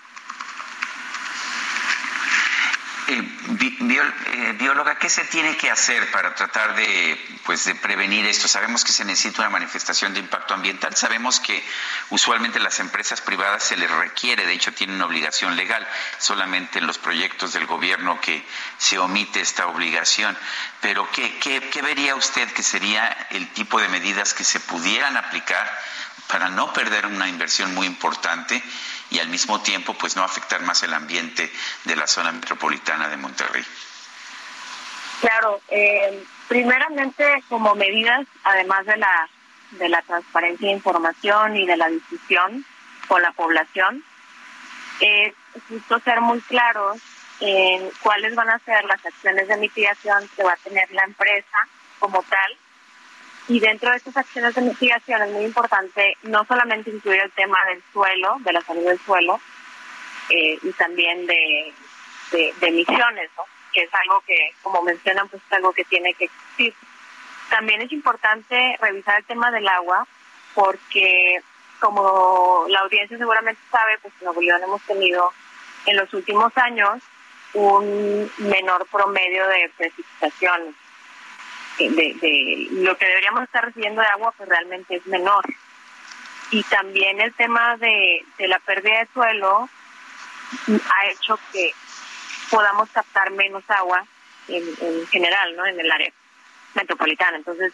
[3.08, 8.48] Eh, eh, bióloga, ¿qué se tiene que hacer para tratar de, pues, de prevenir esto?
[8.48, 10.96] Sabemos que se necesita una manifestación de impacto ambiental.
[10.96, 11.64] Sabemos que
[12.10, 15.86] usualmente las empresas privadas se les requiere, de hecho tienen una obligación legal,
[16.18, 18.46] solamente en los proyectos del gobierno que
[18.78, 20.38] se omite esta obligación.
[20.80, 25.18] Pero ¿qué, qué, qué vería usted que sería el tipo de medidas que se pudieran
[25.18, 25.70] aplicar
[26.28, 28.64] para no perder una inversión muy importante
[29.10, 31.52] y al mismo tiempo pues no afectar más el ambiente
[31.86, 33.66] de la zona metropolitana de Monterrey.
[35.22, 39.30] Claro, eh, primeramente como medidas, además de la
[39.72, 42.66] de la transparencia de información y de la difusión,
[43.08, 44.04] con la población
[45.00, 45.34] es
[45.68, 47.00] justo ser muy claros
[47.40, 51.68] en cuáles van a ser las acciones de mitigación que va a tener la empresa
[52.00, 52.58] como tal.
[53.50, 57.58] Y dentro de estas acciones de mitigación es muy importante no solamente incluir el tema
[57.66, 59.40] del suelo, de la salud del suelo,
[60.30, 61.74] eh, y también de,
[62.32, 63.44] de, emisiones, ¿no?
[63.74, 66.76] que es algo que, como mencionan, pues es algo que tiene que existir.
[67.50, 70.06] También es importante revisar el tema del agua,
[70.54, 71.42] porque
[71.80, 75.34] como la audiencia seguramente sabe, pues en Nuevo León hemos tenido
[75.88, 77.02] en los últimos años
[77.54, 80.76] un menor promedio de precipitación.
[81.80, 85.46] De, de lo que deberíamos estar recibiendo de agua, pues realmente es menor.
[86.52, 89.70] Y también el tema de, de la pérdida de suelo
[90.68, 91.72] ha hecho que
[92.50, 94.06] podamos captar menos agua
[94.50, 95.66] en, en general, ¿no?
[95.66, 96.12] En el área
[96.74, 97.38] metropolitana.
[97.38, 97.72] Entonces,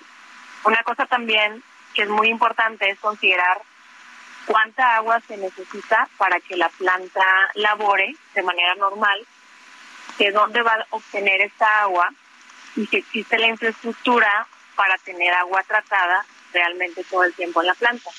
[0.66, 1.64] una cosa también
[1.96, 3.62] que es muy importante es considerar
[4.46, 9.26] cuánta agua se necesita para que la planta labore de manera normal,
[10.20, 12.14] de dónde va a obtener esta agua
[12.76, 17.74] y si existe la infraestructura para tener agua tratada realmente todo el tiempo en la
[17.76, 18.10] planta.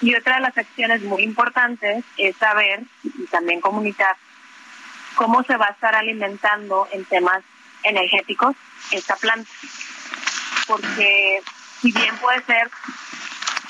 [0.00, 4.16] Y otra de las acciones muy importantes es saber y también comunicar
[5.14, 7.42] cómo se va a estar alimentando en temas
[7.84, 8.56] energéticos
[8.90, 9.50] esta planta.
[10.66, 11.40] Porque
[11.80, 12.68] si bien puede ser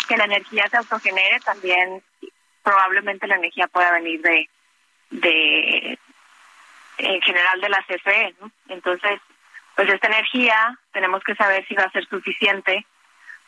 [0.08, 2.02] que la energía se autogenere, también
[2.62, 4.48] probablemente la energía pueda venir de,
[5.10, 5.98] de
[6.98, 8.34] en general de la CFE.
[8.40, 8.50] ¿no?
[8.68, 9.20] Entonces,
[9.76, 12.86] pues esta energía tenemos que saber si va a ser suficiente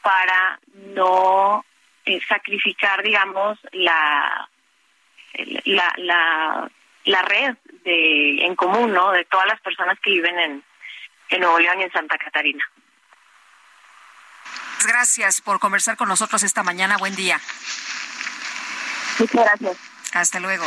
[0.03, 0.59] para
[0.95, 1.65] no
[2.05, 4.49] eh, sacrificar, digamos, la,
[5.65, 6.71] la, la,
[7.05, 9.13] la red de en común, ¿no?
[9.13, 10.65] De todas las personas que viven en,
[11.31, 12.65] en Nuevo León y en Santa Catarina.
[14.87, 16.99] Gracias por conversar con nosotros esta mañana.
[16.99, 17.41] Buen día.
[19.19, 19.79] Muchas gracias.
[20.13, 20.67] Hasta luego.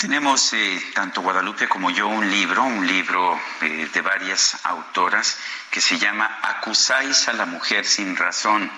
[0.00, 5.36] Tenemos eh, tanto Guadalupe como yo un libro, un libro eh, de varias autoras
[5.72, 8.70] que se llama Acusáis a la mujer sin razón.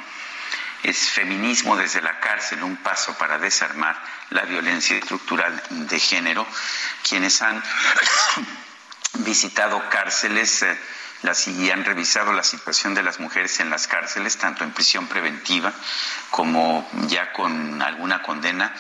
[0.83, 6.47] Es feminismo desde la cárcel, un paso para desarmar la violencia estructural de género.
[7.07, 7.63] Quienes han
[9.19, 10.79] visitado cárceles eh,
[11.23, 15.07] las, y han revisado la situación de las mujeres en las cárceles, tanto en prisión
[15.07, 15.73] preventiva
[16.31, 18.75] como ya con alguna condena,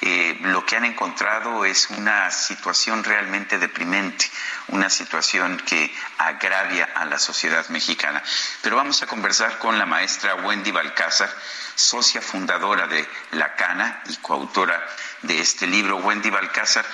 [0.00, 4.30] eh, lo que han encontrado es una situación realmente deprimente,
[4.68, 8.22] una situación que agravia a la sociedad mexicana.
[8.62, 11.30] Pero vamos a conversar con la maestra Wendy Balcázar,
[11.74, 14.84] socia fundadora de La Cana y coautora
[15.22, 15.96] de este libro.
[15.96, 16.84] Wendy Balcázar,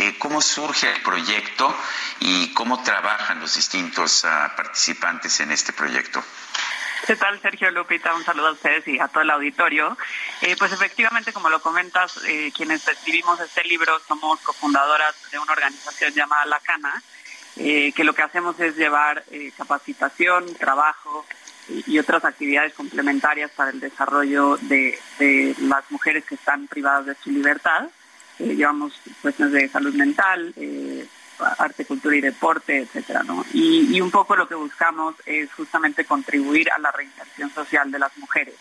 [0.00, 1.76] eh, ¿cómo surge el proyecto
[2.20, 6.24] y cómo trabajan los distintos uh, participantes en este proyecto?
[7.06, 8.14] ¿Qué tal, Sergio Lupita?
[8.14, 9.98] Un saludo a ustedes y a todo el auditorio.
[10.40, 15.52] Eh, pues efectivamente, como lo comentas, eh, quienes escribimos este libro somos cofundadoras de una
[15.52, 17.02] organización llamada La Cana,
[17.56, 19.22] que lo que hacemos es llevar
[19.56, 21.26] capacitación, trabajo
[21.68, 27.16] y, otras actividades complementarias para el desarrollo de, de las mujeres que están privadas de
[27.16, 27.90] su libertad.
[28.40, 28.92] Llevamos
[29.22, 30.54] cuestiones de salud mental,
[31.58, 33.24] arte, cultura y deporte, etcétera.
[33.52, 38.16] Y, un poco lo que buscamos es justamente contribuir a la reinserción social de las
[38.18, 38.54] mujeres.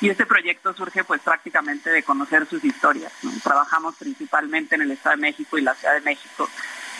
[0.00, 3.12] Y este proyecto surge pues prácticamente de conocer sus historias.
[3.42, 6.48] Trabajamos principalmente en el Estado de México y la Ciudad de México,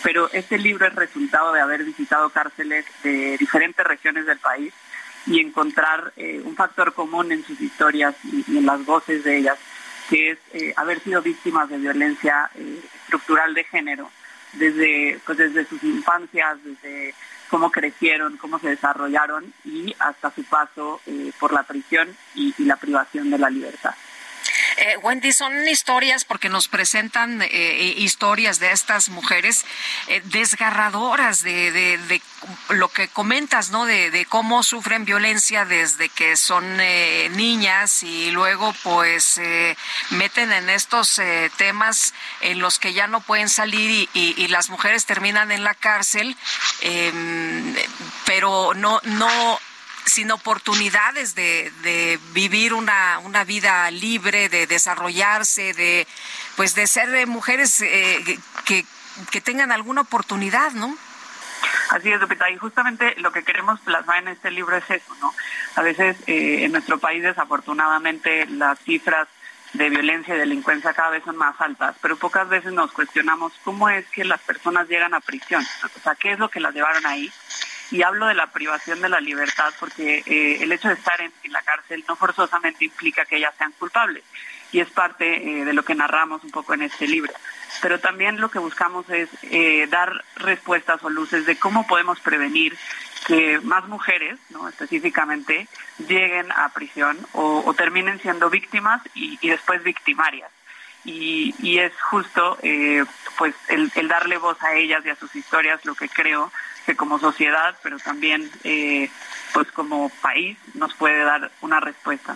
[0.03, 4.73] pero este libro es resultado de haber visitado cárceles de diferentes regiones del país
[5.25, 9.57] y encontrar eh, un factor común en sus historias y, en las voces de ellas,
[10.09, 14.09] que es eh, haber sido víctimas de violencia eh, estructural de género
[14.53, 17.13] desde, pues desde sus infancias, desde
[17.49, 22.65] cómo crecieron, cómo se desarrollaron y hasta su paso eh, por la prisión y, y
[22.65, 23.93] la privación de la libertad.
[24.81, 29.63] Eh, Wendy, son historias porque nos presentan eh, historias de estas mujeres
[30.07, 32.19] eh, desgarradoras de, de, de,
[32.69, 33.85] lo que comentas, ¿no?
[33.85, 39.39] De, de, cómo sufren violencia desde que son eh, niñas y luego pues
[40.09, 41.21] meten en estos
[41.57, 45.63] temas en los que ya no pueden salir y, y, y las mujeres terminan en
[45.63, 46.35] la cárcel,
[46.81, 47.75] em,
[48.25, 49.59] pero no, no
[50.05, 56.07] sin oportunidades de, de vivir una, una, vida libre, de desarrollarse, de
[56.55, 58.85] pues de ser mujeres eh, que,
[59.31, 60.97] que tengan alguna oportunidad, ¿no?
[61.89, 65.33] Así es, Lupita, y justamente lo que queremos plasmar en este libro es eso, ¿no?
[65.75, 69.27] A veces eh, en nuestro país, desafortunadamente, las cifras
[69.73, 73.89] de violencia y delincuencia cada vez son más altas, pero pocas veces nos cuestionamos cómo
[73.89, 77.05] es que las personas llegan a prisión, o sea, qué es lo que las llevaron
[77.05, 77.31] ahí
[77.91, 81.31] y hablo de la privación de la libertad porque eh, el hecho de estar en,
[81.51, 84.23] la cárcel no forzosamente implica que ellas sean culpables.
[84.71, 87.33] y es parte eh, de lo que narramos un poco en este libro.
[87.81, 92.77] Pero también lo que buscamos es eh, dar respuestas o luces de cómo podemos prevenir
[93.27, 94.69] que más mujeres, ¿no?
[94.69, 95.67] específicamente,
[96.07, 100.49] lleguen a prisión o, terminen siendo víctimas y, después victimarias.
[101.03, 102.57] Y, es justo
[103.37, 106.51] pues el, darle voz a ellas y a sus historias lo que creo
[106.97, 109.09] como sociedad, pero también eh,
[109.53, 112.35] pues como país nos puede dar una respuesta.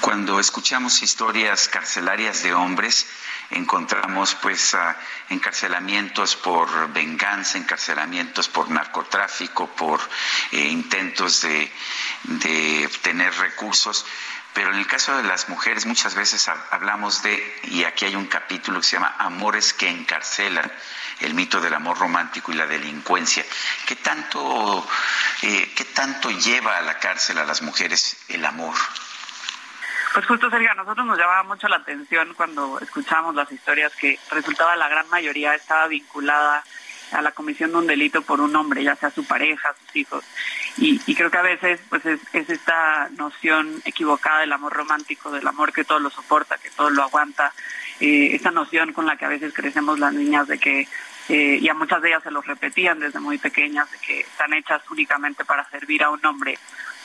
[0.00, 3.06] Cuando escuchamos historias carcelarias de hombres,
[3.50, 4.76] encontramos pues
[5.28, 10.00] encarcelamientos por venganza, encarcelamientos por narcotráfico, por
[10.50, 11.70] eh, intentos de,
[12.24, 14.04] de obtener recursos.
[14.54, 18.26] Pero en el caso de las mujeres muchas veces hablamos de, y aquí hay un
[18.26, 20.70] capítulo que se llama Amores que encarcelan,
[21.22, 23.44] el mito del amor romántico y la delincuencia.
[23.86, 24.86] ¿Qué tanto,
[25.42, 28.74] eh, ¿qué tanto lleva a la cárcel a las mujeres el amor?
[30.14, 34.18] Pues justo, Sergio, a nosotros nos llamaba mucho la atención cuando escuchamos las historias que
[34.30, 36.62] resultaba la gran mayoría estaba vinculada
[37.12, 40.24] a la comisión de un delito por un hombre, ya sea su pareja, sus hijos.
[40.78, 45.72] Y, creo que a veces pues es, esta noción equivocada del amor romántico, del amor
[45.72, 47.52] que todo lo soporta, que todo lo aguanta,
[48.00, 50.88] eh, esta noción con la que a veces crecemos las niñas de que,
[51.28, 54.82] eh, y a muchas de ellas se los repetían desde muy pequeñas, que están hechas
[54.90, 56.58] únicamente para servir a un hombre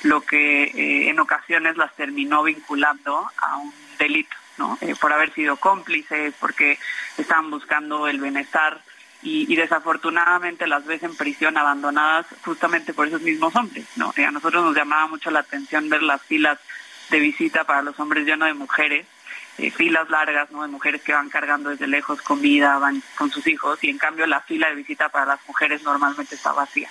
[0.03, 4.77] lo que eh, en ocasiones las terminó vinculando a un delito, ¿no?
[4.81, 6.77] Eh, por haber sido cómplices, porque
[7.17, 8.81] estaban buscando el bienestar
[9.23, 14.13] y, desafortunadamente las ves en prisión abandonadas justamente por esos mismos hombres, ¿no?
[14.15, 16.59] A nosotros nos llamaba mucho la atención ver las filas
[17.09, 19.07] de visita para los hombres llenos de mujeres,
[19.75, 20.61] filas largas, ¿no?
[20.61, 24.27] De mujeres que van cargando desde lejos comida, van con sus hijos y en cambio
[24.27, 26.89] la fila de visita para las mujeres normalmente está vacía.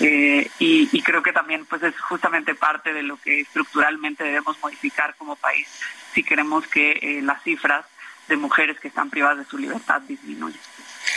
[0.00, 5.14] Eh, y, creo que también pues es justamente parte de lo que estructuralmente debemos modificar
[5.16, 5.66] como país
[6.14, 7.84] si queremos que eh, las cifras
[8.28, 10.60] de mujeres que están privadas de su libertad disminuyan.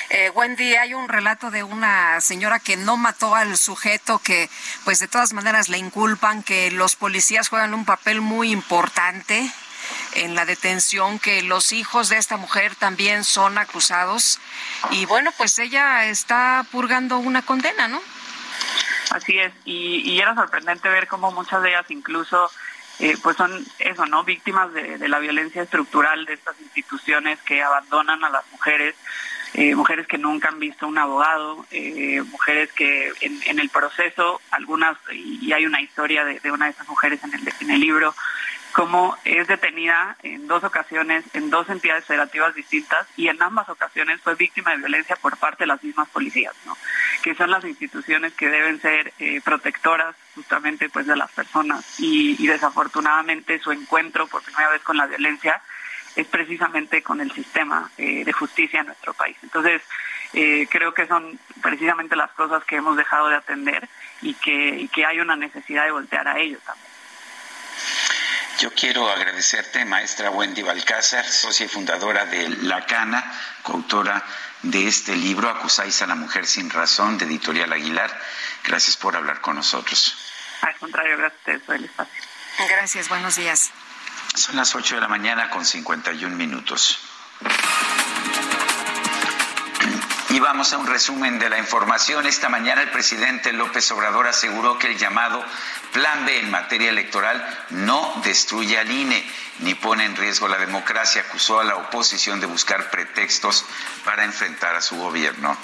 [0.09, 4.49] Eh, Wendy, hay un relato de una señora que no mató al sujeto, que
[4.85, 9.51] pues de todas maneras le inculpan, que los policías juegan un papel muy importante
[10.15, 14.39] en la detención, que los hijos de esta mujer también son acusados
[14.91, 18.01] y bueno, pues ella está purgando una condena, ¿no?
[19.11, 22.49] Así es, y, era sorprendente ver cómo muchas de ellas incluso
[22.99, 24.23] eh, pues son eso, ¿no?
[24.23, 28.95] Víctimas de, la violencia estructural de estas instituciones que abandonan a las mujeres,
[29.53, 34.97] eh, mujeres que nunca han visto un abogado, eh, mujeres que en, el proceso, algunas,
[35.11, 38.15] y, hay una historia de, de, una de esas mujeres en el, en el libro,
[38.73, 44.19] como es detenida en dos ocasiones en dos entidades federativas distintas y en ambas ocasiones
[44.21, 46.53] fue víctima de violencia por parte de las mismas policías,
[47.21, 52.47] que son las instituciones que deben ser eh, protectoras justamente pues de las personas y,
[52.47, 55.61] desafortunadamente su encuentro por primera vez con la violencia
[56.15, 59.35] es precisamente con el sistema eh, de justicia en nuestro país.
[59.41, 59.81] Entonces,
[60.33, 63.87] eh, creo que son precisamente las cosas que hemos dejado de atender
[64.21, 66.93] y que, hay una necesidad de voltear a ello también.
[68.59, 73.23] Yo quiero agradecerte, maestra Wendy Balcázar, socia y fundadora de La Cana,
[73.61, 74.23] coautora
[74.61, 78.17] de este libro, Acusáis a la mujer sin razón, de Editorial Aguilar.
[78.63, 80.15] Gracias por hablar con nosotros.
[80.61, 82.23] Al contrario, gracias por el espacio.
[82.69, 83.71] Gracias, buenos días.
[84.35, 86.99] Son las 8 de la mañana con 51 minutos.
[90.33, 92.25] Y vamos a un resumen de la información.
[92.25, 95.45] Esta mañana el presidente López Obrador aseguró que el llamado
[95.91, 99.23] Plan B en materia electoral no destruye al INE
[99.59, 101.21] ni pone en riesgo la democracia.
[101.21, 103.63] Acusó a la oposición de buscar pretextos
[104.03, 105.55] para enfrentar a su gobierno.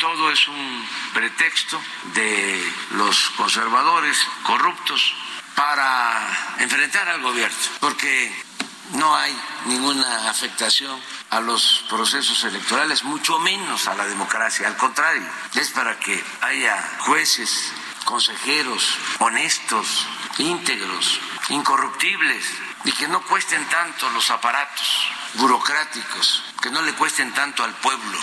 [0.00, 1.80] Todo es un pretexto
[2.12, 5.14] de los conservadores corruptos
[5.54, 8.49] para enfrentar al gobierno, porque
[8.92, 9.36] no hay
[9.66, 11.00] ninguna afectación
[11.30, 14.66] a los procesos electorales, mucho menos a la democracia.
[14.66, 17.72] Al contrario, es para que haya jueces,
[18.04, 20.06] consejeros honestos,
[20.38, 22.44] íntegros, incorruptibles
[22.84, 28.18] y que no cuesten tanto los aparatos burocráticos, que no le cuesten tanto al pueblo.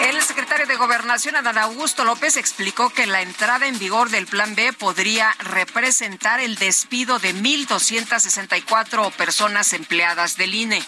[0.00, 4.54] El secretario de Gobernación, Adán Augusto López, explicó que la entrada en vigor del Plan
[4.54, 10.82] B podría representar el despido de 1.264 personas empleadas del INE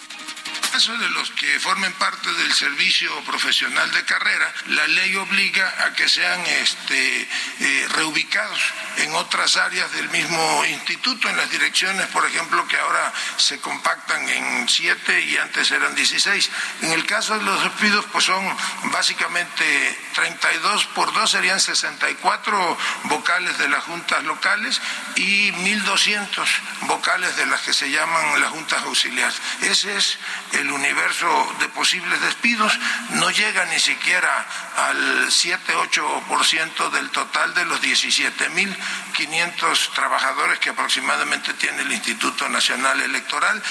[0.71, 5.93] caso de los que formen parte del servicio profesional de carrera, la ley obliga a
[5.93, 7.27] que sean este,
[7.59, 8.59] eh, reubicados
[8.97, 14.27] en otras áreas del mismo instituto, en las direcciones, por ejemplo, que ahora se compactan
[14.29, 16.49] en 7 y antes eran 16.
[16.81, 18.43] En el caso de los despidos, pues son
[18.91, 24.81] básicamente 32 por 2 serían 64 vocales de las juntas locales
[25.15, 26.47] y 1.200
[26.81, 29.41] vocales de las que se llaman las juntas auxiliares.
[29.61, 30.17] Ese es
[30.53, 32.77] el universo de posibles despidos.
[33.11, 34.45] No llega ni siquiera
[34.77, 43.61] al 7-8% del total de los 17.500 trabajadores que aproximadamente tiene el Instituto Nacional Electoral.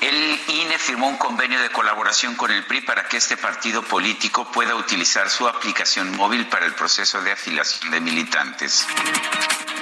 [0.00, 4.50] El INE firmó un convenio de colaboración con el PRI para que este partido político
[4.52, 8.86] pueda utilizar su aplicación móvil para el proceso de afiliación de militantes.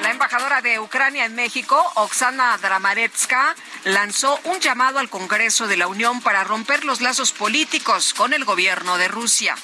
[0.02, 5.86] La embajadora de Ucrania en México, Oksana Dramaretska, lanzó un llamado al Congreso de la
[5.86, 9.54] Unión para romper los lazos políticos con el gobierno de Rusia.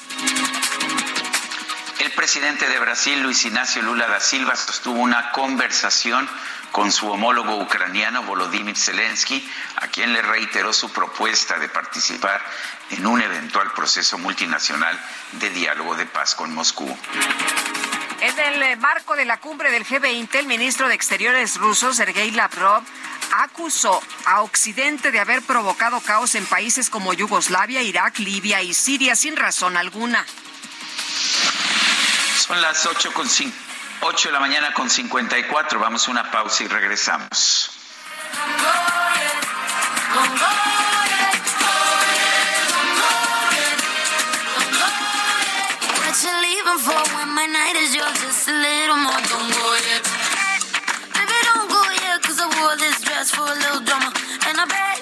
[1.98, 6.28] El presidente de Brasil, Luis Ignacio Lula da Silva, sostuvo una conversación
[6.72, 9.46] con su homólogo ucraniano Volodymyr Zelensky,
[9.76, 12.42] a quien le reiteró su propuesta de participar
[12.90, 14.98] en un eventual proceso multinacional
[15.32, 16.96] de diálogo de paz con Moscú.
[18.20, 22.82] En el marco de la cumbre del G20, el ministro de Exteriores ruso, Sergei Lavrov,
[23.32, 29.16] acusó a Occidente de haber provocado caos en países como Yugoslavia, Irak, Libia y Siria
[29.16, 30.24] sin razón alguna.
[32.46, 33.52] Son las 8, con cin-
[34.04, 35.78] 8 de la mañana con 54.
[35.78, 37.70] Vamos a una pausa y regresamos.
[53.30, 55.01] For a little yet.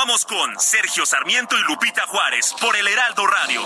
[0.00, 3.62] Continuamos con Sergio Sarmiento y Lupita Juárez por el Heraldo Radio.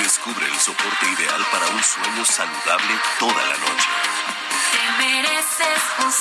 [0.00, 3.88] Descubre el soporte ideal para un sueño saludable toda la noche.
[4.72, 6.12] Te mereces un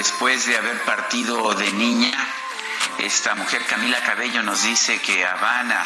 [0.00, 2.10] después de haber partido de niña,
[3.00, 5.84] esta mujer Camila Cabello nos dice que Habana,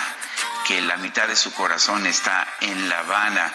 [0.68, 3.52] que la mitad de su corazón está en La Habana.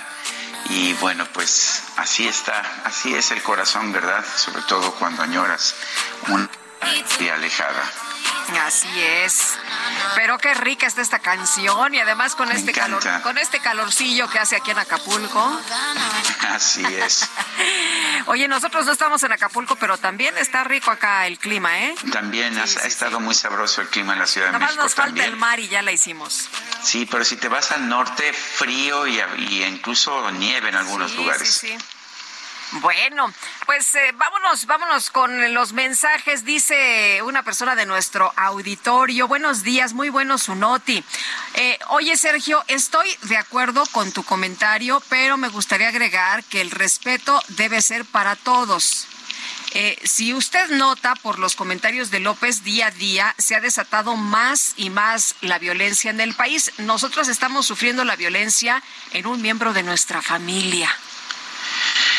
[0.65, 4.26] Y bueno, pues así está, así es el corazón, ¿verdad?
[4.36, 5.76] Sobre todo cuando añoras
[6.27, 6.49] una
[7.34, 8.09] alejada.
[8.65, 9.57] Así es.
[10.15, 14.27] Pero qué rica está esta canción y además con Me este calor, con este calorcillo
[14.29, 15.61] que hace aquí en Acapulco.
[16.49, 17.29] Así es.
[18.25, 21.95] Oye, nosotros no estamos en Acapulco, pero también está rico acá el clima, ¿eh?
[22.11, 24.95] También ha estado muy sabroso el clima en la Ciudad de Nada más México nos
[24.95, 25.29] falta también.
[25.29, 26.49] el mar y ya la hicimos.
[26.83, 29.19] Sí, pero si te vas al norte, frío y,
[29.49, 31.47] y incluso nieve en algunos lugares.
[31.53, 31.77] sí, sí.
[32.73, 33.33] Bueno,
[33.65, 36.45] pues eh, vámonos, vámonos con los mensajes.
[36.45, 39.27] Dice una persona de nuestro auditorio.
[39.27, 41.03] Buenos días, muy bueno su noti.
[41.55, 46.69] Eh, oye, Sergio, estoy de acuerdo con tu comentario, pero me gustaría agregar que el
[46.69, 49.07] respeto debe ser para todos.
[49.71, 54.15] Eh, si usted nota por los comentarios de López día a día, se ha desatado
[54.15, 56.71] más y más la violencia en el país.
[56.77, 58.83] Nosotros estamos sufriendo la violencia
[59.13, 60.95] en un miembro de nuestra familia.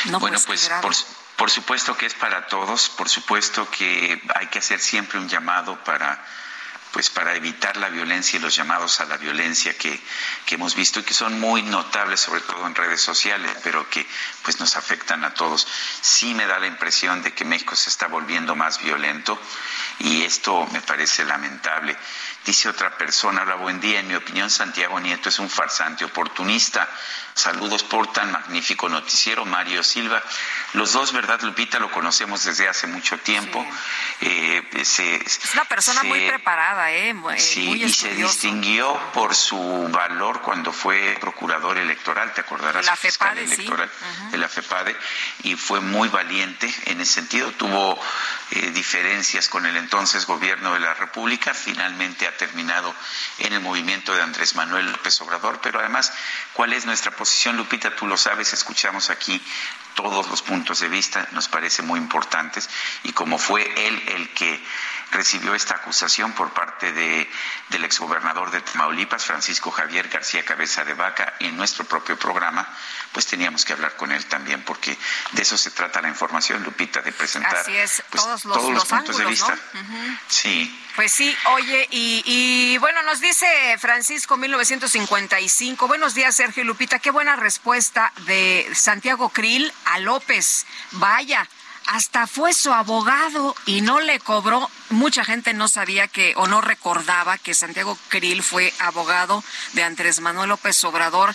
[0.07, 1.07] No, bueno, pues, pues
[1.41, 5.83] por supuesto que es para todos, por supuesto que hay que hacer siempre un llamado
[5.85, 6.23] para,
[6.93, 9.99] pues para evitar la violencia y los llamados a la violencia que,
[10.45, 14.07] que hemos visto y que son muy notables, sobre todo en redes sociales, pero que
[14.43, 15.67] pues nos afectan a todos.
[16.03, 19.41] Sí me da la impresión de que México se está volviendo más violento
[20.01, 21.97] y esto me parece lamentable.
[22.45, 24.01] Dice otra persona, hola, buen día.
[24.01, 26.89] En mi opinión, Santiago Nieto es un farsante oportunista.
[27.45, 30.23] Saludos por tan magnífico noticiero, Mario Silva.
[30.75, 31.79] Los dos, ¿verdad, Lupita?
[31.79, 33.67] Lo conocemos desde hace mucho tiempo.
[34.21, 37.15] Eh, se, Es una persona se- muy preparada, ¿eh?
[37.15, 42.85] Muy, Sí, muy y se distinguió por su valor cuando fue procurador electoral, te acordarás,
[42.85, 43.55] De la FEPADE, sí.
[43.55, 43.91] electoral
[44.33, 44.95] de la FEPADE,
[45.45, 47.51] y fue muy valiente en ese sentido.
[47.53, 47.99] Tuvo
[48.51, 52.95] eh, diferencias con el entonces gobierno de la República, finalmente ha terminado
[53.39, 56.13] en el movimiento de Andrés Manuel López Obrador, pero además,
[56.53, 57.95] ¿cuál es nuestra posición, Lupita?
[57.95, 59.41] Tú lo sabes, escuchamos aquí
[59.95, 62.69] todos los puntos de vista, nos parece muy importantes,
[63.03, 64.63] y como fue él el que
[65.11, 67.29] recibió esta acusación por parte de,
[67.69, 72.67] del exgobernador de Tamaulipas, Francisco Javier García Cabeza de Vaca, en nuestro propio programa,
[73.13, 74.97] pues teníamos que hablar con él también, porque
[75.33, 78.85] de eso se trata la información, Lupita, de presentar Así es, pues, todos los, los
[78.85, 79.59] puntos de vista.
[80.29, 80.77] Sí.
[80.95, 83.47] Pues sí, oye, y, y bueno, nos dice
[83.79, 85.89] Francisco 1955.
[85.89, 86.99] Buenos días, Sergio y Lupita.
[86.99, 90.67] Qué buena respuesta de Santiago Krill a López.
[90.93, 91.49] Vaya,
[91.87, 94.71] hasta fue su abogado y no le cobró.
[94.91, 99.43] Mucha gente no sabía que o no recordaba que Santiago Krill fue abogado
[99.73, 101.35] de Andrés Manuel López Obrador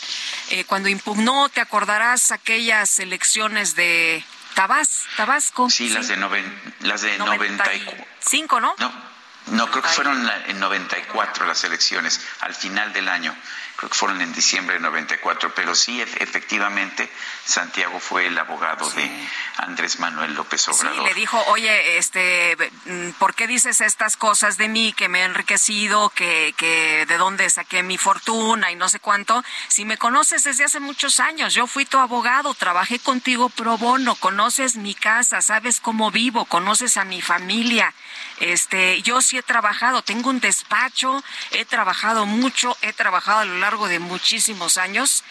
[0.50, 4.24] eh, cuando impugnó, te acordarás, aquellas elecciones de
[4.54, 5.70] Tabas, Tabasco.
[5.70, 8.06] Sí, las de, noven, las de 94.
[8.22, 8.74] Cinco, ¿no?
[8.80, 8.92] No,
[9.48, 13.36] no, creo que fueron en 94 las elecciones, al final del año.
[13.78, 17.10] Creo que fueron en diciembre de 94, pero sí, ef- efectivamente,
[17.44, 19.10] Santiago fue el abogado de
[19.58, 21.04] Andrés Manuel López Sí, Obrador.
[21.04, 25.24] le dijo, oye, este, mm, ¿por qué dices estas cosas de mí que me he
[25.26, 29.44] enriquecido, que, que de dónde saqué mi fortuna y no sé cuánto?
[29.68, 34.16] Si me conoces desde hace muchos años, yo fui tu abogado, trabajé contigo pro bono,
[34.16, 37.94] conoces mi casa, sabes cómo vivo, conoces a mi familia.
[38.40, 43.58] Este, yo sí he trabajado, tengo un despacho, he trabajado mucho, he trabajado a lo
[43.58, 45.24] largo de muchísimos años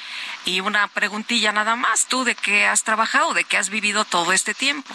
[0.44, 4.32] y una preguntilla nada más, ¿tú de qué has trabajado, de qué has vivido todo
[4.32, 4.92] este tiempo?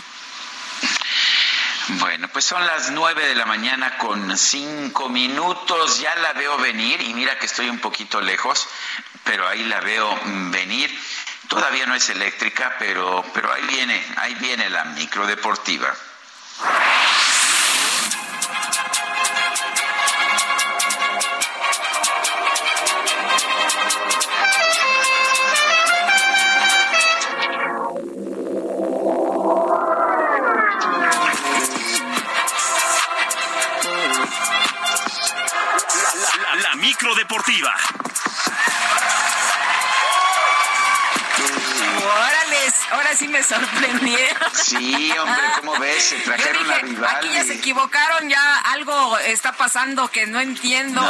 [2.00, 6.02] Bueno, pues son las nueve de la mañana con cinco minutos.
[6.02, 8.68] Ya la veo venir y mira que estoy un poquito lejos,
[9.24, 10.20] pero ahí la veo
[10.52, 10.94] venir.
[11.48, 15.26] Todavía no es eléctrica, pero, pero ahí viene, ahí viene la micro
[42.06, 44.38] Órales, ahora sí me sorprendieron.
[44.54, 46.04] Sí, hombre, ¿cómo ves?
[46.06, 47.52] Se trajeron Yo a dije, aquí ya se Vivaldi.
[47.60, 51.02] equivocaron, ya algo está pasando que no entiendo.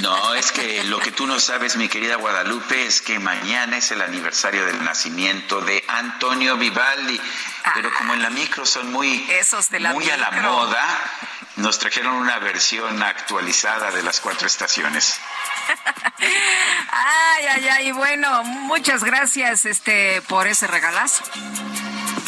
[0.00, 3.90] No, es que lo que tú no sabes, mi querida Guadalupe, es que mañana es
[3.92, 7.20] el aniversario del nacimiento de Antonio Vivaldi.
[7.74, 10.50] Pero como en la micro son muy, Esos de la muy a la micro.
[10.52, 10.84] moda,
[11.56, 15.18] nos trajeron una versión actualizada de las cuatro estaciones.
[16.94, 21.24] Ay, ay, ay, bueno, muchas gracias este por ese regalazo.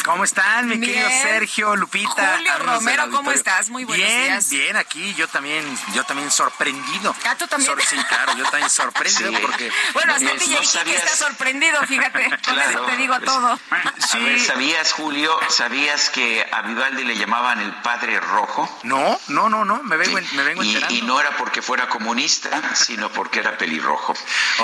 [0.03, 1.09] ¿Cómo están, mi querido.
[1.23, 2.35] Sergio, Lupita?
[2.37, 3.69] Julio Romero, ¿cómo estás?
[3.69, 4.49] Muy buenos bien, días.
[4.49, 5.63] Bien, aquí yo también,
[5.93, 7.15] yo también sorprendido.
[7.25, 7.71] Ah, ¿tú también?
[7.71, 9.37] Sor- sí, claro, yo también sorprendido Sí.
[9.41, 9.71] porque...
[9.93, 10.55] Bueno, hasta es- DJ
[10.85, 12.29] no está sorprendido, fíjate.
[12.45, 12.85] Claro.
[12.85, 13.59] te digo todo.
[13.71, 18.69] A ver, ¿sabías, Julio, sabías que a Vivaldi le llamaban el padre rojo?
[18.83, 20.35] No, no, no, no, me vengo, Sí.
[20.35, 20.95] me vengo y, enterando.
[20.95, 24.13] y no era porque fuera comunista, sino porque era pelirrojo.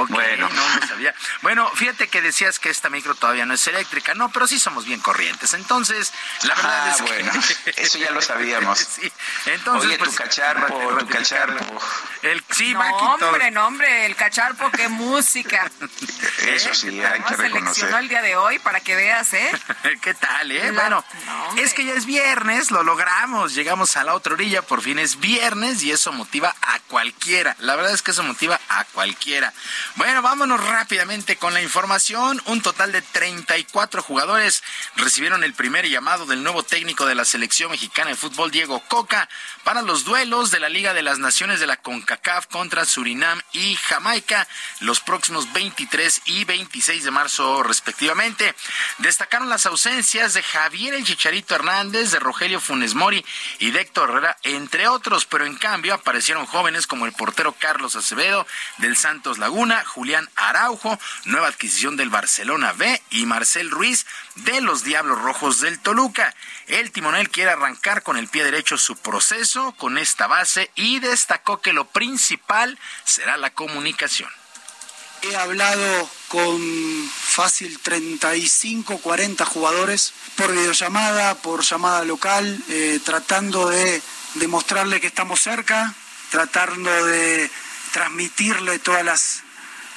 [0.10, 1.14] bueno, no, no sabía.
[1.42, 4.86] Bueno, fíjate que decías que esta micro todavía no es eléctrica, no, pero sí somos
[4.86, 5.54] bien corrientes.
[5.54, 6.14] Entonces,
[6.44, 7.04] la verdad Ah, es que...
[7.04, 7.32] bueno,
[7.78, 8.80] eso ya lo sabíamos.
[8.96, 9.12] sí.
[9.48, 11.58] Entonces, Oye, tu pues, cacharpo, tu ratificarlo.
[11.58, 11.82] cacharpo.
[12.22, 12.80] El, sí, no,
[13.16, 15.70] hombre, no, hombre, el cacharpo, qué música.
[16.48, 19.52] Eso sí, hay que seleccionó el día de hoy para que veas, ¿eh?
[20.02, 20.72] ¿Qué tal, eh?
[20.72, 24.62] La- Bueno, no, es que ya es viernes, lo logramos, llegamos a la otra orilla,
[24.62, 27.56] por fin es viernes y eso motiva a cualquiera.
[27.60, 29.52] La verdad es que eso motiva a cualquiera.
[29.96, 32.42] Bueno, vámonos rápidamente con la información.
[32.46, 34.64] Un total de 34 jugadores
[35.02, 39.28] recibieron el primer llamado del nuevo técnico de la selección mexicana de fútbol, Diego Coca,
[39.64, 43.76] para los duelos de la Liga de las Naciones de la CONCACAF contra Surinam y
[43.76, 44.48] Jamaica
[44.80, 48.56] los próximos 23 y 26 de marzo respectivamente.
[49.00, 53.26] Destacaron las ausencias de Javier El Chicharito Hernández, de Rogelio Funes Mori
[53.60, 57.96] y de Héctor Herrera, entre otros, pero en cambio aparecieron jóvenes como el portero Carlos
[57.96, 58.46] Acevedo
[58.78, 64.84] del Santos Laguna, Julián Araujo, nueva adquisición del Barcelona B y Marcel Ruiz de los
[64.84, 66.34] Diablos Rojos del Toluca.
[66.68, 71.62] El timonel quiere arrancar con el pie derecho su proceso con esta base y destacó
[71.62, 74.30] que lo principal será la comunicación.
[75.24, 76.60] He hablado con
[77.14, 84.02] fácil 35, 40 jugadores por videollamada, por llamada local, eh, tratando de
[84.36, 85.94] demostrarle que estamos cerca,
[86.32, 87.52] tratando de
[87.92, 89.44] transmitirle todas las,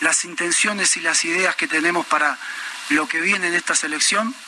[0.05, 2.39] las intenciones y las ideas que tenemos para
[2.91, 4.33] lo que viene en esta selección.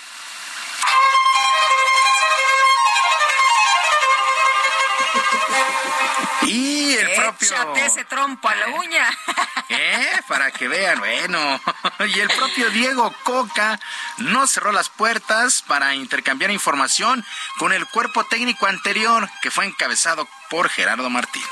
[6.42, 7.48] Y el propio...
[7.48, 9.08] Échate ese trompo a la uña.
[9.68, 10.20] ¿Eh?
[10.28, 11.60] Para que vean, bueno.
[12.14, 13.80] Y el propio Diego Coca
[14.18, 17.24] no cerró las puertas para intercambiar información
[17.58, 21.42] con el cuerpo técnico anterior que fue encabezado por Gerardo Martín.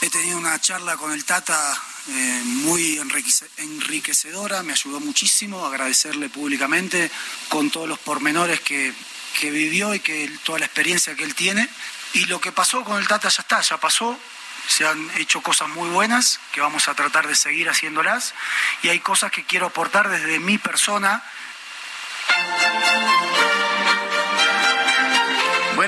[0.00, 1.76] He tenido una charla con el Tata
[2.08, 7.10] eh, muy enriquece- enriquecedora, me ayudó muchísimo, agradecerle públicamente
[7.48, 8.92] con todos los pormenores que,
[9.40, 11.68] que vivió y que toda la experiencia que él tiene.
[12.14, 14.18] Y lo que pasó con el Tata ya está, ya pasó.
[14.68, 18.34] Se han hecho cosas muy buenas que vamos a tratar de seguir haciéndolas
[18.82, 21.22] y hay cosas que quiero aportar desde mi persona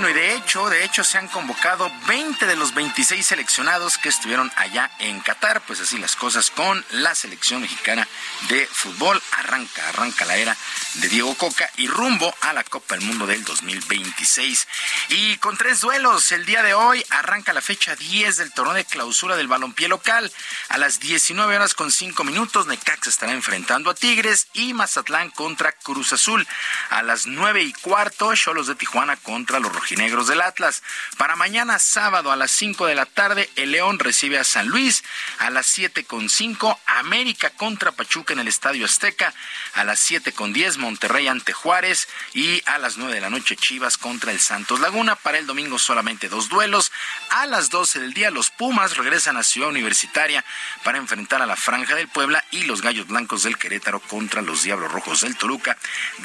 [0.01, 4.09] Bueno, y de hecho, de hecho se han convocado 20 de los 26 seleccionados que
[4.09, 8.09] estuvieron allá en Qatar, pues así las cosas con la selección mexicana
[8.49, 9.21] de fútbol.
[9.33, 10.57] Arranca, arranca la era
[10.95, 14.69] de Diego Coca y rumbo a la Copa del Mundo del 2026.
[15.11, 18.87] Y con tres duelos, el día de hoy arranca la fecha 10 del torneo de
[18.87, 20.33] clausura del balompié local.
[20.71, 25.73] A las 19 horas con 5 minutos, Necaxa estará enfrentando a Tigres y Mazatlán contra
[25.73, 26.49] Cruz Azul.
[26.89, 30.85] A las 9 y cuarto, Cholos de Tijuana contra los rojinegros del Atlas.
[31.17, 35.03] Para mañana sábado a las 5 de la tarde, el León recibe a San Luis.
[35.39, 39.35] A las 7 con 5, América contra Pachuca en el Estadio Azteca.
[39.75, 42.09] A las 7 con 10, Monterrey ante Juárez.
[42.35, 45.17] Y a las 9 de la noche, Chivas contra el Santos Laguna.
[45.17, 46.93] Para el domingo solamente dos duelos.
[47.31, 50.45] A las 12 del día, los Pumas regresan a Ciudad Universitaria
[50.85, 54.63] para enfrentar a la Franja del Puebla y los Gallos Blancos del Querétaro contra los
[54.63, 55.77] Diablos Rojos del Toluca.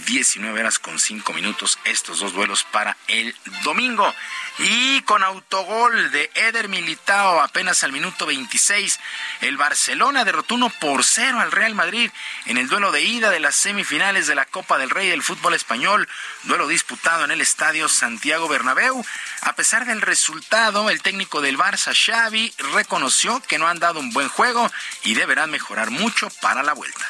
[0.05, 3.33] 19 horas con 5 minutos estos dos duelos para el
[3.63, 4.13] domingo.
[4.57, 8.99] Y con autogol de Eder Militao apenas al minuto 26,
[9.41, 12.09] el Barcelona derrotó 1 por 0 al Real Madrid
[12.45, 15.55] en el duelo de ida de las semifinales de la Copa del Rey del fútbol
[15.55, 16.07] español,
[16.43, 19.05] duelo disputado en el estadio Santiago Bernabéu.
[19.41, 24.13] A pesar del resultado, el técnico del Barça, Xavi, reconoció que no han dado un
[24.13, 24.71] buen juego
[25.03, 27.05] y deberán mejorar mucho para la vuelta.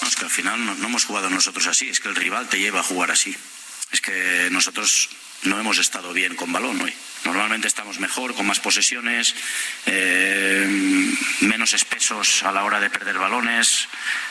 [0.00, 2.48] No, es que al final no, no hemos jugado nosotros así, es que el rival
[2.48, 3.36] te lleva a jugar así.
[3.92, 5.10] Es que nosotros
[5.44, 6.94] no hemos estado bien con balón hoy.
[7.24, 9.34] Normalmente estamos mejor, con más posesiones,
[9.86, 10.66] eh,
[11.40, 13.88] menos espesos a la hora de perder balones,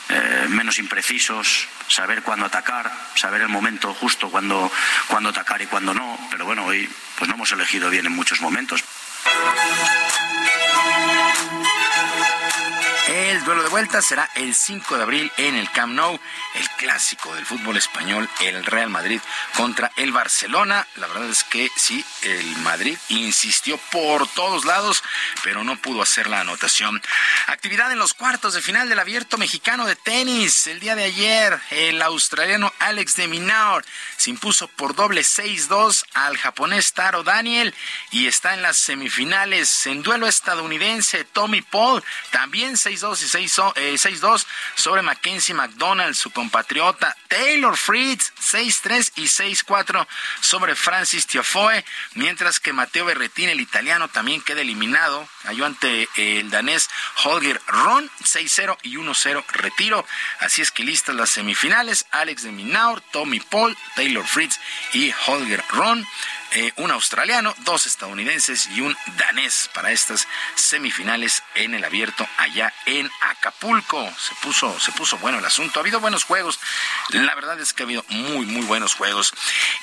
[0.10, 4.72] eh, menos imprecisos, saber cuándo atacar, saber el momento justo cuándo,
[5.08, 6.18] cuándo atacar y cuándo no.
[6.32, 8.84] Pero bueno, hoy pues no hemos elegido bien en muchos momentos.
[13.10, 16.20] El duelo de vuelta será el 5 de abril en el Camp Nou,
[16.54, 19.20] el clásico del fútbol español, el Real Madrid
[19.56, 20.86] contra el Barcelona.
[20.96, 25.04] La verdad es que sí, el Madrid insistió por todos lados,
[25.44, 27.02] pero no pudo hacer la anotación.
[27.48, 30.68] Actividad en los cuartos de final del Abierto Mexicano de Tenis.
[30.68, 33.84] El día de ayer, el australiano Alex de Minaur
[34.18, 37.74] se impuso por doble 6-2 al japonés Taro Daniel
[38.12, 41.24] y está en las semifinales en duelo estadounidense.
[41.24, 44.46] Tommy Paul también 6-2 y 6-2 eh, 6-2
[44.76, 47.16] sobre Mackenzie McDonald, su compatriota.
[47.28, 50.08] Taylor Fritz 6-3 y 6-4
[50.42, 51.84] sobre Francis Tiafoe,
[52.16, 55.28] mientras que Matteo Berrettini, el italiano, también queda eliminado.
[55.44, 56.90] Cayó ante eh, el danés
[57.24, 60.06] Holger Ron 6-0 y 1-0 retiro.
[60.40, 62.06] Así es que listas las semifinales.
[62.12, 64.60] Alex de Minaur, Tommy Paul, Taylor Fritz
[64.94, 66.06] y Holger Ron.
[66.52, 72.74] Eh, un australiano, dos estadounidenses y un danés para estas semifinales en el abierto allá
[72.88, 74.12] en Acapulco.
[74.18, 75.80] Se puso, se puso bueno el asunto.
[75.80, 76.60] Ha habido buenos juegos.
[77.10, 79.32] La verdad es que ha habido muy, muy buenos juegos.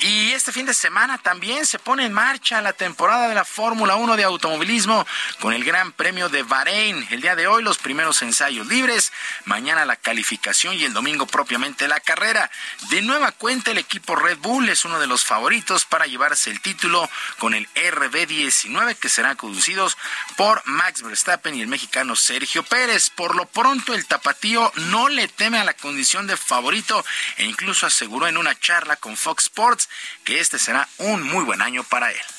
[0.01, 3.95] Y este fin de semana también se pone en marcha la temporada de la Fórmula
[3.95, 5.07] 1 de automovilismo
[5.41, 7.07] con el Gran Premio de Bahrein.
[7.11, 9.13] El día de hoy los primeros ensayos libres,
[9.45, 12.51] mañana la calificación y el domingo propiamente la carrera.
[12.91, 16.56] De nueva cuenta el equipo Red Bull es uno de los favoritos para llevarse el
[16.57, 17.09] el título
[17.39, 19.97] con el RB19 que serán conducidos
[20.37, 23.11] por Max Verstappen y el mexicano Sergio Pérez.
[23.11, 27.05] Por lo pronto el tapatío no le teme a la condición de favorito
[27.37, 29.89] e incluso aseguró en una charla con Fox Sports
[30.25, 32.36] que este será un muy buen año para él.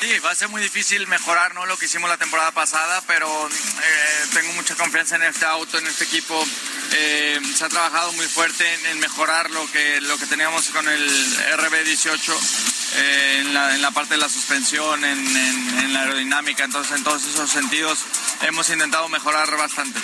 [0.00, 1.66] Sí, va a ser muy difícil mejorar ¿no?
[1.66, 5.88] lo que hicimos la temporada pasada, pero eh, tengo mucha confianza en este auto, en
[5.88, 6.40] este equipo.
[6.92, 11.04] Eh, se ha trabajado muy fuerte en, mejorar lo que, lo que teníamos con el
[11.58, 12.32] RB18
[12.96, 16.62] eh, en, la, parte de la suspensión, en, en la aerodinámica.
[16.62, 17.98] Entonces, en todos esos sentidos
[18.42, 19.98] hemos intentado mejorar bastante.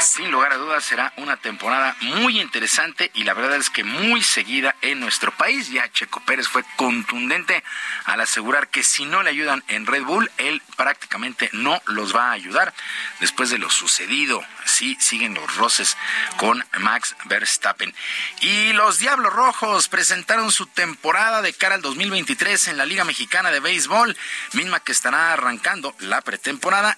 [0.00, 4.22] Sin lugar a dudas será una temporada muy interesante y la verdad es que muy
[4.22, 5.70] seguida en nuestro país.
[5.70, 7.62] Ya Checo Pérez fue contundente
[8.06, 12.30] al asegurar que si no le ayudan en Red Bull, él prácticamente no los va
[12.30, 12.72] a ayudar
[13.20, 14.42] después de lo sucedido.
[14.64, 15.96] Sí, siguen los roces
[16.38, 17.94] con Max Verstappen.
[18.40, 23.50] Y los Diablos Rojos presentaron su temporada de cara al 2023 en la Liga Mexicana
[23.50, 24.16] de Béisbol,
[24.54, 26.49] misma que estará arrancando la pretemporada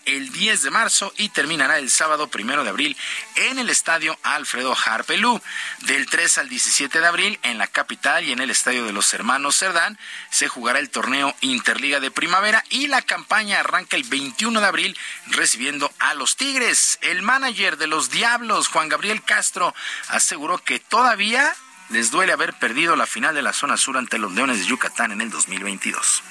[0.07, 2.97] el 10 de marzo y terminará el sábado primero de abril
[3.37, 5.41] en el estadio Alfredo Harpelú.
[5.81, 9.13] Del 3 al 17 de abril en la capital y en el estadio de los
[9.13, 9.99] hermanos Cerdán
[10.31, 14.99] se jugará el torneo Interliga de Primavera y la campaña arranca el 21 de abril
[15.27, 16.99] recibiendo a los Tigres.
[17.03, 19.75] El manager de los Diablos, Juan Gabriel Castro,
[20.09, 21.53] aseguró que todavía
[21.91, 25.13] les duele haber perdido la final de la zona sur ante los Leones de Yucatán
[25.13, 26.23] en el 2022.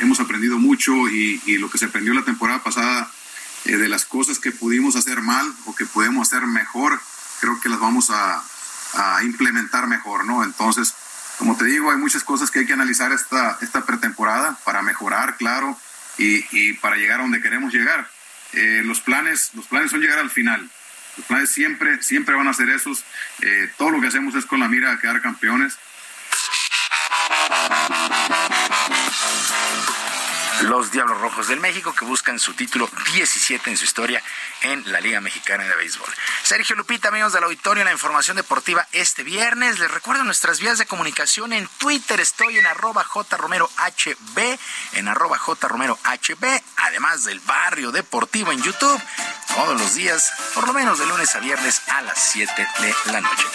[0.00, 3.10] Hemos aprendido mucho y, lo que se aprendió la temporada pasada
[3.64, 7.00] eh, de las cosas que pudimos hacer mal o que podemos hacer mejor,
[7.40, 8.42] creo que las vamos a,
[9.22, 10.42] implementar mejor, ¿no?
[10.42, 10.94] Entonces,
[11.38, 13.56] como te digo, hay muchas cosas que hay que analizar esta,
[13.86, 15.78] pretemporada para mejorar, claro,
[16.18, 18.10] y, y para llegar a donde queremos llegar.
[18.52, 20.68] Eh, los planes, los planes son llegar al final.
[21.16, 23.04] Los planes siempre, siempre van a ser esos.
[23.42, 25.76] Eh, todo lo que hacemos es con la mira a quedar campeones.
[30.62, 34.22] Los Diablos Rojos del México que buscan su título 17 en su historia
[34.60, 36.08] en la Liga Mexicana de Béisbol.
[36.42, 39.78] Sergio Lupita, amigos del auditorio, la información deportiva este viernes.
[39.78, 42.20] Les recuerdo nuestras vías de comunicación en Twitter.
[42.20, 43.70] Estoy en arroba jromerohb,
[44.92, 49.00] en arroba jromerohb, además del barrio deportivo en YouTube,
[49.54, 53.22] todos los días, por lo menos de lunes a viernes a las 7 de la
[53.22, 53.46] noche.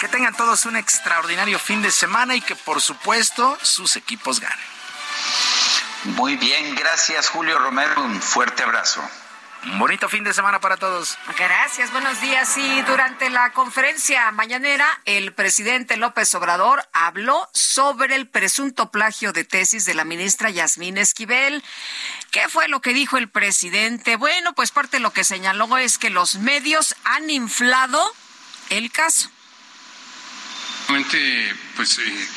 [0.00, 4.73] Que tengan todos un extraordinario fin de semana y que por supuesto sus equipos ganen.
[6.04, 9.02] Muy bien, gracias Julio Romero, un fuerte abrazo.
[9.64, 11.16] Un bonito fin de semana para todos.
[11.38, 12.54] Gracias, buenos días.
[12.58, 19.44] Y durante la conferencia mañanera, el presidente López Obrador habló sobre el presunto plagio de
[19.44, 21.64] tesis de la ministra Yasmín Esquivel.
[22.30, 24.16] ¿Qué fue lo que dijo el presidente?
[24.16, 28.04] Bueno, pues parte de lo que señaló es que los medios han inflado
[28.68, 29.30] el caso.
[30.86, 32.28] Pues eh,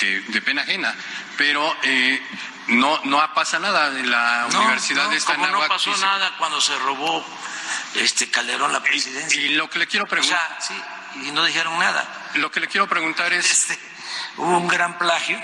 [0.00, 0.94] de, de, pena ajena,
[1.36, 2.20] pero eh,
[2.68, 6.34] no no pasa nada de la no, universidad no, de esta como no pasó nada
[6.38, 7.24] cuando se robó
[7.94, 9.40] este Calderón la presidencia.
[9.40, 10.76] y, y lo que le quiero preguntar o sea,
[11.14, 12.06] sí, y no dijeron nada.
[12.34, 13.78] lo que le quiero preguntar es este,
[14.36, 15.40] hubo un gran plagio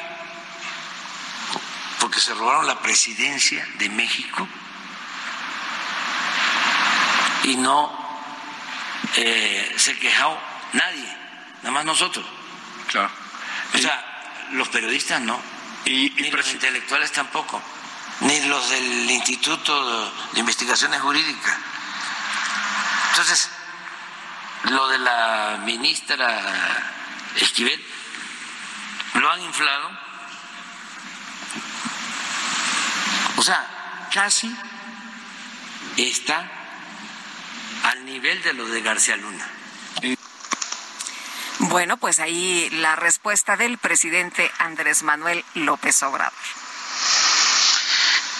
[2.00, 4.46] porque se robaron la presidencia de México
[7.44, 8.04] y no
[9.16, 10.38] eh, se quejó
[10.72, 11.16] nadie
[11.62, 12.24] nada más nosotros.
[12.88, 13.10] Claro.
[13.74, 14.10] O sea
[14.52, 15.40] los periodistas no
[15.84, 17.62] y, ni los intelectuales tampoco,
[18.20, 21.56] ni los del Instituto de Investigaciones Jurídicas.
[23.10, 23.50] Entonces,
[24.70, 26.92] lo de la ministra
[27.36, 27.84] Esquivel
[29.14, 29.90] lo han inflado.
[33.36, 34.54] O sea, casi
[35.96, 36.50] está
[37.84, 39.46] al nivel de lo de García Luna.
[41.58, 46.32] Bueno, pues ahí la respuesta del presidente Andrés Manuel López Obrador.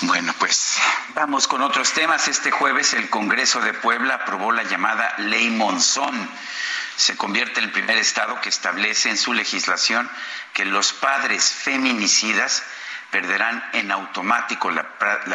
[0.02, 0.76] Bueno, pues
[1.14, 2.28] vamos con otros temas.
[2.28, 6.28] Este jueves el Congreso de Puebla aprobó la llamada Ley Monzón.
[6.96, 10.10] Se convierte en el primer estado que establece en su legislación
[10.52, 12.62] que los padres feminicidas
[13.14, 14.82] perderán en automático la,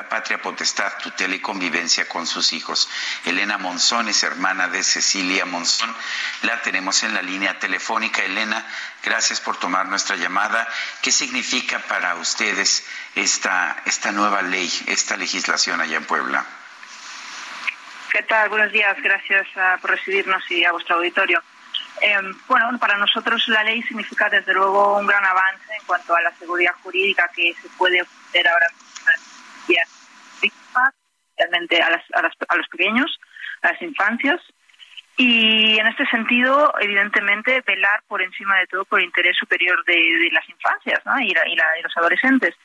[0.10, 2.90] patria potestad, tutela y convivencia con sus hijos.
[3.24, 5.96] Elena Monzón es hermana de Cecilia Monzón.
[6.42, 8.22] La tenemos en la línea telefónica.
[8.22, 8.66] Elena,
[9.02, 10.68] gracias por tomar nuestra llamada.
[11.02, 12.86] ¿Qué significa para ustedes
[13.16, 16.46] esta, esta nueva ley, esta legislación allá en Puebla?
[18.12, 18.50] ¿Qué tal?
[18.50, 18.98] Buenos días.
[19.02, 21.42] Gracias uh, por recibirnos y a vuestro auditorio.
[22.02, 22.18] Eh,
[22.48, 26.32] bueno, para nosotros la ley significa desde luego un gran avance en cuanto a la
[26.36, 28.68] seguridad jurídica que se puede ofrecer ahora
[31.38, 33.20] realmente a, las, a, las, a los pequeños,
[33.62, 34.42] a las infancias.
[35.18, 40.30] y en este sentido, evidentemente, velar por encima de todo por el interés superior de,
[40.32, 42.56] las infancias y, la, y, la, y los adolescentes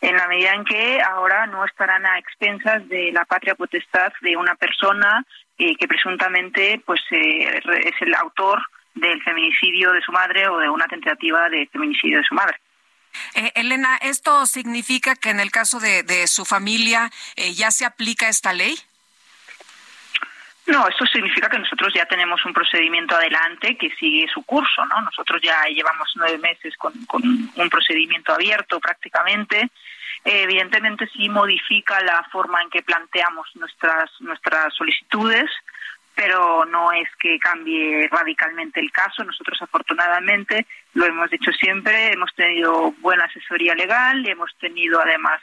[0.00, 4.36] en la medida en que ahora no estarán a expensas de la patria potestad de
[4.36, 5.24] una persona
[5.58, 8.62] eh, que presuntamente pues eh, es el autor
[8.94, 12.56] del feminicidio de su madre o de una tentativa de feminicidio de su madre.
[13.34, 17.84] Eh, Elena, ¿esto significa que en el caso de, de su familia eh, ya se
[17.84, 18.76] aplica esta ley?
[20.66, 25.00] No, esto significa que nosotros ya tenemos un procedimiento adelante que sigue su curso, ¿no?
[25.00, 29.70] Nosotros ya llevamos nueve meses con, con un procedimiento abierto prácticamente.
[30.24, 35.50] Eh, evidentemente sí modifica la forma en que planteamos nuestras nuestras solicitudes,
[36.20, 39.24] pero no es que cambie radicalmente el caso.
[39.24, 45.40] Nosotros afortunadamente lo hemos dicho siempre, hemos tenido buena asesoría legal, hemos tenido además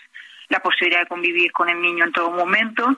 [0.50, 2.96] la posibilidad de convivir con el niño en todo momento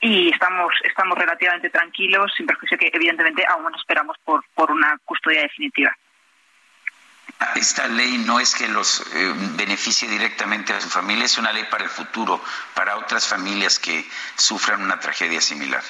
[0.00, 5.42] y estamos estamos relativamente tranquilos sin perjuicio que evidentemente aún esperamos por por una custodia
[5.42, 5.94] definitiva.
[7.54, 11.64] Esta ley no es que los eh, beneficie directamente a su familia, es una ley
[11.70, 12.42] para el futuro,
[12.74, 15.82] para otras familias que sufran una tragedia similar.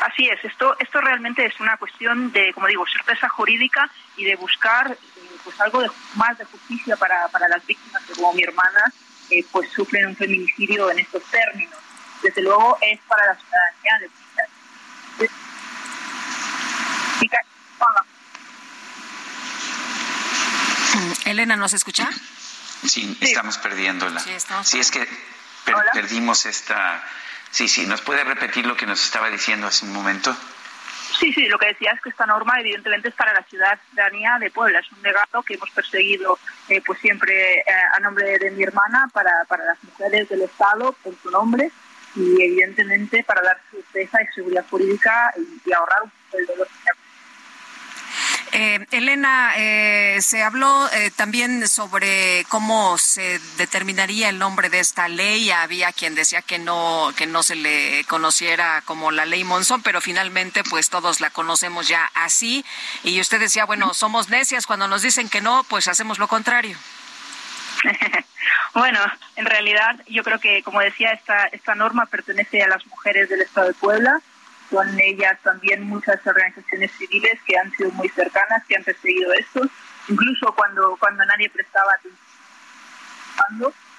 [0.00, 4.36] Así es, esto esto realmente es una cuestión de, como digo, certeza jurídica y de
[4.36, 4.96] buscar eh,
[5.42, 8.92] pues algo de, más de justicia para, para las víctimas que como mi hermana
[9.30, 11.78] eh, pues sufren un feminicidio en estos términos.
[12.22, 15.28] Desde luego es para la ciudadanía de
[21.24, 22.08] Elena, ¿nos escucha?
[22.86, 24.20] Sí, estamos perdiéndola.
[24.20, 25.06] Sí, estamos Sí, es que
[25.64, 27.02] per- perdimos esta...
[27.50, 30.36] Sí, sí, ¿nos puede repetir lo que nos estaba diciendo hace un momento?
[31.18, 34.50] Sí, sí, lo que decía es que esta norma evidentemente es para la ciudadanía de
[34.50, 36.38] Puebla, es un legado que hemos perseguido
[36.68, 37.64] eh, pues siempre eh,
[37.94, 41.72] a nombre de mi hermana para, para las mujeres del Estado por su nombre
[42.14, 46.02] y evidentemente para dar certeza y seguridad jurídica y, y ahorrar
[46.34, 46.68] el dolor.
[48.60, 55.06] Eh, Elena, eh, se habló eh, también sobre cómo se determinaría el nombre de esta
[55.06, 55.52] ley.
[55.52, 60.00] Había quien decía que no que no se le conociera como la ley Monzón, pero
[60.00, 62.64] finalmente pues todos la conocemos ya así.
[63.04, 66.76] Y usted decía, bueno, somos necias cuando nos dicen que no, pues hacemos lo contrario.
[68.74, 69.00] Bueno,
[69.36, 73.40] en realidad yo creo que, como decía, esta, esta norma pertenece a las mujeres del
[73.40, 74.20] Estado de Puebla.
[74.70, 79.62] Son ellas también muchas organizaciones civiles que han sido muy cercanas, que han perseguido esto.
[80.08, 82.18] Incluso cuando, cuando nadie prestaba atención,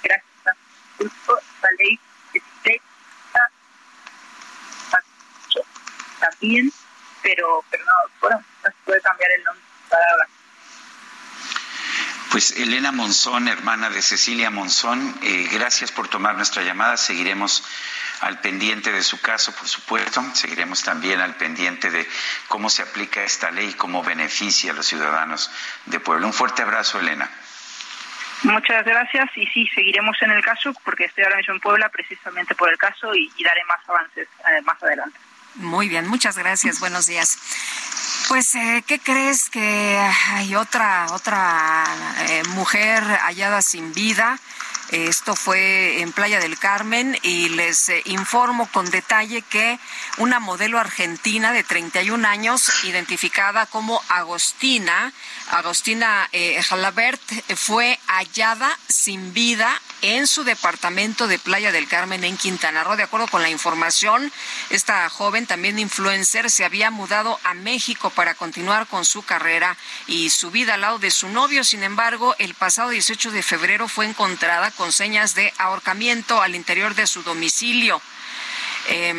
[0.04, 0.54] gracias a
[1.62, 2.00] la ley
[2.34, 2.82] 16
[6.20, 6.72] también,
[7.24, 7.92] pero, pero no,
[8.22, 8.44] bueno,
[8.86, 10.28] puede cambiar el nombre para ahora.
[12.32, 16.96] Pues Elena Monzón, hermana de Cecilia Monzón, eh, gracias por tomar nuestra llamada.
[16.96, 17.64] Seguiremos
[18.22, 20.24] al pendiente de su caso, por supuesto.
[20.34, 22.08] Seguiremos también al pendiente de
[22.48, 25.50] cómo se aplica esta ley cómo beneficia a los ciudadanos
[25.88, 26.28] de Puebla.
[26.28, 27.28] Un fuerte abrazo, Elena.
[28.44, 32.54] Muchas gracias y sí, seguiremos en el caso porque estoy ahora mismo en Puebla precisamente
[32.54, 35.18] por el caso y, y daré más avances eh, más adelante.
[35.56, 36.80] Muy bien, muchas gracias.
[36.80, 37.38] Buenos días.
[38.28, 39.98] Pues, eh, ¿qué crees que
[40.28, 41.84] hay otra otra
[42.28, 44.40] eh, mujer hallada sin vida?
[44.92, 49.80] Esto fue en Playa del Carmen y les eh, informo con detalle que
[50.18, 55.14] una modelo argentina de 31 años, identificada como Agostina,
[55.52, 57.22] Agostina eh, Jalabert,
[57.56, 62.96] fue hallada sin vida en su departamento de Playa del Carmen en Quintana Roo.
[62.96, 64.32] De acuerdo con la información,
[64.72, 70.32] esta joven, también influencer, se había mudado a México para continuar con su carrera y
[70.32, 71.64] su vida al lado de su novio.
[71.64, 76.96] Sin embargo, el pasado 18 de febrero fue encontrada con señas de ahorcamiento al interior
[76.96, 78.02] de su domicilio.
[78.88, 79.14] Eh,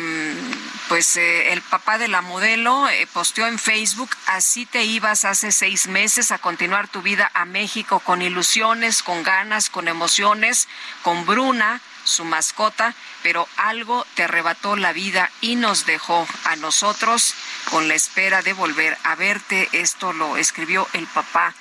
[0.89, 5.51] pues eh, el papá de la modelo eh, posteó en Facebook, así te ibas hace
[5.51, 10.67] seis meses a continuar tu vida a México con ilusiones, con ganas, con emociones,
[11.03, 17.35] con Bruna, su mascota, pero algo te arrebató la vida y nos dejó a nosotros
[17.69, 19.69] con la espera de volver a verte.
[19.73, 21.53] Esto lo escribió el papá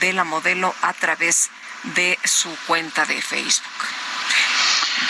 [0.00, 1.58] de la modelo a través de
[2.24, 3.62] su cuenta de Facebook.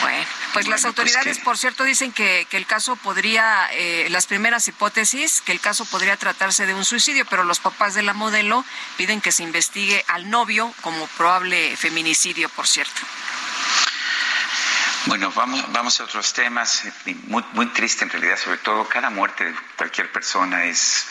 [0.00, 3.68] Bueno, pues Bueno, las pues autoridades, que- por cierto, dicen que, que el caso podría,
[3.72, 7.94] eh, las primeras hipótesis, que el caso podría tratarse de un suicidio, pero los papás
[7.94, 8.64] de la modelo
[8.96, 13.00] piden que se investigue al novio como probable feminicidio, por cierto.
[15.06, 16.82] Bueno, vamos, vamos a otros temas.
[17.26, 21.06] Muy, muy triste en realidad, sobre todo cada muerte de cualquier persona es,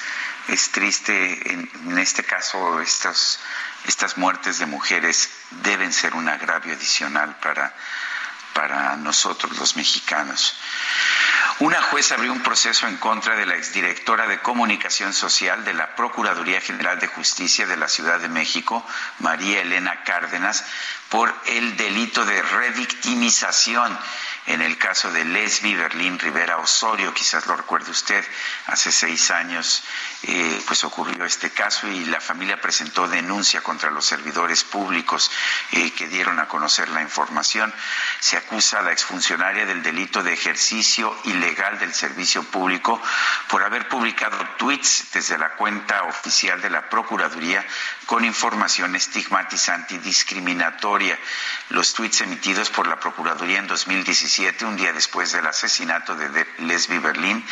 [0.49, 1.51] es triste.
[1.51, 3.39] En, en este caso, estas,
[3.87, 5.29] estas muertes de mujeres
[5.63, 7.73] deben ser un agravio adicional para,
[8.53, 10.55] para nosotros los mexicanos.
[11.59, 15.95] Una jueza abrió un proceso en contra de la exdirectora de Comunicación Social de la
[15.95, 18.85] Procuraduría General de Justicia de la Ciudad de México,
[19.19, 20.63] María Elena Cárdenas,
[21.09, 23.97] por el delito de revictimización
[24.47, 28.25] en el caso de Lesbi Berlín Rivera Osorio, quizás lo recuerde usted,
[28.67, 29.83] hace seis años
[30.23, 35.29] eh, pues ocurrió este caso y la familia presentó denuncia contra los servidores públicos
[35.73, 37.73] eh, que dieron a conocer la información.
[38.21, 43.01] Se acusa a la exfuncionaria del delito de ejercicio ilegal del servicio público
[43.49, 47.65] por haber publicado tweets desde la cuenta oficial de la Procuraduría
[48.05, 51.19] con información estigmatizante y discriminatoria.
[51.69, 56.99] Los tweets emitidos por la Procuraduría en 2017, un día después del asesinato de Lesbi
[56.99, 57.43] Berlín,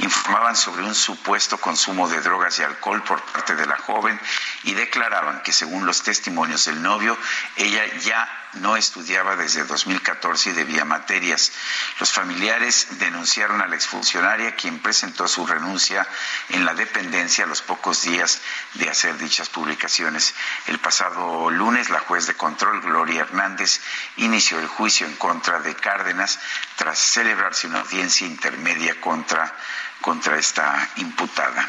[0.00, 4.18] informaban sobre un supuesto consumo de drogas y alcohol por parte de la joven
[4.64, 7.16] y declaraban que según los testimonios del novio,
[7.56, 11.52] ella ya no estudiaba desde 2014 y debía materias.
[11.98, 16.06] Los familiares denunciaron a la exfuncionaria, quien presentó su renuncia
[16.50, 18.40] en la dependencia a los pocos días
[18.74, 20.34] de hacer dichas publicaciones.
[20.66, 23.80] El pasado lunes, la juez de control, Gloria Hernández,
[24.16, 26.38] inició el juicio en contra de Cárdenas
[26.76, 29.54] tras celebrarse una audiencia intermedia contra,
[30.00, 31.68] contra esta imputada.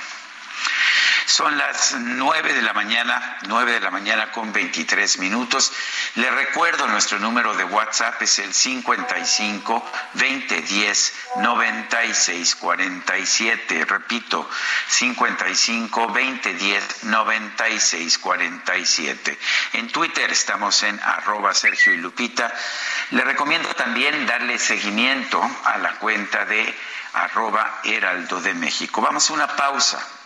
[1.33, 5.71] Son las nueve de la mañana, nueve de la mañana con veintitrés minutos.
[6.13, 13.85] Le recuerdo nuestro número de WhatsApp es el 55 2010 96 47.
[13.85, 14.47] Repito,
[14.87, 19.39] 55 2010 96 47.
[19.73, 22.53] En Twitter estamos en arroba Sergio y Lupita.
[23.09, 26.77] Le recomiendo también darle seguimiento a la cuenta de
[27.13, 29.01] arroba Heraldo de México.
[29.01, 30.05] Vamos a una pausa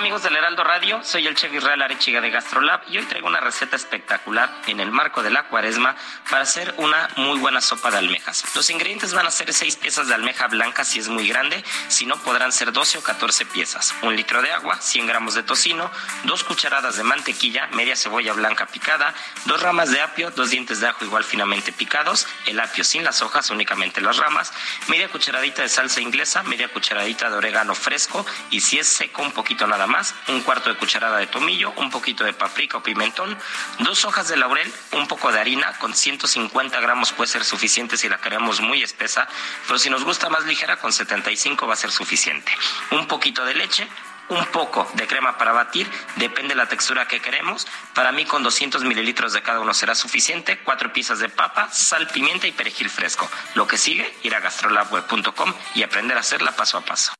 [0.00, 3.38] Amigos del Heraldo Radio, soy el chef Israel Arechiga de Gastrolab y hoy traigo una
[3.38, 5.94] receta espectacular en el marco de la cuaresma
[6.30, 8.42] para hacer una muy buena sopa de almejas.
[8.54, 12.06] Los ingredientes van a ser 6 piezas de almeja blanca si es muy grande, si
[12.06, 15.90] no podrán ser 12 o 14 piezas, un litro de agua, 100 gramos de tocino,
[16.24, 19.12] dos cucharadas de mantequilla, media cebolla blanca picada,
[19.44, 23.20] dos ramas de apio, dos dientes de ajo igual finamente picados, el apio sin las
[23.20, 24.50] hojas, únicamente las ramas,
[24.88, 29.32] media cucharadita de salsa inglesa, media cucharadita de orégano fresco y si es seco un
[29.32, 29.89] poquito nada más,
[30.28, 33.36] un cuarto de cucharada de tomillo, un poquito de paprika o pimentón,
[33.80, 38.08] dos hojas de laurel, un poco de harina, con 150 gramos puede ser suficiente si
[38.08, 39.28] la queremos muy espesa,
[39.66, 42.52] pero si nos gusta más ligera, con 75 va a ser suficiente.
[42.92, 43.88] Un poquito de leche,
[44.28, 47.66] un poco de crema para batir, depende de la textura que queremos.
[47.94, 52.06] Para mí con 200 mililitros de cada uno será suficiente, cuatro piezas de papa, sal,
[52.06, 53.28] pimienta y perejil fresco.
[53.54, 57.19] Lo que sigue, ir a gastrolabweb.com y aprender a hacerla paso a paso.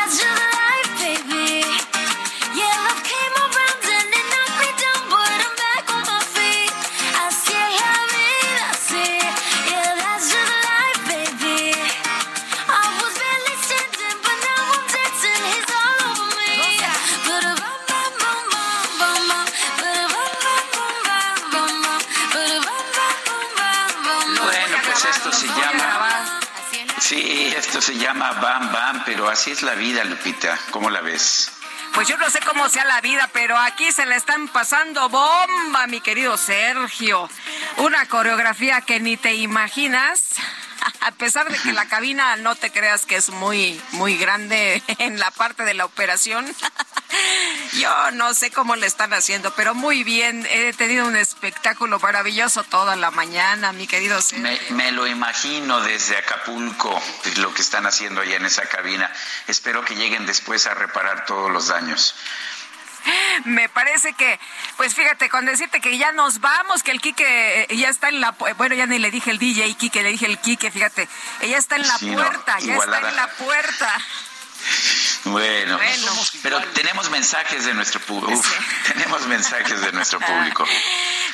[28.51, 30.59] Bam Bam, pero así es la vida, Lupita.
[30.71, 31.49] ¿Cómo la ves?
[31.93, 35.87] Pues yo no sé cómo sea la vida, pero aquí se le están pasando bomba,
[35.87, 37.29] mi querido Sergio.
[37.77, 40.35] Una coreografía que ni te imaginas.
[40.99, 45.17] A pesar de que la cabina no te creas que es muy muy grande en
[45.17, 46.45] la parte de la operación.
[47.81, 50.47] Yo no sé cómo le están haciendo, pero muy bien.
[50.51, 54.19] He tenido un espectáculo maravilloso toda la mañana, mi querido.
[54.37, 57.01] Me, me lo imagino desde Acapulco,
[57.37, 59.11] lo que están haciendo allá en esa cabina.
[59.47, 62.15] Espero que lleguen después a reparar todos los daños.
[63.45, 64.39] Me parece que,
[64.77, 68.21] pues fíjate, con decirte que ya nos vamos, que el Quique eh, ya está en
[68.21, 71.09] la, bueno, ya ni le dije el DJ Quique, le dije el Quique, fíjate,
[71.41, 73.97] ella está en la Sí, no, puerta, ya está en la puerta.
[75.25, 76.21] Bueno, Bueno.
[76.41, 78.41] pero tenemos mensajes de nuestro público.
[78.87, 80.65] tenemos mensajes de nuestro público.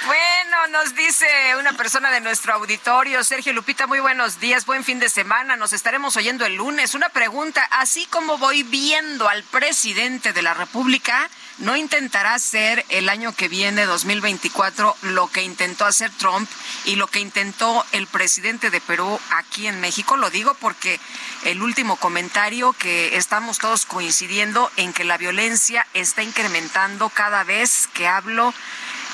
[0.06, 1.28] Bueno, nos dice
[1.60, 5.74] una persona de nuestro auditorio, Sergio Lupita, muy buenos días, buen fin de semana, nos
[5.74, 6.94] estaremos oyendo el lunes.
[6.96, 11.30] Una pregunta, así como voy viendo al presidente de la República,
[11.60, 16.50] ¿no intentará hacer el año que viene, 2024, lo que intentó hacer Trump
[16.86, 20.18] y lo que intentó el presidente de Perú aquí en México?
[20.18, 21.00] Lo digo porque
[21.44, 27.88] el último comentario que estamos todos coincidiendo en que la violencia está incrementando cada vez
[27.94, 28.54] que hablo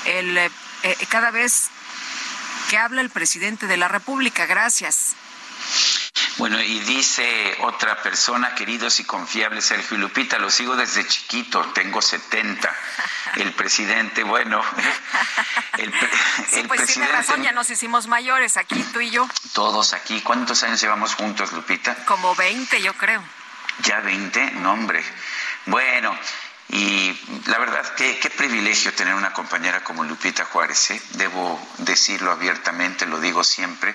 [0.04, 0.50] el, eh,
[0.82, 1.68] eh, cada vez
[2.68, 4.46] que habla el presidente de la República.
[4.46, 5.14] Gracias.
[6.38, 12.02] Bueno, y dice otra persona, queridos y confiables Sergio Lupita, lo sigo desde chiquito, tengo
[12.02, 12.74] 70.
[13.36, 14.60] El presidente, bueno,
[15.78, 16.10] el, pre-
[16.50, 20.20] Sí, el pues tiene razón, ya nos hicimos mayores aquí, tú y yo, todos aquí,
[20.22, 21.94] ¿cuántos años llevamos juntos, Lupita?
[22.04, 23.22] como 20 yo creo.
[23.82, 25.04] Ya 20, no hombre.
[25.66, 26.16] Bueno,
[26.68, 27.16] y
[27.46, 31.02] la verdad, qué, qué privilegio tener una compañera como Lupita Juárez, ¿eh?
[31.10, 33.94] Debo decirlo abiertamente, lo digo siempre,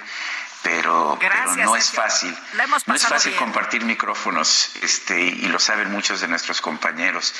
[0.64, 2.36] pero, pero no es fácil.
[2.86, 3.44] No es fácil bien.
[3.44, 7.34] compartir micrófonos, este, y lo saben muchos de nuestros compañeros.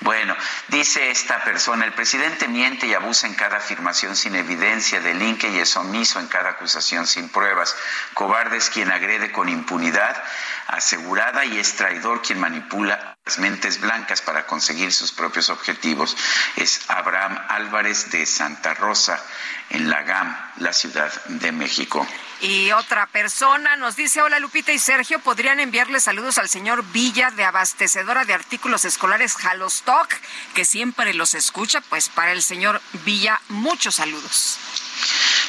[0.00, 0.34] Bueno,
[0.68, 5.58] dice esta persona, el presidente miente y abusa en cada afirmación sin evidencia, delinque y
[5.58, 7.76] es omiso en cada acusación sin pruebas.
[8.14, 10.22] Cobarde es quien agrede con impunidad
[10.68, 16.16] asegurada y es traidor quien manipula las mentes blancas para conseguir sus propios objetivos.
[16.56, 19.22] Es Abraham Álvarez de Santa Rosa,
[19.70, 22.06] en la GAM, la Ciudad de México.
[22.40, 27.30] Y otra persona nos dice, hola Lupita y Sergio, ¿podrían enviarle saludos al señor Villa
[27.30, 30.08] de abastecedora de artículos escolares Halostock,
[30.54, 31.82] que siempre los escucha?
[31.82, 34.58] Pues para el señor Villa, muchos saludos.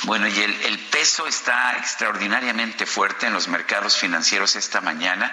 [0.04, 5.32] Bueno, y el, el peso está extraordinariamente fuerte en los mercados financieros esta mañana.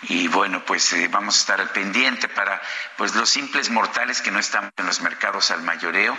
[0.03, 2.61] y bueno pues eh, vamos a estar al pendiente para
[2.97, 6.17] pues los simples mortales que no estamos en los mercados al mayoreo.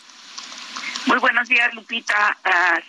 [1.07, 2.39] Muy buenos días, Lupita,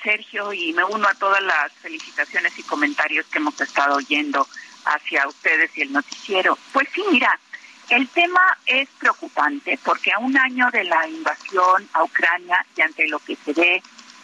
[0.04, 4.48] Sergio, y me uno a todas las felicitaciones y comentarios que hemos estado oyendo
[4.86, 6.56] hacia ustedes y el noticiero.
[6.72, 7.40] Pues sí, mira,
[7.96, 13.08] el tema es preocupante porque a un año de la invasión a Ucrania y ante
[13.08, 13.84] lo que se ve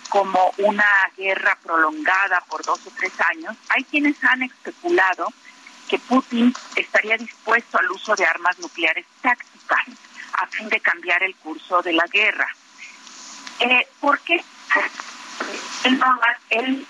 [0.10, 5.32] como una guerra prolongada por dos o tres años, hay quienes han especulado
[5.88, 9.86] que Putin estaría dispuesto al uso de armas nucleares tácticas
[10.34, 12.48] a fin de cambiar el curso de la guerra.
[13.60, 14.44] Eh, ¿Por qué?
[15.84, 16.02] Él,
[16.50, 16.88] él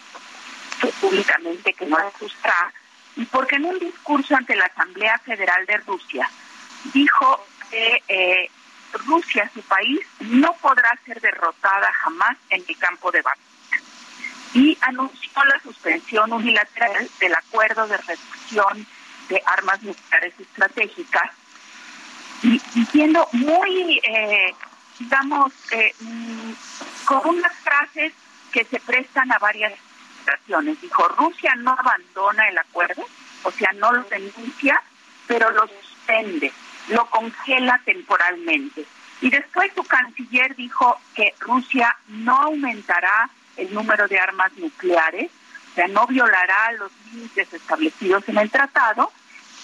[1.01, 2.71] públicamente que no le gusta
[3.17, 6.29] y porque en un discurso ante la Asamblea Federal de Rusia
[6.93, 8.49] dijo que eh,
[9.05, 13.43] Rusia, su país, no podrá ser derrotada jamás en el campo de batalla.
[14.53, 18.87] Y anunció la suspensión unilateral del acuerdo de reducción
[19.29, 21.31] de armas nucleares estratégicas,
[22.41, 24.55] y diciendo muy, eh,
[24.97, 26.51] digamos, eh, mm,
[27.05, 28.13] con unas frases
[28.51, 29.73] que se prestan a varias
[30.19, 30.81] situaciones.
[30.81, 33.05] Dijo, Rusia no abandona el acuerdo,
[33.43, 34.81] o sea, no lo denuncia,
[35.27, 36.51] pero lo suspende,
[36.89, 38.85] lo congela temporalmente.
[39.21, 45.29] Y después su canciller dijo que Rusia no aumentará el número de armas nucleares,
[45.71, 49.11] o sea, no violará los límites establecidos en el tratado,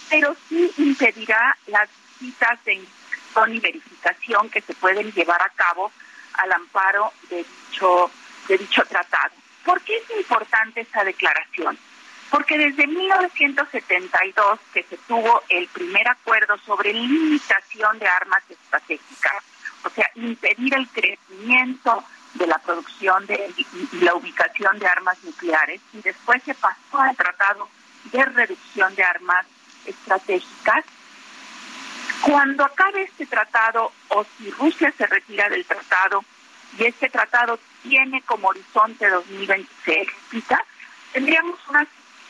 [0.09, 1.89] pero sí impedirá las
[2.19, 5.91] visitas de inspección y verificación que se pueden llevar a cabo
[6.33, 8.11] al amparo de dicho,
[8.47, 9.33] de dicho tratado.
[9.63, 11.77] ¿Por qué es importante esta declaración?
[12.29, 19.43] Porque desde 1972, que se tuvo el primer acuerdo sobre limitación de armas estratégicas,
[19.83, 22.03] o sea, impedir el crecimiento
[22.33, 27.15] de la producción de, y la ubicación de armas nucleares, y después se pasó al
[27.15, 27.69] tratado
[28.11, 29.45] de reducción de armas
[29.85, 30.83] estratégicas,
[32.21, 36.23] cuando acabe este tratado o si Rusia se retira del tratado
[36.77, 40.07] y este tratado tiene como horizonte 2026,
[41.13, 41.85] tendríamos una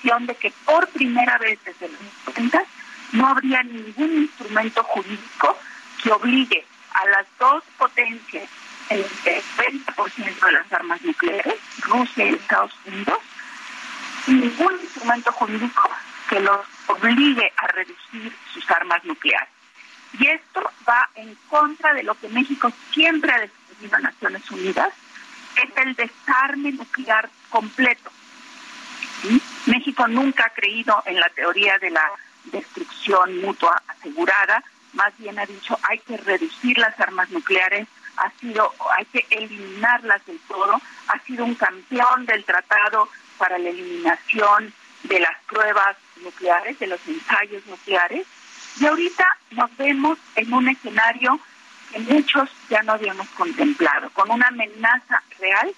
[0.05, 2.63] de que por primera vez desde los 90
[3.13, 5.57] no habría ningún instrumento jurídico
[6.01, 6.63] que obligue
[6.93, 8.47] a las dos potencias
[8.89, 13.17] el 20% de las armas nucleares, Rusia y Estados Unidos,
[14.27, 15.89] ningún instrumento jurídico
[16.29, 19.49] que los obligue a reducir sus armas nucleares.
[20.19, 24.93] Y esto va en contra de lo que México siempre ha defendido en Naciones Unidas,
[25.55, 28.11] es el desarme nuclear completo.
[29.21, 29.41] ¿Sí?
[29.65, 32.11] México nunca ha creído en la teoría de la
[32.45, 34.63] destrucción mutua asegurada,
[34.93, 37.87] más bien ha dicho hay que reducir las armas nucleares,
[38.17, 43.69] ha sido hay que eliminarlas del todo, ha sido un campeón del tratado para la
[43.69, 44.73] eliminación
[45.03, 48.25] de las pruebas nucleares, de los ensayos nucleares,
[48.79, 51.39] y ahorita nos vemos en un escenario
[51.91, 55.73] que muchos ya no habíamos contemplado, con una amenaza real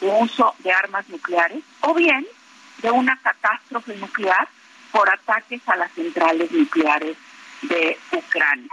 [0.00, 2.26] de uso de armas nucleares o bien
[2.82, 4.48] de una catástrofe nuclear
[4.92, 7.16] por ataques a las centrales nucleares
[7.62, 8.72] de Ucrania.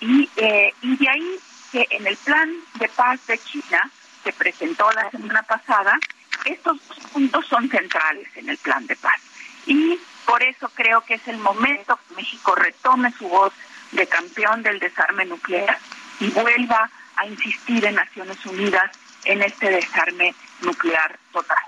[0.00, 1.38] Y, eh, y de ahí
[1.72, 3.90] que en el plan de paz de China,
[4.24, 5.98] que presentó la semana pasada,
[6.44, 6.78] estos
[7.12, 9.20] puntos son centrales en el plan de paz.
[9.66, 13.52] Y por eso creo que es el momento que México retome su voz
[13.92, 15.78] de campeón del desarme nuclear
[16.20, 18.90] y vuelva a insistir en Naciones Unidas
[19.24, 21.58] en este desarme nuclear total.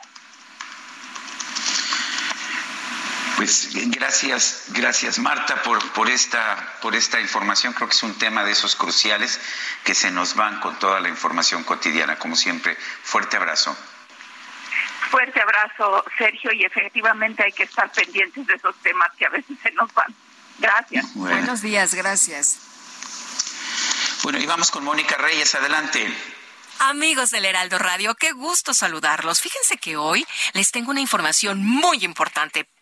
[3.42, 7.72] Pues gracias, gracias Marta por, por, esta, por esta información.
[7.72, 9.40] Creo que es un tema de esos cruciales
[9.82, 12.20] que se nos van con toda la información cotidiana.
[12.20, 13.76] Como siempre, fuerte abrazo.
[15.10, 19.58] Fuerte abrazo, Sergio, y efectivamente hay que estar pendientes de esos temas que a veces
[19.60, 20.14] se nos van.
[20.60, 21.12] Gracias.
[21.14, 21.36] Bueno.
[21.38, 22.60] Buenos días, gracias.
[24.22, 26.16] Bueno, y vamos con Mónica Reyes, adelante.
[26.78, 29.40] Amigos del Heraldo Radio, qué gusto saludarlos.
[29.40, 32.68] Fíjense que hoy les tengo una información muy importante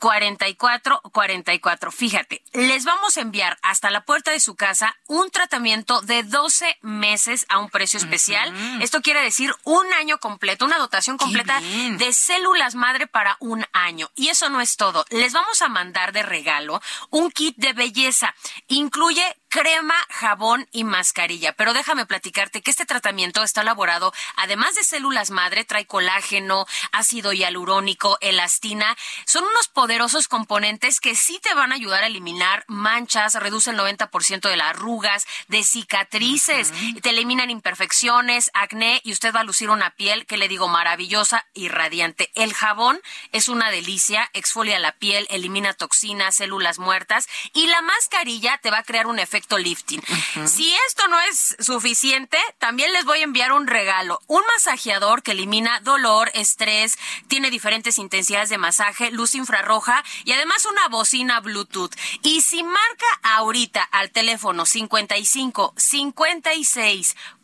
[0.00, 1.92] 44 44.
[1.92, 6.78] Fíjate, les vamos a enviar hasta la puerta de su casa un tratamiento de 12
[6.80, 8.52] meses a un precio especial.
[8.82, 14.10] Esto quiere decir un año completo, una dotación completa de células madre para un año.
[14.16, 15.04] Y eso no es todo.
[15.10, 16.80] Les vamos a mandar de regalo
[17.10, 18.34] un kit de belleza.
[18.68, 21.52] Incluye crema, jabón y mascarilla.
[21.52, 27.32] Pero déjame platicarte que este tratamiento está elaborado, además de células madre, trae colágeno, ácido
[27.32, 28.96] hialurónico, elastina.
[29.26, 33.78] Son unos poderosos componentes que sí te van a ayudar a eliminar manchas, reduce el
[33.78, 36.72] 90% de las arrugas, de cicatrices,
[37.02, 41.44] te eliminan imperfecciones, acné y usted va a lucir una piel que le digo maravillosa
[41.54, 42.30] y radiante.
[42.36, 43.00] El jabón
[43.32, 48.78] es una delicia, exfolia la piel, elimina toxinas, células muertas y la mascarilla te va
[48.78, 50.02] a crear un efecto lifting.
[50.46, 55.32] Si esto no es suficiente, también les voy a enviar un regalo, un masajeador que
[55.32, 61.94] elimina dolor, estrés, tiene diferentes intensidades de masaje, luz infrarroja y además una bocina Bluetooth.
[62.22, 67.16] Y si marca ahorita al teléfono 55 56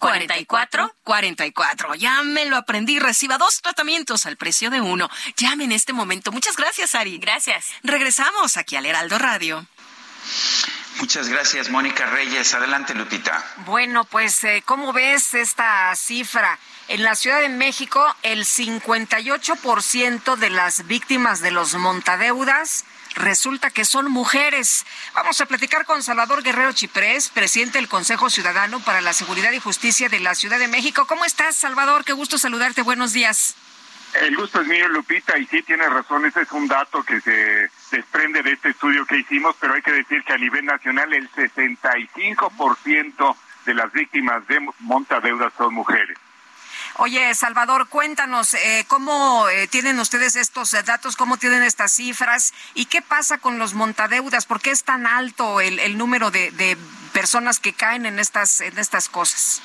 [0.00, 1.94] 44 44.
[1.94, 2.98] Ya me lo aprendí.
[2.98, 5.08] Reciba dos tratamientos al precio de uno.
[5.36, 6.32] Llame en este momento.
[6.32, 7.18] Muchas gracias, Ari.
[7.18, 7.66] Gracias.
[7.82, 9.66] Regresamos aquí al Heraldo Radio.
[10.98, 12.52] Muchas gracias, Mónica Reyes.
[12.54, 13.44] Adelante, Lupita.
[13.66, 16.58] Bueno, pues, eh, ¿cómo ves esta cifra?
[16.88, 23.84] En la Ciudad de México, el 58% de las víctimas de los montadeudas resulta que
[23.84, 24.86] son mujeres.
[25.14, 29.58] Vamos a platicar con Salvador Guerrero Chiprés, presidente del Consejo Ciudadano para la Seguridad y
[29.58, 31.06] Justicia de la Ciudad de México.
[31.06, 32.04] ¿Cómo estás, Salvador?
[32.04, 32.82] Qué gusto saludarte.
[32.82, 33.54] Buenos días.
[34.14, 37.70] El gusto es mío, Lupita, y sí tiene razón, ese es un dato que se
[37.92, 41.30] desprende de este estudio que hicimos, pero hay que decir que a nivel nacional el
[41.30, 46.18] 65% de las víctimas de montadeudas son mujeres.
[46.96, 52.86] Oye, Salvador, cuéntanos eh, cómo eh, tienen ustedes estos datos, cómo tienen estas cifras y
[52.86, 56.76] qué pasa con los montadeudas, por qué es tan alto el, el número de, de
[57.12, 59.62] personas que caen en estas, en estas cosas.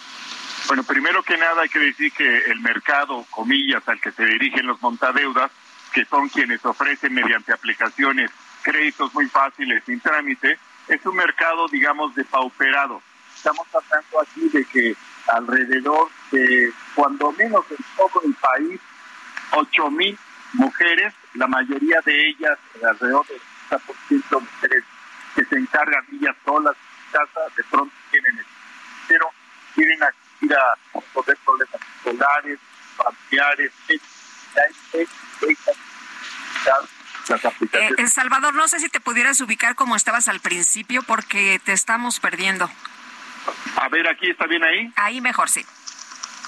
[0.67, 4.65] Bueno, primero que nada hay que decir que el mercado, comillas, al que se dirigen
[4.67, 5.51] los montadeudas,
[5.93, 8.31] que son quienes ofrecen mediante aplicaciones
[8.61, 13.01] créditos muy fáciles sin trámite, es un mercado, digamos, depauperado.
[13.35, 14.95] Estamos hablando aquí de que
[15.27, 18.79] alrededor de, cuando menos en todo el país,
[19.51, 20.17] ocho mil
[20.53, 24.83] mujeres, la mayoría de ellas, alrededor del 60% mujeres
[25.35, 28.45] que se encargan ellas solas en casa, de pronto tienen el
[29.07, 29.29] pero
[29.75, 30.09] tienen a
[30.41, 32.59] ir a resolver problemas escolares,
[32.97, 33.71] familiares,
[37.27, 37.99] las Eh, aplicaciones.
[37.99, 42.19] eh, Salvador, no sé si te pudieras ubicar como estabas al principio porque te estamos
[42.19, 42.69] perdiendo.
[43.75, 44.91] A ver, aquí está bien ahí.
[44.95, 45.65] Ahí mejor, sí.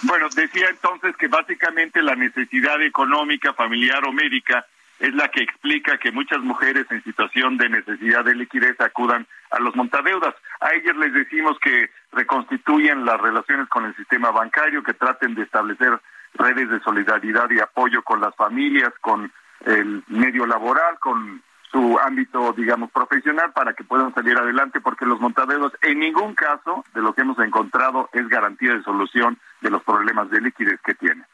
[0.04, 4.66] Bueno, decía entonces que básicamente la necesidad económica, familiar o médica
[5.00, 9.60] es la que explica que muchas mujeres en situación de necesidad de liquidez acudan a
[9.60, 10.36] los montadeudas.
[10.60, 15.44] A ellas les decimos que reconstituyan las relaciones con el sistema bancario, que traten de
[15.44, 16.00] establecer
[16.34, 19.32] redes de solidaridad y apoyo con las familias, con
[19.66, 25.20] el medio laboral, con su ámbito, digamos, profesional para que puedan salir adelante, porque los
[25.20, 29.84] montaderos en ningún caso de lo que hemos encontrado es garantía de solución de los
[29.84, 31.26] problemas de liquidez que tienen.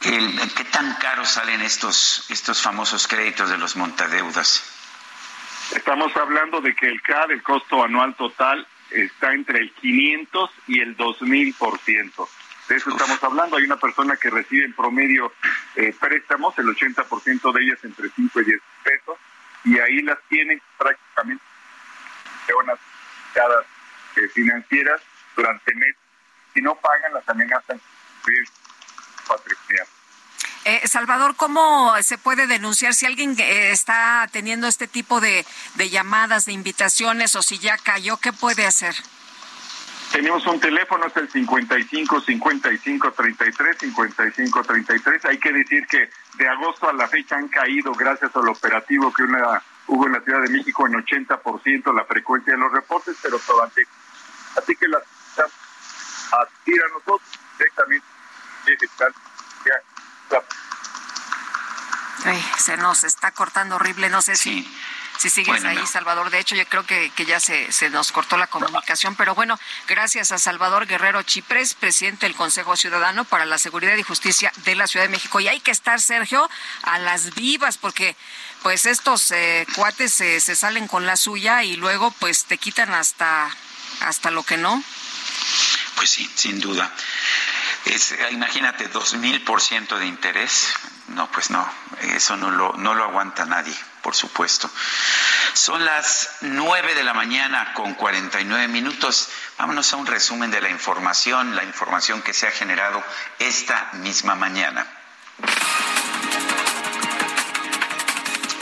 [0.00, 4.64] ¿Qué tan caros salen estos, estos famosos créditos de los montadeudas?
[5.76, 10.80] Estamos hablando de que el CAD, el costo anual total, está entre el 500 y
[10.80, 12.28] el 2000%.
[12.72, 13.58] De eso estamos hablando.
[13.58, 15.30] Hay una persona que recibe en promedio
[15.76, 19.18] eh, préstamos, el 80% de ellas entre 5 y 10 pesos,
[19.64, 21.44] y ahí las tienen prácticamente
[22.58, 22.78] unas
[23.34, 23.60] cada
[24.16, 25.02] eh, financieras
[25.36, 26.00] durante meses.
[26.54, 27.78] Si no pagan, las amenazan
[29.28, 29.84] patrimonio.
[30.64, 35.44] Eh, Salvador, ¿cómo se puede denunciar si alguien eh, está teniendo este tipo de,
[35.74, 38.16] de llamadas, de invitaciones o si ya cayó?
[38.16, 38.94] ¿Qué puede hacer?
[40.12, 45.24] Tenemos un teléfono, es el 55 55 33 55 33.
[45.24, 49.22] Hay que decir que de agosto a la fecha han caído, gracias al operativo que
[49.22, 53.38] una, hubo en la Ciudad de México, en 80% la frecuencia de los reportes, pero
[53.38, 53.86] todavía.
[54.56, 55.02] Así que las
[56.32, 57.20] a a nosotros
[57.58, 58.06] directamente
[62.24, 64.64] Ay, se nos está cortando horrible, no sé si,
[65.18, 65.86] si sigues Bueno, ahí, no.
[65.86, 66.30] Salvador.
[66.30, 69.58] De hecho, yo creo que, que ya se, se nos cortó la comunicación, pero bueno,
[69.86, 74.74] gracias a Salvador Guerrero Chiprés, presidente del Consejo Ciudadano para la Seguridad y Justicia de
[74.74, 75.40] la Ciudad de México.
[75.40, 76.48] Y hay que estar, Sergio,
[76.82, 78.16] a las vivas, porque
[78.62, 82.94] pues estos eh, cuates se, se salen con la suya y luego pues te quitan
[82.94, 83.50] hasta,
[84.00, 84.82] hasta lo que no.
[85.96, 86.92] Pues sí, sin duda.
[87.84, 90.72] Es, eh, imagínate, dos mil por ciento de interés.
[91.08, 91.68] No, pues no,
[92.00, 94.70] eso no lo, no lo aguanta nadie, por supuesto.
[95.54, 99.28] Son las nueve de la mañana con 49 minutos.
[99.58, 103.02] Vámonos a un resumen de la información, la información que se ha generado
[103.38, 104.86] esta misma mañana.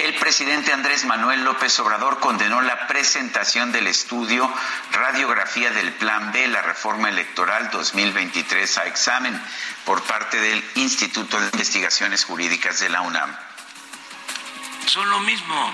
[0.00, 4.50] El presidente Andrés Manuel López Obrador condenó la presentación del estudio
[4.92, 9.40] Radiografía del Plan B, la reforma electoral 2023 a examen
[9.84, 13.49] por parte del Instituto de Investigaciones Jurídicas de la UNAM.
[14.90, 15.72] Son lo mismo.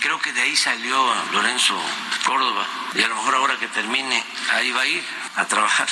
[0.00, 0.96] Creo que de ahí salió
[1.32, 1.78] Lorenzo
[2.24, 2.66] Córdoba.
[2.94, 5.04] Y a lo mejor ahora que termine, ahí va a ir
[5.36, 5.86] a trabajar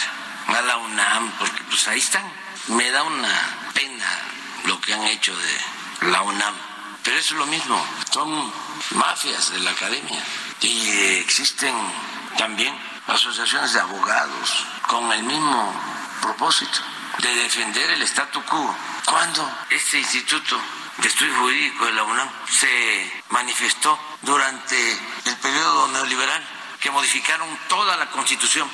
[0.47, 2.25] a la UNAM, porque pues ahí están.
[2.69, 4.07] Me da una pena
[4.65, 6.55] lo que han hecho de la UNAM.
[7.03, 7.87] Pero eso es lo mismo.
[8.11, 8.51] Son
[8.93, 10.25] mafias de la academia.
[10.63, 11.75] Y existen
[12.39, 12.75] también
[13.07, 15.75] asociaciones de abogados con el mismo
[16.23, 16.79] propósito
[17.19, 18.75] de defender el statu quo.
[19.05, 20.59] Cuando este instituto
[20.99, 24.77] de estudio jurídico de la UNAM se manifestó durante
[25.27, 26.43] el periodo neoliberal
[26.81, 28.69] que modificaron toda la constitución.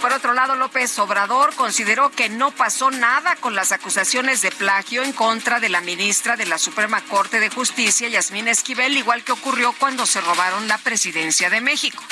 [0.00, 5.02] Por otro lado, López Obrador consideró que no pasó nada con las acusaciones de plagio
[5.02, 9.32] en contra de la ministra de la Suprema Corte de Justicia, Yasmín Esquivel, igual que
[9.32, 12.02] ocurrió cuando se robaron la presidencia de México.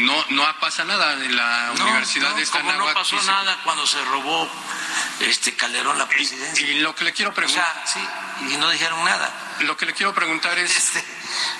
[0.00, 4.02] No, no pasa nada en la Universidad de como no pasó se- nada cuando se
[4.06, 4.48] robó
[5.20, 6.66] este Calderón la presidencia.
[6.66, 7.64] Y lo que le quiero preguntar.
[7.84, 7.86] O sea,
[8.46, 9.30] sí, y no dijeron nada.
[9.60, 10.76] Lo que le quiero preguntar es.
[10.76, 11.04] Este,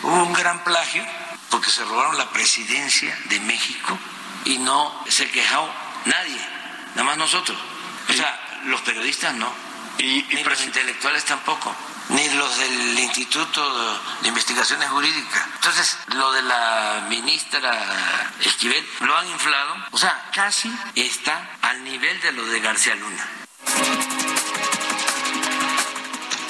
[0.02, 1.04] hubo un gran plagio
[1.50, 3.98] porque se robaron la presidencia de México
[4.44, 5.68] y no se quejó
[6.06, 6.40] nadie,
[6.94, 7.58] nada más nosotros.
[8.08, 9.52] O sea, los periodistas no,
[9.98, 11.74] y, ni los intelectuales tampoco,
[12.10, 15.42] ni los del Instituto de Investigaciones Jurídicas.
[15.56, 17.72] Entonces, lo de la ministra
[18.40, 23.26] Esquivel lo han inflado, o sea, casi está al nivel de lo de García Luna.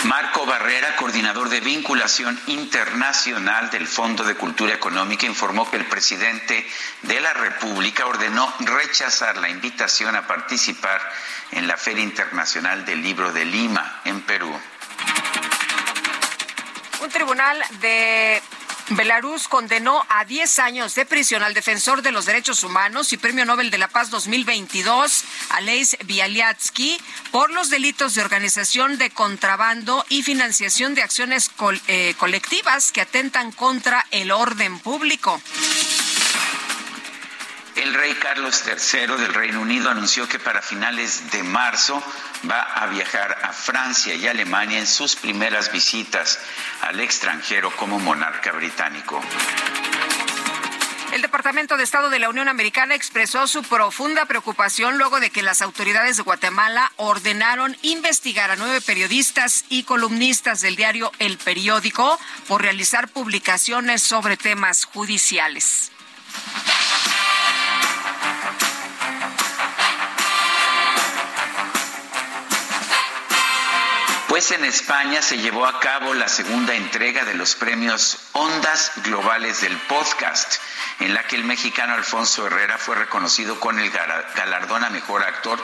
[0.04, 6.66] Marco Barrera, coordinador de vinculación internacional del Fondo de Cultura Económica, informó que el presidente
[7.02, 11.00] de la República ordenó rechazar la invitación a participar
[11.52, 14.58] en la Feria Internacional del Libro de Lima, en Perú.
[17.00, 18.42] Un tribunal de
[18.90, 23.46] Belarus condenó a 10 años de prisión al defensor de los derechos humanos y Premio
[23.46, 30.22] Nobel de la Paz 2022, Aleix Bialyatsky, por los delitos de organización de contrabando y
[30.22, 31.50] financiación de acciones
[31.86, 35.40] eh, colectivas que atentan contra el orden público.
[37.80, 42.02] El rey Carlos III del Reino Unido anunció que para finales de marzo
[42.48, 46.38] va a viajar a Francia y Alemania en sus primeras visitas
[46.82, 49.18] al extranjero como monarca británico.
[51.14, 55.42] El Departamento de Estado de la Unión Americana expresó su profunda preocupación luego de que
[55.42, 62.20] las autoridades de Guatemala ordenaron investigar a nueve periodistas y columnistas del diario El Periódico
[62.46, 65.90] por realizar publicaciones sobre temas judiciales.
[74.30, 79.60] Pues en España se llevó a cabo la segunda entrega de los premios Ondas Globales
[79.60, 80.62] del Podcast,
[81.00, 85.60] en la que el mexicano Alfonso Herrera fue reconocido con el galardón a mejor actor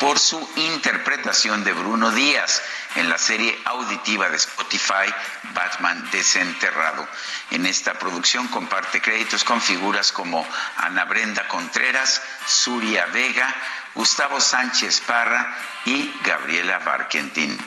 [0.00, 2.60] por su interpretación de Bruno Díaz
[2.96, 5.10] en la serie auditiva de Spotify
[5.54, 7.08] Batman Desenterrado.
[7.50, 13.56] En esta producción comparte créditos con figuras como Ana Brenda Contreras, Suria Vega,
[13.94, 17.58] Gustavo Sánchez Parra y Gabriela Barquentín.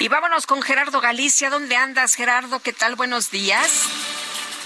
[0.00, 1.50] Y vámonos con Gerardo Galicia.
[1.50, 2.60] ¿Dónde andas, Gerardo?
[2.60, 2.94] ¿Qué tal?
[2.96, 3.86] Buenos días.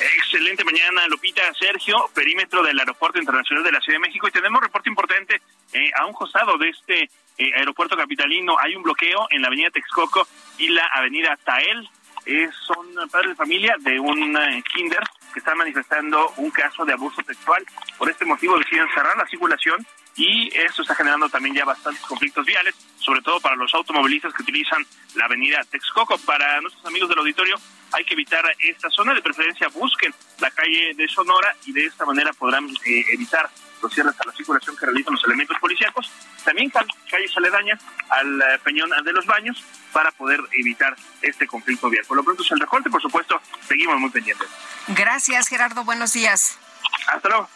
[0.01, 4.29] Excelente mañana, Lupita, Sergio, perímetro del Aeropuerto Internacional de la Ciudad de México.
[4.29, 8.57] Y tenemos reporte importante eh, a un costado de este eh, aeropuerto capitalino.
[8.61, 10.25] Hay un bloqueo en la avenida Texcoco
[10.57, 11.89] y la avenida Tael.
[12.27, 14.39] Eh, son padres de familia de un
[14.73, 15.03] kinder
[15.35, 17.67] que están manifestando un caso de abuso sexual.
[17.99, 19.85] Por este motivo deciden cerrar la circulación
[20.17, 24.43] y esto está generando también ya bastantes conflictos viales, sobre todo para los automovilistas que
[24.43, 26.17] utilizan la avenida Texcoco.
[26.19, 27.57] Para nuestros amigos del auditorio
[27.93, 32.07] hay que evitar esta zona, de preferencia busquen la calle de Sonora y de esta
[32.07, 33.51] manera podrán eh, evitar
[33.91, 36.11] cierres a la circulación que realizan los elementos policíacos.
[36.45, 37.81] También calles aledañas
[38.11, 42.05] al eh, Peñón de los Baños para poder evitar este conflicto vial.
[42.07, 44.49] Por lo pronto es el recorte, por supuesto, seguimos muy pendientes.
[44.89, 45.85] Gracias, Gerardo.
[45.85, 46.59] Buenos días.
[47.07, 47.49] Hasta luego.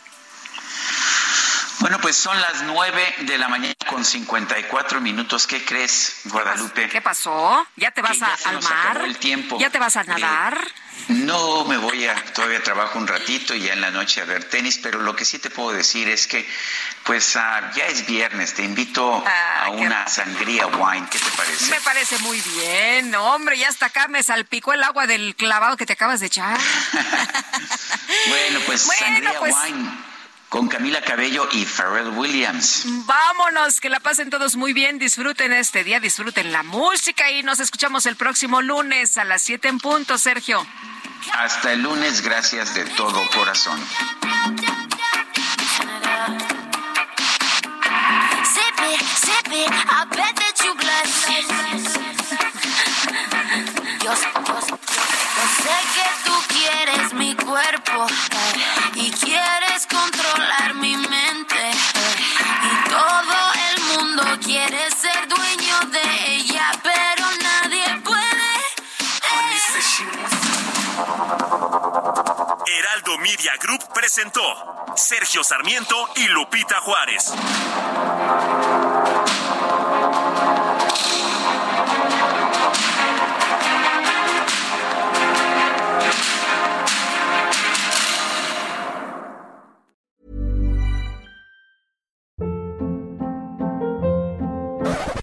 [1.81, 5.47] Bueno, pues son las nueve de la mañana con 54 minutos.
[5.47, 6.89] ¿Qué crees, Guadalupe?
[6.89, 7.66] ¿Qué pasó?
[7.76, 9.02] ¿Ya te vas a, al mar?
[9.05, 9.58] El tiempo.
[9.60, 10.58] ¿Ya te vas a nadar?
[11.08, 14.44] no, me voy a, todavía trabajo un ratito y ya en la noche a ver
[14.44, 16.47] tenis, pero lo que sí te puedo decir es que,
[17.05, 21.70] pues ah, ya es viernes, te invito Ah, a una sangría wine, ¿qué te parece?
[21.70, 25.86] Me parece muy bien, hombre, ya hasta acá me salpicó el agua del clavado que
[25.86, 26.58] te acabas de echar.
[28.28, 30.07] Bueno, pues Bueno, sangría pues- wine
[30.49, 32.85] con Camila Cabello y Pharrell Williams.
[33.07, 37.60] Vámonos, que la pasen todos muy bien, disfruten este día, disfruten la música y nos
[37.60, 40.67] escuchamos el próximo lunes a las 7 en punto, Sergio.
[41.33, 43.78] Hasta el lunes, gracias de todo corazón.
[54.02, 54.31] Yo sé
[55.94, 58.07] que tú quieres mi cuerpo
[71.99, 74.41] Heraldo Media Group presentó
[74.94, 77.35] Sergio Sarmiento y Lupita Juárez.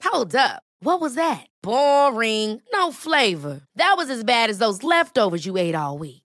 [0.04, 0.64] Hold up.
[0.82, 1.48] What was that?
[1.64, 2.62] Boring.
[2.74, 3.62] No flavor.
[3.76, 6.25] That was as bad as those leftovers you ate all week.